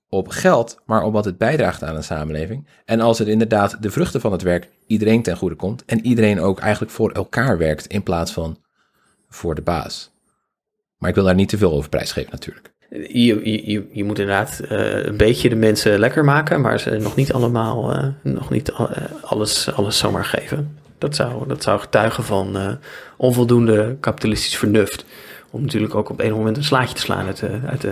op 0.10 0.28
geld, 0.28 0.80
maar 0.86 1.04
op 1.04 1.14
wat 1.14 1.26
het 1.26 1.38
bijdraagt 1.38 1.84
aan 1.84 1.96
een 1.96 2.04
samenleving. 2.04 2.68
En 2.86 3.00
als 3.00 3.20
het 3.20 3.28
inderdaad 3.28 3.84
de 3.84 3.92
vruchten 3.92 4.22
van 4.22 4.32
het 4.32 4.42
werk 4.42 4.70
iedereen 4.88 5.22
ten 5.22 5.38
goede 5.38 5.56
komt 5.56 5.86
en 5.86 6.06
iedereen 6.06 6.40
ook 6.40 6.60
eigenlijk 6.60 6.92
voor 6.92 7.12
elkaar 7.12 7.58
werkt 7.58 7.88
in 7.88 8.04
plaats 8.04 8.32
van 8.32 8.58
voor 9.30 9.56
de 9.56 9.62
baas. 9.62 10.12
Maar 10.98 11.10
ik 11.10 11.16
wil 11.16 11.24
daar 11.24 11.36
niet 11.36 11.50
te 11.50 11.58
veel 11.58 11.72
over 11.72 11.90
prijsgeven 11.90 12.32
natuurlijk. 12.32 12.72
Je, 12.90 13.50
je, 13.72 13.88
je, 13.92 14.04
moet 14.04 14.20
inderdaad 14.20 14.60
eh, 14.60 15.06
een 15.06 15.18
beetje 15.18 15.50
de 15.50 15.56
mensen 15.56 16.00
lekker 16.00 16.26
maken, 16.26 16.62
maar 16.62 16.80
ze 16.80 16.98
nog 16.98 17.16
niet 17.16 17.34
allemaal, 17.34 17.94
eh, 17.94 18.08
nog 18.24 18.50
niet 18.50 18.70
eh, 18.70 18.90
alles, 19.22 19.74
alles 19.74 19.98
zomaar 19.98 20.26
geven. 20.26 20.78
Dat 21.02 21.16
zou, 21.16 21.48
dat 21.48 21.64
zou 21.64 21.80
getuigen 21.80 22.24
van 22.24 22.58
eh, 22.58 22.74
onvoldoende 23.18 23.98
kapitalistisch 24.00 24.58
vernuft. 24.58 25.06
Om 25.50 25.62
natuurlijk 25.62 25.96
ook 25.96 26.10
op 26.10 26.20
een 26.20 26.34
moment 26.34 26.58
een 26.58 26.64
slaatje 26.64 26.96
te 26.96 27.02
slaan 27.02 27.26
uit, 27.26 27.38
de, 27.38 27.60
uit, 27.66 27.82
de, 27.82 27.90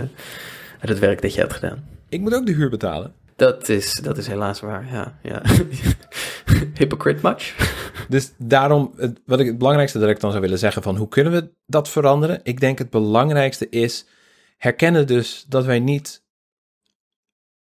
uit 0.80 0.88
het 0.88 0.98
werk 0.98 1.22
dat 1.22 1.34
je 1.34 1.40
hebt 1.40 1.52
gedaan. 1.52 1.84
Ik 2.08 2.20
moet 2.20 2.34
ook 2.34 2.46
de 2.46 2.52
huur 2.52 2.70
betalen. 2.70 3.12
Dat 3.36 3.68
is, 3.68 3.94
dat 3.94 4.18
is 4.18 4.26
helaas 4.26 4.60
waar, 4.60 4.86
ja. 4.92 5.18
ja. 5.22 5.42
Hypocrite 6.78 7.20
much? 7.22 7.54
Dus 8.08 8.32
daarom, 8.36 8.92
het, 8.96 9.20
wat 9.26 9.40
ik 9.40 9.46
het 9.46 9.58
belangrijkste 9.58 9.98
dat 9.98 10.08
ik 10.08 10.20
dan 10.20 10.30
zou 10.30 10.42
willen 10.42 10.58
zeggen 10.58 10.82
van 10.82 10.96
hoe 10.96 11.08
kunnen 11.08 11.32
we 11.32 11.50
dat 11.66 11.88
veranderen? 11.88 12.40
Ik 12.42 12.60
denk 12.60 12.78
het 12.78 12.90
belangrijkste 12.90 13.68
is 13.68 14.06
herkennen 14.56 15.06
dus 15.06 15.44
dat 15.48 15.64
wij 15.64 15.80
niet, 15.80 16.22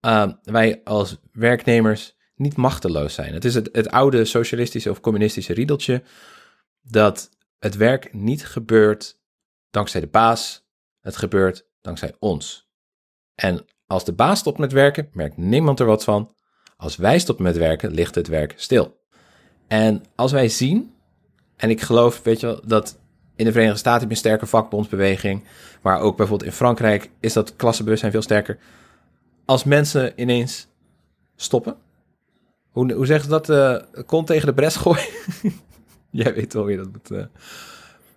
uh, 0.05 0.27
wij 0.43 0.81
als 0.83 1.17
werknemers 1.31 2.15
niet 2.43 2.55
machteloos 2.55 3.13
zijn. 3.13 3.33
Het 3.33 3.45
is 3.45 3.55
het, 3.55 3.69
het 3.71 3.89
oude 3.89 4.25
socialistische 4.25 4.89
of 4.89 5.01
communistische 5.01 5.53
riedeltje 5.53 6.03
dat 6.81 7.29
het 7.59 7.75
werk 7.75 8.13
niet 8.13 8.45
gebeurt 8.45 9.19
dankzij 9.69 10.01
de 10.01 10.07
baas, 10.07 10.65
het 10.99 11.17
gebeurt 11.17 11.65
dankzij 11.81 12.15
ons. 12.19 12.69
En 13.35 13.65
als 13.87 14.05
de 14.05 14.13
baas 14.13 14.39
stopt 14.39 14.57
met 14.57 14.71
werken, 14.71 15.09
merkt 15.13 15.37
niemand 15.37 15.79
er 15.79 15.85
wat 15.85 16.03
van. 16.03 16.35
Als 16.77 16.95
wij 16.95 17.19
stoppen 17.19 17.45
met 17.45 17.57
werken, 17.57 17.91
ligt 17.91 18.15
het 18.15 18.27
werk 18.27 18.53
stil. 18.55 19.01
En 19.67 20.03
als 20.15 20.31
wij 20.31 20.49
zien, 20.49 20.93
en 21.55 21.69
ik 21.69 21.81
geloof, 21.81 22.23
weet 22.23 22.39
je 22.39 22.45
wel, 22.45 22.61
dat 22.65 22.99
in 23.35 23.45
de 23.45 23.51
Verenigde 23.51 23.79
Staten 23.79 23.99
heb 23.99 24.09
je 24.09 24.15
een 24.15 24.21
sterke 24.21 24.45
vakbondsbeweging, 24.45 25.43
maar 25.81 25.99
ook 25.99 26.17
bijvoorbeeld 26.17 26.49
in 26.49 26.55
Frankrijk 26.55 27.09
is 27.19 27.33
dat 27.33 27.55
klassenbewustzijn 27.55 28.11
veel 28.11 28.21
sterker. 28.21 28.57
Als 29.45 29.63
mensen 29.63 30.13
ineens 30.15 30.67
stoppen, 31.35 31.75
hoe, 32.73 32.93
hoe 32.93 33.05
zeggen 33.05 33.25
ze 33.25 33.31
dat, 33.31 33.49
uh, 33.49 34.03
kont 34.05 34.27
tegen 34.27 34.47
de 34.47 34.53
bres 34.53 34.75
gooien? 34.75 35.07
Jij 36.09 36.33
weet 36.33 36.53
wel 36.53 36.67
je 36.67 36.77
dat 36.77 36.91
moet... 36.91 37.11
Uh, 37.11 37.25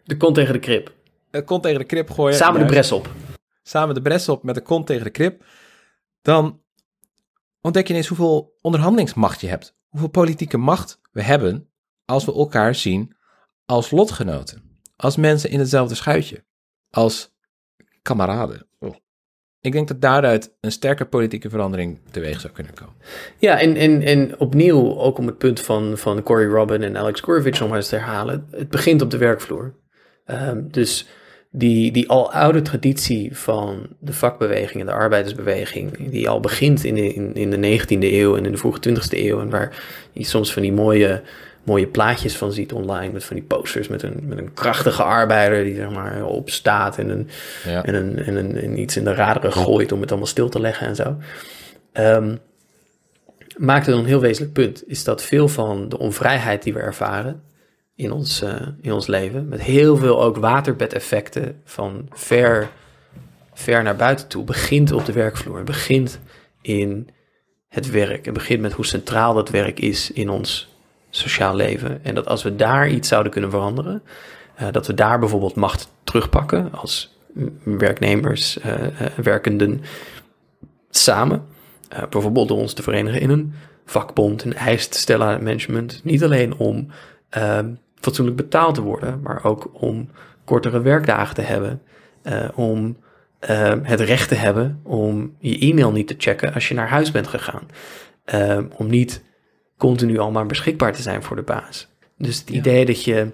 de 0.04 0.16
kont 0.16 0.34
tegen 0.34 0.52
de 0.52 0.58
krip. 0.58 0.94
De 1.30 1.44
kont 1.44 1.62
tegen 1.62 1.78
de 1.78 1.84
krip 1.84 2.10
gooien. 2.10 2.36
Samen 2.36 2.60
de 2.60 2.66
bres 2.66 2.92
op. 2.92 3.10
Samen 3.62 3.94
de 3.94 4.02
bres 4.02 4.28
op 4.28 4.42
met 4.42 4.54
de 4.54 4.60
kont 4.60 4.86
tegen 4.86 5.04
de 5.04 5.10
krip. 5.10 5.44
Dan 6.22 6.62
ontdek 7.60 7.86
je 7.86 7.92
ineens 7.92 8.08
hoeveel 8.08 8.56
onderhandelingsmacht 8.60 9.40
je 9.40 9.46
hebt. 9.46 9.76
Hoeveel 9.88 10.08
politieke 10.08 10.56
macht 10.56 11.00
we 11.12 11.22
hebben 11.22 11.70
als 12.04 12.24
we 12.24 12.34
elkaar 12.34 12.74
zien 12.74 13.16
als 13.64 13.90
lotgenoten. 13.90 14.80
Als 14.96 15.16
mensen 15.16 15.50
in 15.50 15.58
hetzelfde 15.58 15.94
schuitje. 15.94 16.44
Als 16.90 17.34
kameraden. 18.02 18.65
Ik 19.60 19.72
denk 19.72 19.88
dat 19.88 20.00
daaruit 20.00 20.54
een 20.60 20.72
sterke 20.72 21.04
politieke 21.04 21.50
verandering 21.50 21.98
teweeg 22.10 22.40
zou 22.40 22.52
kunnen 22.52 22.74
komen. 22.74 22.94
Ja, 23.38 23.60
en, 23.60 23.76
en, 23.76 24.02
en 24.02 24.38
opnieuw, 24.38 24.98
ook 24.98 25.18
om 25.18 25.26
het 25.26 25.38
punt 25.38 25.60
van, 25.60 25.98
van 25.98 26.22
Cory 26.22 26.46
Robin 26.46 26.82
en 26.82 26.96
Alex 26.96 27.20
Gorovich 27.20 27.60
nog 27.60 27.68
maar 27.68 27.78
eens 27.78 27.88
te 27.88 27.96
herhalen. 27.96 28.46
Het 28.50 28.68
begint 28.68 29.02
op 29.02 29.10
de 29.10 29.18
werkvloer. 29.18 29.74
Um, 30.26 30.70
dus 30.70 31.06
die, 31.50 31.92
die 31.92 32.08
al 32.08 32.32
oude 32.32 32.62
traditie 32.62 33.36
van 33.36 33.86
de 34.00 34.12
vakbeweging 34.12 34.80
en 34.80 34.86
de 34.86 34.92
arbeidersbeweging, 34.92 36.10
die 36.10 36.28
al 36.28 36.40
begint 36.40 36.84
in 36.84 36.94
de, 36.94 37.12
in, 37.14 37.34
in 37.34 37.50
de 37.50 37.78
19e 37.78 37.98
eeuw 37.98 38.36
en 38.36 38.44
in 38.44 38.52
de 38.52 38.58
vroege 38.58 38.80
20e 38.88 39.10
eeuw, 39.10 39.40
en 39.40 39.50
waar 39.50 39.82
je 40.12 40.24
soms 40.24 40.52
van 40.52 40.62
die 40.62 40.72
mooie, 40.72 41.22
mooie 41.66 41.86
plaatjes 41.86 42.36
van 42.36 42.52
ziet 42.52 42.72
online, 42.72 43.12
met 43.12 43.24
van 43.24 43.36
die 43.36 43.44
posters 43.44 43.88
met 43.88 44.02
een, 44.02 44.22
met 44.22 44.38
een 44.38 44.54
krachtige 44.54 45.02
arbeider 45.02 45.64
die 45.64 45.74
zeg 45.74 45.90
maar 45.90 46.24
opstaat 46.24 46.98
en, 46.98 47.08
een, 47.08 47.28
ja. 47.64 47.84
en, 47.84 47.94
een, 47.94 48.18
en, 48.18 48.36
een, 48.36 48.56
en 48.56 48.78
iets 48.78 48.96
in 48.96 49.04
de 49.04 49.14
raderen 49.14 49.52
gooit 49.52 49.92
om 49.92 50.00
het 50.00 50.10
allemaal 50.10 50.28
stil 50.28 50.48
te 50.48 50.60
leggen 50.60 50.86
en 50.86 50.96
zo. 50.96 51.16
Um, 51.92 52.38
maakt 53.56 53.86
het 53.86 53.94
een 53.94 54.04
heel 54.04 54.20
wezenlijk 54.20 54.52
punt, 54.52 54.88
is 54.88 55.04
dat 55.04 55.22
veel 55.22 55.48
van 55.48 55.88
de 55.88 55.98
onvrijheid 55.98 56.62
die 56.62 56.72
we 56.72 56.80
ervaren, 56.80 57.42
in 57.96 58.12
ons, 58.12 58.42
uh, 58.42 58.68
in 58.80 58.92
ons 58.92 59.06
leven. 59.06 59.48
Met 59.48 59.62
heel 59.62 59.96
veel 59.96 60.22
ook 60.22 60.36
waterbedeffecten 60.36 61.60
van 61.64 62.08
ver, 62.10 62.68
ver 63.52 63.82
naar 63.82 63.96
buiten 63.96 64.28
toe. 64.28 64.44
Begint 64.44 64.92
op 64.92 65.04
de 65.04 65.12
werkvloer. 65.12 65.64
Begint 65.64 66.20
in 66.62 67.08
het 67.68 67.90
werk. 67.90 68.24
Het 68.24 68.34
begint 68.34 68.60
met 68.60 68.72
hoe 68.72 68.86
centraal 68.86 69.34
dat 69.34 69.48
werk 69.48 69.80
is 69.80 70.10
in 70.10 70.28
ons 70.28 70.75
sociaal 71.16 71.54
leven. 71.54 72.04
En 72.04 72.14
dat 72.14 72.26
als 72.26 72.42
we 72.42 72.56
daar 72.56 72.88
iets 72.88 73.08
zouden 73.08 73.32
kunnen 73.32 73.50
veranderen. 73.50 74.02
Uh, 74.60 74.68
dat 74.70 74.86
we 74.86 74.94
daar 74.94 75.18
bijvoorbeeld 75.18 75.54
macht 75.54 75.92
terugpakken 76.04 76.72
als 76.72 77.16
werknemers, 77.62 78.58
uh, 78.58 78.72
werkenden 79.16 79.82
samen. 80.90 81.44
bijvoorbeeld 82.10 82.48
door 82.48 82.58
ons 82.58 82.72
te 82.72 82.82
verenigen 82.82 83.20
in 83.20 83.30
een 83.30 83.54
vakbond, 83.84 84.44
een 84.44 84.54
eis 84.54 84.88
te 84.88 84.98
stellen 84.98 85.26
aan 85.26 85.42
management. 85.42 86.00
Niet 86.04 86.24
alleen 86.24 86.56
om 86.56 86.90
fatsoenlijk 88.00 88.36
betaald 88.36 88.74
te 88.74 88.82
worden, 88.82 89.20
maar 89.22 89.44
ook 89.44 89.70
om 89.72 90.10
kortere 90.44 90.80
werkdagen 90.80 91.34
te 91.34 91.42
hebben, 91.42 91.82
om 92.54 92.96
het 93.82 94.00
recht 94.00 94.28
te 94.28 94.34
hebben 94.34 94.80
om 94.82 95.36
je 95.38 95.58
e-mail 95.58 95.92
niet 95.92 96.08
te 96.08 96.14
checken 96.18 96.54
als 96.54 96.68
je 96.68 96.74
naar 96.74 96.88
huis 96.88 97.10
bent 97.10 97.26
gegaan, 97.26 97.68
om 98.76 98.86
niet 98.86 99.22
continu 99.76 100.18
al 100.18 100.30
maar 100.30 100.46
beschikbaar 100.46 100.92
te 100.92 101.02
zijn 101.02 101.22
voor 101.22 101.36
de 101.36 101.42
baas. 101.42 101.88
Dus 102.18 102.38
het 102.38 102.48
ja. 102.48 102.54
idee 102.54 102.84
dat 102.84 103.04
je 103.04 103.30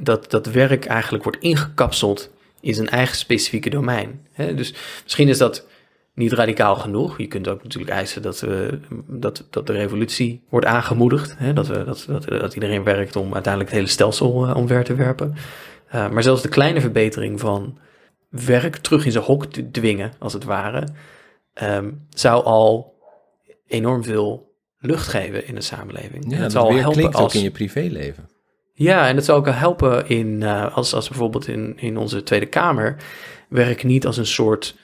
dat, 0.00 0.30
dat 0.30 0.46
werk 0.46 0.84
eigenlijk 0.84 1.24
wordt 1.24 1.42
ingekapseld 1.42 2.30
in 2.60 2.74
zijn 2.74 2.88
eigen 2.88 3.16
specifieke 3.16 3.70
domein. 3.70 4.26
Hè? 4.32 4.54
Dus 4.54 4.74
misschien 5.02 5.28
is 5.28 5.38
dat 5.38 5.66
niet 6.14 6.32
radicaal 6.32 6.76
genoeg. 6.76 7.18
Je 7.18 7.26
kunt 7.26 7.48
ook 7.48 7.62
natuurlijk 7.62 7.92
eisen 7.92 8.22
dat, 8.22 8.40
we, 8.40 8.78
dat, 9.06 9.46
dat 9.50 9.66
de 9.66 9.72
revolutie 9.72 10.42
wordt 10.48 10.66
aangemoedigd. 10.66 11.34
Hè? 11.38 11.52
Dat, 11.52 11.66
we, 11.66 11.84
dat, 11.84 12.04
dat, 12.08 12.28
dat 12.28 12.54
iedereen 12.54 12.82
werkt 12.82 13.16
om 13.16 13.34
uiteindelijk 13.34 13.72
het 13.72 13.80
hele 13.80 13.92
stelsel 13.92 14.48
uh, 14.48 14.56
omver 14.56 14.84
te 14.84 14.94
werpen. 14.94 15.34
Uh, 15.94 16.10
maar 16.10 16.22
zelfs 16.22 16.42
de 16.42 16.48
kleine 16.48 16.80
verbetering 16.80 17.40
van 17.40 17.78
werk 18.28 18.76
terug 18.76 19.04
in 19.04 19.12
zijn 19.12 19.24
hok 19.24 19.46
te 19.46 19.70
dwingen, 19.70 20.12
als 20.18 20.32
het 20.32 20.44
ware, 20.44 20.88
um, 21.62 22.06
zou 22.08 22.44
al 22.44 22.94
enorm 23.66 24.04
veel 24.04 24.45
lucht 24.86 25.08
geven 25.08 25.46
in 25.46 25.54
de 25.54 25.60
samenleving. 25.60 26.24
Ja, 26.24 26.30
het 26.30 26.40
dat 26.40 26.52
zal 26.52 26.68
weer 26.68 26.78
helpen 26.78 26.98
klinkt 26.98 27.16
als, 27.16 27.24
ook 27.24 27.34
in 27.34 27.42
je 27.42 27.50
privéleven. 27.50 28.28
Ja, 28.72 29.08
en 29.08 29.16
het 29.16 29.24
zou 29.24 29.38
ook 29.38 29.48
helpen 29.48 30.08
in, 30.08 30.40
uh, 30.40 30.76
als, 30.76 30.94
als 30.94 31.08
bijvoorbeeld 31.08 31.48
in, 31.48 31.74
in 31.76 31.96
onze 31.96 32.22
Tweede 32.22 32.46
Kamer 32.46 32.96
werk 33.48 33.84
niet 33.84 34.06
als 34.06 34.16
een 34.16 34.26
soort 34.26 34.76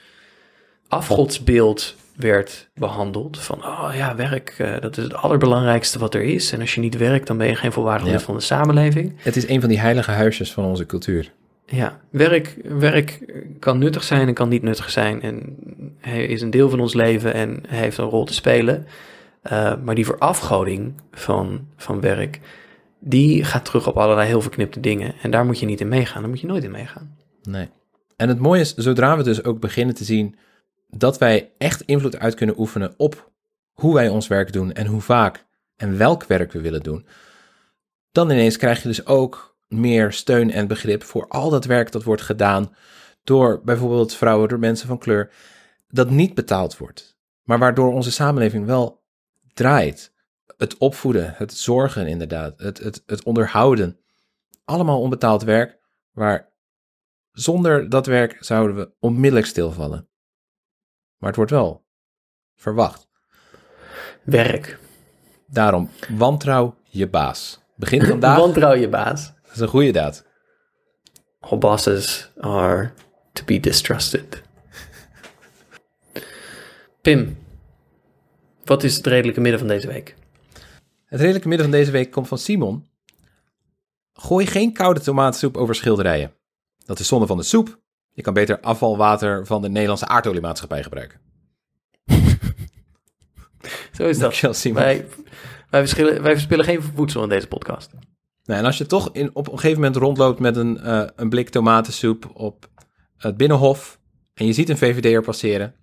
afgodsbeeld 0.88 1.94
werd 2.16 2.68
behandeld. 2.74 3.38
Van, 3.38 3.64
oh 3.64 3.90
ja, 3.94 4.16
werk, 4.16 4.55
uh, 4.59 4.80
dat 4.80 4.96
is 4.96 5.05
het 5.05 5.14
allerbelangrijkste 5.14 5.98
wat 5.98 6.14
er 6.14 6.22
is. 6.22 6.53
En 6.53 6.61
als 6.61 6.74
je 6.74 6.80
niet 6.80 6.96
werkt, 6.96 7.26
dan 7.26 7.36
ben 7.36 7.46
je 7.46 7.55
geen 7.55 7.72
volwaardig 7.72 8.07
lid 8.07 8.18
Ja. 8.18 8.20
van 8.20 8.34
de 8.34 8.40
samenleving. 8.40 9.12
Het 9.16 9.36
is 9.36 9.48
een 9.48 9.61
van 9.61 9.68
die 9.68 9.80
heilige 9.80 10.11
huisjes 10.11 10.53
van 10.53 10.64
onze 10.64 10.86
cultuur. 10.86 11.32
Ja, 11.66 12.00
werk, 12.11 12.57
werk 12.64 13.18
kan 13.59 13.78
nuttig 13.78 14.03
zijn 14.03 14.28
en 14.28 14.34
kan 14.34 14.48
niet 14.48 14.62
nuttig 14.62 14.90
zijn. 14.90 15.22
En 15.22 15.57
hij 15.98 16.24
is 16.24 16.40
een 16.40 16.50
deel 16.50 16.70
van 16.70 16.80
ons 16.80 16.94
leven 16.94 17.34
en 17.34 17.62
hij 17.68 17.78
heeft 17.78 17.98
een 17.98 18.05
rol 18.05 18.24
te 18.24 18.34
spelen. 18.34 18.86
Uh, 19.43 19.74
maar 19.82 19.95
die 19.95 20.05
verafgoding 20.05 21.01
van, 21.11 21.68
van 21.76 22.01
werk, 22.01 22.40
die 23.01 23.45
gaat 23.45 23.64
terug 23.64 23.88
op 23.88 23.97
allerlei 23.97 24.26
heel 24.28 24.40
verknipte 24.40 24.80
dingen. 24.80 25.14
En 25.22 25.30
daar 25.30 25.47
moet 25.47 25.59
je 25.59 25.66
niet 25.66 25.80
in 25.80 25.88
meegaan, 25.88 26.20
daar 26.20 26.30
moet 26.30 26.40
je 26.40 26.47
nooit 26.47 26.64
in 26.64 26.70
meegaan. 26.70 27.16
Nee. 27.43 27.70
En 28.16 28.28
het 28.28 28.38
mooie 28.38 28.61
is, 28.61 28.74
zodra 28.74 29.16
we 29.16 29.22
dus 29.22 29.45
ook 29.45 29.61
beginnen 29.61 29.95
te 29.95 30.05
zien 30.05 30.36
dat 30.88 31.18
wij 31.18 31.53
echt 31.59 31.80
invloed 31.80 32.18
uit 32.18 32.34
kunnen 32.34 32.59
oefenen 32.59 32.95
op 32.97 33.30
hoe 33.72 33.95
wij 33.95 34.09
ons 34.09 34.26
werk 34.26 34.53
doen 34.53 34.72
en 34.72 34.86
hoe 34.86 35.01
vaak 35.01 35.47
en 35.76 35.99
welk 35.99 36.24
werk 36.24 36.53
we 36.53 36.61
willen 36.61 36.82
doen, 36.82 37.07
dan 38.12 38.30
ineens 38.30 38.57
krijg 38.57 38.82
je 38.82 38.88
dus 38.88 39.07
ook 39.07 39.57
meer 39.68 40.12
steun 40.12 40.51
en 40.51 40.66
begrip 40.66 41.03
voor 41.03 41.28
al 41.28 41.51
dat 41.51 41.64
werk 41.64 41.93
dat 41.93 42.03
wordt 42.03 42.22
gedaan 42.22 42.74
door 43.24 43.61
bijvoorbeeld 43.64 44.14
vrouwen, 44.14 44.49
door 44.49 44.59
mensen 44.59 44.88
van 44.88 44.99
kleur, 44.99 45.30
dat 45.88 46.11
niet 46.11 46.34
betaald 46.34 46.76
wordt, 46.76 47.18
maar 47.43 47.59
waardoor 47.59 47.93
onze 47.93 48.12
samenleving 48.12 48.66
wel 48.66 49.01
draait. 49.55 50.12
Het 50.57 50.76
opvoeden, 50.76 51.34
het 51.36 51.53
zorgen 51.53 52.07
inderdaad, 52.07 52.59
het, 52.59 52.78
het, 52.78 53.03
het 53.07 53.24
onderhouden, 53.24 54.00
allemaal 54.64 55.00
onbetaald 55.00 55.42
werk, 55.42 55.78
waar 56.12 56.53
zonder 57.32 57.88
dat 57.88 58.07
werk 58.07 58.36
zouden 58.40 58.76
we 58.76 58.92
onmiddellijk 58.98 59.46
stilvallen. 59.46 60.09
Maar 61.16 61.28
het 61.28 61.36
wordt 61.36 61.50
wel 61.50 61.86
verwacht. 62.57 63.09
Werk. 64.22 64.78
Daarom, 65.46 65.90
wantrouw 66.16 66.76
je 66.84 67.09
baas. 67.09 67.61
Begin 67.76 68.03
vandaag. 68.03 68.38
Wantrouw 68.38 68.74
je 68.74 68.88
baas. 68.88 69.32
Dat 69.42 69.53
is 69.55 69.61
een 69.61 69.68
goede 69.68 69.92
daad. 69.92 70.24
All 71.40 71.59
bosses 71.59 72.30
are 72.40 72.92
to 73.32 73.44
be 73.44 73.61
distrusted. 73.61 74.42
Pim, 77.03 77.41
wat 78.64 78.82
is 78.82 78.96
het 78.96 79.06
redelijke 79.06 79.40
midden 79.40 79.58
van 79.58 79.68
deze 79.68 79.86
week? 79.86 80.14
Het 81.04 81.20
redelijke 81.20 81.48
midden 81.48 81.66
van 81.66 81.76
deze 81.76 81.90
week 81.90 82.10
komt 82.10 82.28
van 82.28 82.38
Simon. 82.38 82.86
Gooi 84.12 84.46
geen 84.46 84.72
koude 84.72 85.00
tomatensoep 85.00 85.56
over 85.56 85.74
schilderijen. 85.74 86.32
Dat 86.84 86.98
is 86.98 87.06
zonde 87.06 87.26
van 87.26 87.36
de 87.36 87.42
soep. 87.42 87.80
Je 88.12 88.22
kan 88.22 88.34
beter 88.34 88.60
afvalwater 88.60 89.46
van 89.46 89.62
de 89.62 89.68
Nederlandse 89.68 90.06
aardoliemaatschappij 90.06 90.82
gebruiken. 90.82 91.20
Zo 93.96 94.08
is 94.08 94.18
dat. 94.18 94.56
Simon. 94.56 94.82
Wij, 94.82 95.06
wij, 95.70 95.86
wij 96.22 96.32
verspillen 96.32 96.64
geen 96.64 96.82
voedsel 96.82 97.22
in 97.22 97.28
deze 97.28 97.48
podcast. 97.48 97.90
Nou, 98.44 98.60
en 98.60 98.66
als 98.66 98.78
je 98.78 98.86
toch 98.86 99.10
in, 99.12 99.30
op 99.34 99.46
een 99.46 99.58
gegeven 99.58 99.80
moment 99.80 99.96
rondloopt 99.96 100.38
met 100.38 100.56
een, 100.56 100.80
uh, 100.82 101.06
een 101.16 101.28
blik 101.28 101.48
tomatensoep 101.48 102.30
op 102.34 102.68
het 103.16 103.36
binnenhof 103.36 104.00
en 104.34 104.46
je 104.46 104.52
ziet 104.52 104.68
een 104.68 104.78
VVD'er 104.78 105.22
passeren, 105.22 105.74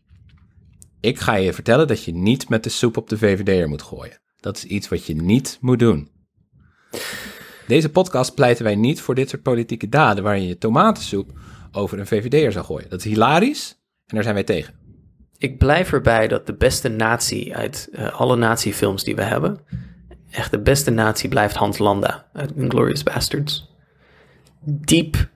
ik 0.99 1.19
ga 1.19 1.35
je 1.35 1.53
vertellen 1.53 1.87
dat 1.87 2.03
je 2.03 2.13
niet 2.13 2.49
met 2.49 2.63
de 2.63 2.69
soep 2.69 2.97
op 2.97 3.09
de 3.09 3.17
VVD'er 3.17 3.69
moet 3.69 3.81
gooien. 3.81 4.19
Dat 4.39 4.57
is 4.57 4.65
iets 4.65 4.89
wat 4.89 5.05
je 5.05 5.15
niet 5.15 5.57
moet 5.61 5.79
doen. 5.79 6.09
Deze 7.67 7.89
podcast 7.89 8.35
pleiten 8.35 8.63
wij 8.63 8.75
niet 8.75 9.01
voor 9.01 9.15
dit 9.15 9.29
soort 9.29 9.41
politieke 9.41 9.89
daden 9.89 10.23
waarin 10.23 10.47
je 10.47 10.57
tomatensoep 10.57 11.31
over 11.71 11.99
een 11.99 12.07
VVD'er 12.07 12.51
zou 12.51 12.65
gooien. 12.65 12.89
Dat 12.89 12.99
is 12.99 13.05
hilarisch 13.05 13.77
en 14.05 14.15
daar 14.15 14.23
zijn 14.23 14.35
wij 14.35 14.43
tegen. 14.43 14.73
Ik 15.37 15.57
blijf 15.57 15.93
erbij 15.93 16.27
dat 16.27 16.45
de 16.45 16.53
beste 16.53 16.89
natie 16.89 17.55
uit 17.55 17.89
uh, 17.91 18.19
alle 18.19 18.35
natiefilms 18.35 19.03
die 19.03 19.15
we 19.15 19.23
hebben, 19.23 19.59
echt 20.31 20.51
de 20.51 20.61
beste 20.61 20.91
natie 20.91 21.29
blijft 21.29 21.55
Hans 21.55 21.77
Landa 21.77 22.25
uit 22.33 22.51
Glorious 22.67 23.03
Bastards. 23.03 23.69
Diep 24.61 25.29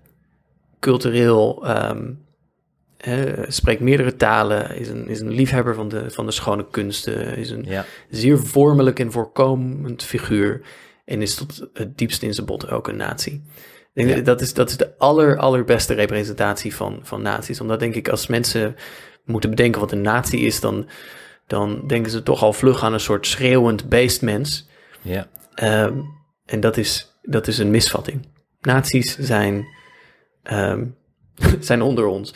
cultureel, 0.80 1.70
um, 1.70 2.23
spreekt 3.48 3.82
meerdere 3.82 4.16
talen, 4.16 4.78
is 4.78 4.90
een, 4.90 5.08
is 5.08 5.20
een 5.20 5.32
liefhebber 5.32 5.76
van 5.76 5.90
de, 5.90 6.10
van 6.12 6.26
de 6.26 6.32
schone 6.32 6.66
kunsten, 6.72 7.38
is 7.38 7.50
een 7.50 7.64
Ja. 7.68 7.86
zeer 8.10 8.40
vormelijk 8.40 9.00
en 9.00 9.12
voorkomend 9.12 10.04
figuur 10.04 10.62
en 11.06 11.22
is 11.22 11.36
tot 11.36 11.68
het 11.74 11.98
diepst 11.98 12.24
in 12.24 12.34
zijn 12.34 12.46
bot 12.46 12.70
ook 12.70 12.88
een 12.88 12.96
natie. 12.96 13.34
Ik 13.94 14.06
denk 14.06 14.18
Ja. 14.18 14.24
dat, 14.24 14.42
is, 14.42 14.54
dat 14.54 14.70
is 14.70 14.78
de 14.78 14.98
aller, 14.98 15.38
allerbeste 15.38 15.94
representatie 15.94 16.76
van, 16.76 17.00
van 17.02 17.22
naties. 17.22 17.62
Omdat 17.62 17.80
denk 17.80 17.96
ik 17.96 18.08
als 18.10 18.28
mensen 18.28 18.76
moeten 19.26 19.50
bedenken 19.50 19.82
wat 19.82 19.92
een 19.92 20.02
natie 20.02 20.40
is, 20.40 20.60
dan, 20.60 20.90
dan 21.48 21.88
denken 21.88 22.12
ze 22.12 22.24
toch 22.24 22.44
al 22.44 22.54
vlug 22.54 22.84
aan 22.84 22.94
een 22.94 23.00
soort 23.00 23.28
schreeuwend 23.28 23.90
beestmens. 23.90 24.68
Ja. 25.02 25.28
Um, 25.64 26.06
en 26.46 26.60
dat 26.60 26.78
is, 26.78 27.18
dat 27.22 27.48
is 27.48 27.58
een 27.58 27.72
misvatting. 27.72 28.28
Naties 28.62 29.18
zijn, 29.18 29.66
um, 30.52 30.96
zijn 31.60 31.82
onder 31.82 32.06
ons. 32.06 32.34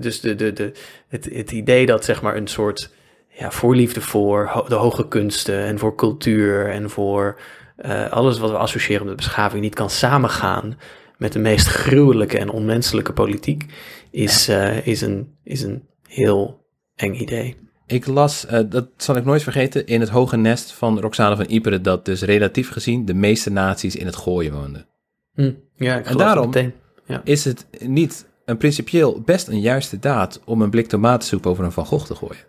Dus 0.00 0.20
de, 0.20 0.34
de, 0.34 0.52
de, 0.52 0.72
het, 1.08 1.24
het 1.32 1.50
idee 1.50 1.86
dat 1.86 2.04
zeg 2.04 2.22
maar 2.22 2.36
een 2.36 2.48
soort 2.48 2.90
ja, 3.28 3.50
voorliefde 3.50 4.00
voor 4.00 4.46
ho 4.46 4.64
de 4.68 4.74
hoge 4.74 5.08
kunsten 5.08 5.64
en 5.64 5.78
voor 5.78 5.94
cultuur 5.94 6.70
en 6.70 6.90
voor 6.90 7.40
uh, 7.84 8.10
alles 8.10 8.38
wat 8.38 8.50
we 8.50 8.56
associëren 8.56 9.06
met 9.06 9.16
beschaving 9.16 9.62
niet 9.62 9.74
kan 9.74 9.90
samengaan 9.90 10.78
met 11.20 11.32
de 11.32 11.38
meest 11.38 11.66
gruwelijke 11.66 12.38
en 12.38 12.50
onmenselijke 12.50 13.12
politiek, 13.12 13.64
is, 14.10 14.46
ja. 14.46 14.70
uh, 14.70 14.86
is, 14.86 15.00
een, 15.00 15.34
is 15.44 15.62
een 15.62 15.86
heel 16.08 16.66
eng 16.94 17.14
idee. 17.14 17.56
Ik 17.86 18.06
las, 18.06 18.46
uh, 18.50 18.60
dat 18.68 18.88
zal 18.96 19.16
ik 19.16 19.24
nooit 19.24 19.42
vergeten, 19.42 19.86
in 19.86 20.00
het 20.00 20.08
hoge 20.08 20.36
nest 20.36 20.72
van 20.72 21.00
Roxane 21.00 21.36
van 21.36 21.46
Ypres, 21.48 21.82
dat 21.82 22.04
dus 22.04 22.22
relatief 22.22 22.70
gezien 22.70 23.04
de 23.04 23.14
meeste 23.14 23.50
naties 23.50 23.96
in 23.96 24.06
het 24.06 24.16
gooien 24.16 24.52
woonden. 24.52 24.86
Hm, 25.34 25.52
ja, 25.76 25.98
ik 25.98 26.06
en 26.06 26.16
daarom 26.16 26.46
meteen. 26.46 26.72
Ja. 27.06 27.20
is 27.24 27.44
het 27.44 27.66
niet 27.78 28.26
een 28.50 28.56
principieel 28.56 29.20
best 29.20 29.48
een 29.48 29.60
juiste 29.60 29.98
daad 29.98 30.40
om 30.44 30.62
een 30.62 30.70
blik 30.70 30.86
tomatensoep 30.86 31.46
over 31.46 31.64
een 31.64 31.72
Van 31.72 31.86
Gogh 31.86 32.06
te 32.06 32.14
gooien. 32.14 32.44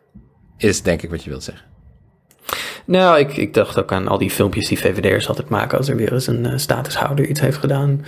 Is 0.58 0.82
denk 0.82 1.02
ik 1.02 1.10
wat 1.10 1.24
je 1.24 1.30
wilt 1.30 1.44
zeggen. 1.44 1.66
Nou, 2.86 3.20
ik, 3.20 3.38
ik 3.38 3.54
dacht 3.54 3.80
ook 3.80 3.92
aan 3.92 4.08
al 4.08 4.18
die 4.18 4.32
filmpjes 4.32 4.68
die 4.68 4.80
VVD'ers 4.80 5.28
altijd 5.28 5.50
maken 5.50 5.78
als 5.78 5.90
er 5.90 5.96
weer 5.96 6.14
eens 6.14 6.28
een 6.28 6.46
uh, 6.46 6.58
statushouder 6.58 7.28
iets 7.28 7.40
heeft 7.40 7.58
gedaan. 7.58 8.06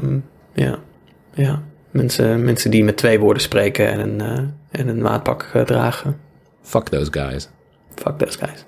Um, 0.00 0.24
ja, 0.54 0.78
ja. 1.34 1.62
Mensen, 1.90 2.44
mensen 2.44 2.70
die 2.70 2.84
met 2.84 2.96
twee 2.96 3.18
woorden 3.18 3.42
spreken 3.42 3.88
en 3.88 4.00
een, 4.00 4.20
uh, 4.20 4.48
en 4.80 4.88
een 4.88 5.02
maatpak 5.02 5.50
uh, 5.56 5.62
dragen. 5.62 6.20
Fuck 6.62 6.88
those 6.88 7.12
guys. 7.12 7.48
Fuck 7.94 8.18
those 8.18 8.38
guys. 8.38 8.64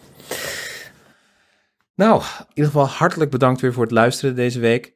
Nou, 1.95 2.23
in 2.39 2.47
ieder 2.49 2.73
geval 2.73 2.87
hartelijk 2.87 3.31
bedankt 3.31 3.61
weer 3.61 3.73
voor 3.73 3.83
het 3.83 3.93
luisteren 3.93 4.35
deze 4.35 4.61
week. 4.61 4.95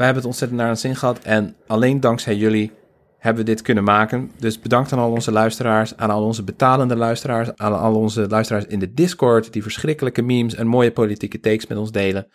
Wij 0.00 0.08
hebben 0.08 0.28
het 0.28 0.34
ontzettend 0.34 0.60
naar 0.60 0.70
ons 0.70 0.80
zin 0.80 0.96
gehad 0.96 1.18
en 1.18 1.56
alleen 1.66 2.00
dankzij 2.00 2.36
jullie 2.36 2.72
hebben 3.18 3.44
we 3.44 3.50
dit 3.50 3.62
kunnen 3.62 3.84
maken. 3.84 4.30
Dus 4.38 4.60
bedankt 4.60 4.92
aan 4.92 4.98
al 4.98 5.10
onze 5.10 5.32
luisteraars, 5.32 5.96
aan 5.96 6.10
al 6.10 6.24
onze 6.24 6.44
betalende 6.44 6.96
luisteraars, 6.96 7.48
aan 7.56 7.80
al 7.80 7.94
onze 7.94 8.28
luisteraars 8.28 8.64
in 8.66 8.78
de 8.78 8.94
Discord 8.94 9.52
die 9.52 9.62
verschrikkelijke 9.62 10.22
memes 10.22 10.54
en 10.54 10.66
mooie 10.66 10.92
politieke 10.92 11.40
takes 11.40 11.66
met 11.66 11.78
ons 11.78 11.92
delen. 11.92 12.26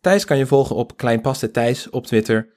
Thijs 0.00 0.24
kan 0.24 0.38
je 0.38 0.46
volgen 0.46 0.76
op 0.76 0.96
Kleinpaste 0.96 1.50
Thijs 1.50 1.90
op 1.90 2.06
Twitter. 2.06 2.52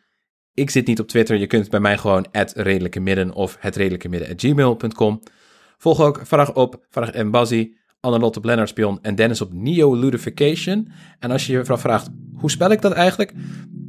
Ik 0.53 0.69
zit 0.69 0.87
niet 0.87 0.99
op 0.99 1.07
Twitter, 1.07 1.37
je 1.37 1.47
kunt 1.47 1.69
bij 1.69 1.79
mij 1.79 1.97
gewoon 1.97 2.25
redelijke 2.53 2.99
midden 2.99 3.33
of 3.33 3.57
hetredelijkemidden@gmail.com. 3.59 5.21
Volg 5.77 6.01
ook 6.01 6.21
Farag 6.27 6.55
op 6.55 6.85
Farag 6.89 7.11
en 7.11 7.31
Annelotte 8.01 8.39
op 8.39 8.45
Lennartspion 8.45 8.99
en 9.01 9.15
Dennis 9.15 9.41
op 9.41 9.53
Neo 9.53 9.95
Ludification. 9.95 10.87
En 11.19 11.31
als 11.31 11.47
je 11.47 11.53
je 11.53 11.65
vraagt, 11.65 12.09
hoe 12.33 12.51
spel 12.51 12.71
ik 12.71 12.81
dat 12.81 12.91
eigenlijk? 12.91 13.33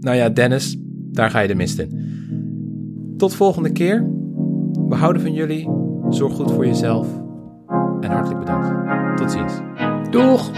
Nou 0.00 0.16
ja, 0.16 0.28
Dennis, 0.28 0.76
daar 1.12 1.30
ga 1.30 1.40
je 1.40 1.48
de 1.48 1.54
mist 1.54 1.78
in. 1.78 3.14
Tot 3.16 3.34
volgende 3.34 3.72
keer. 3.72 4.10
We 4.88 4.94
houden 4.94 5.22
van 5.22 5.32
jullie. 5.32 5.68
Zorg 6.08 6.34
goed 6.34 6.50
voor 6.50 6.66
jezelf. 6.66 7.08
En 8.00 8.10
hartelijk 8.10 8.38
bedankt. 8.38 9.16
Tot 9.16 9.30
ziens. 9.30 9.52
Doeg! 10.10 10.50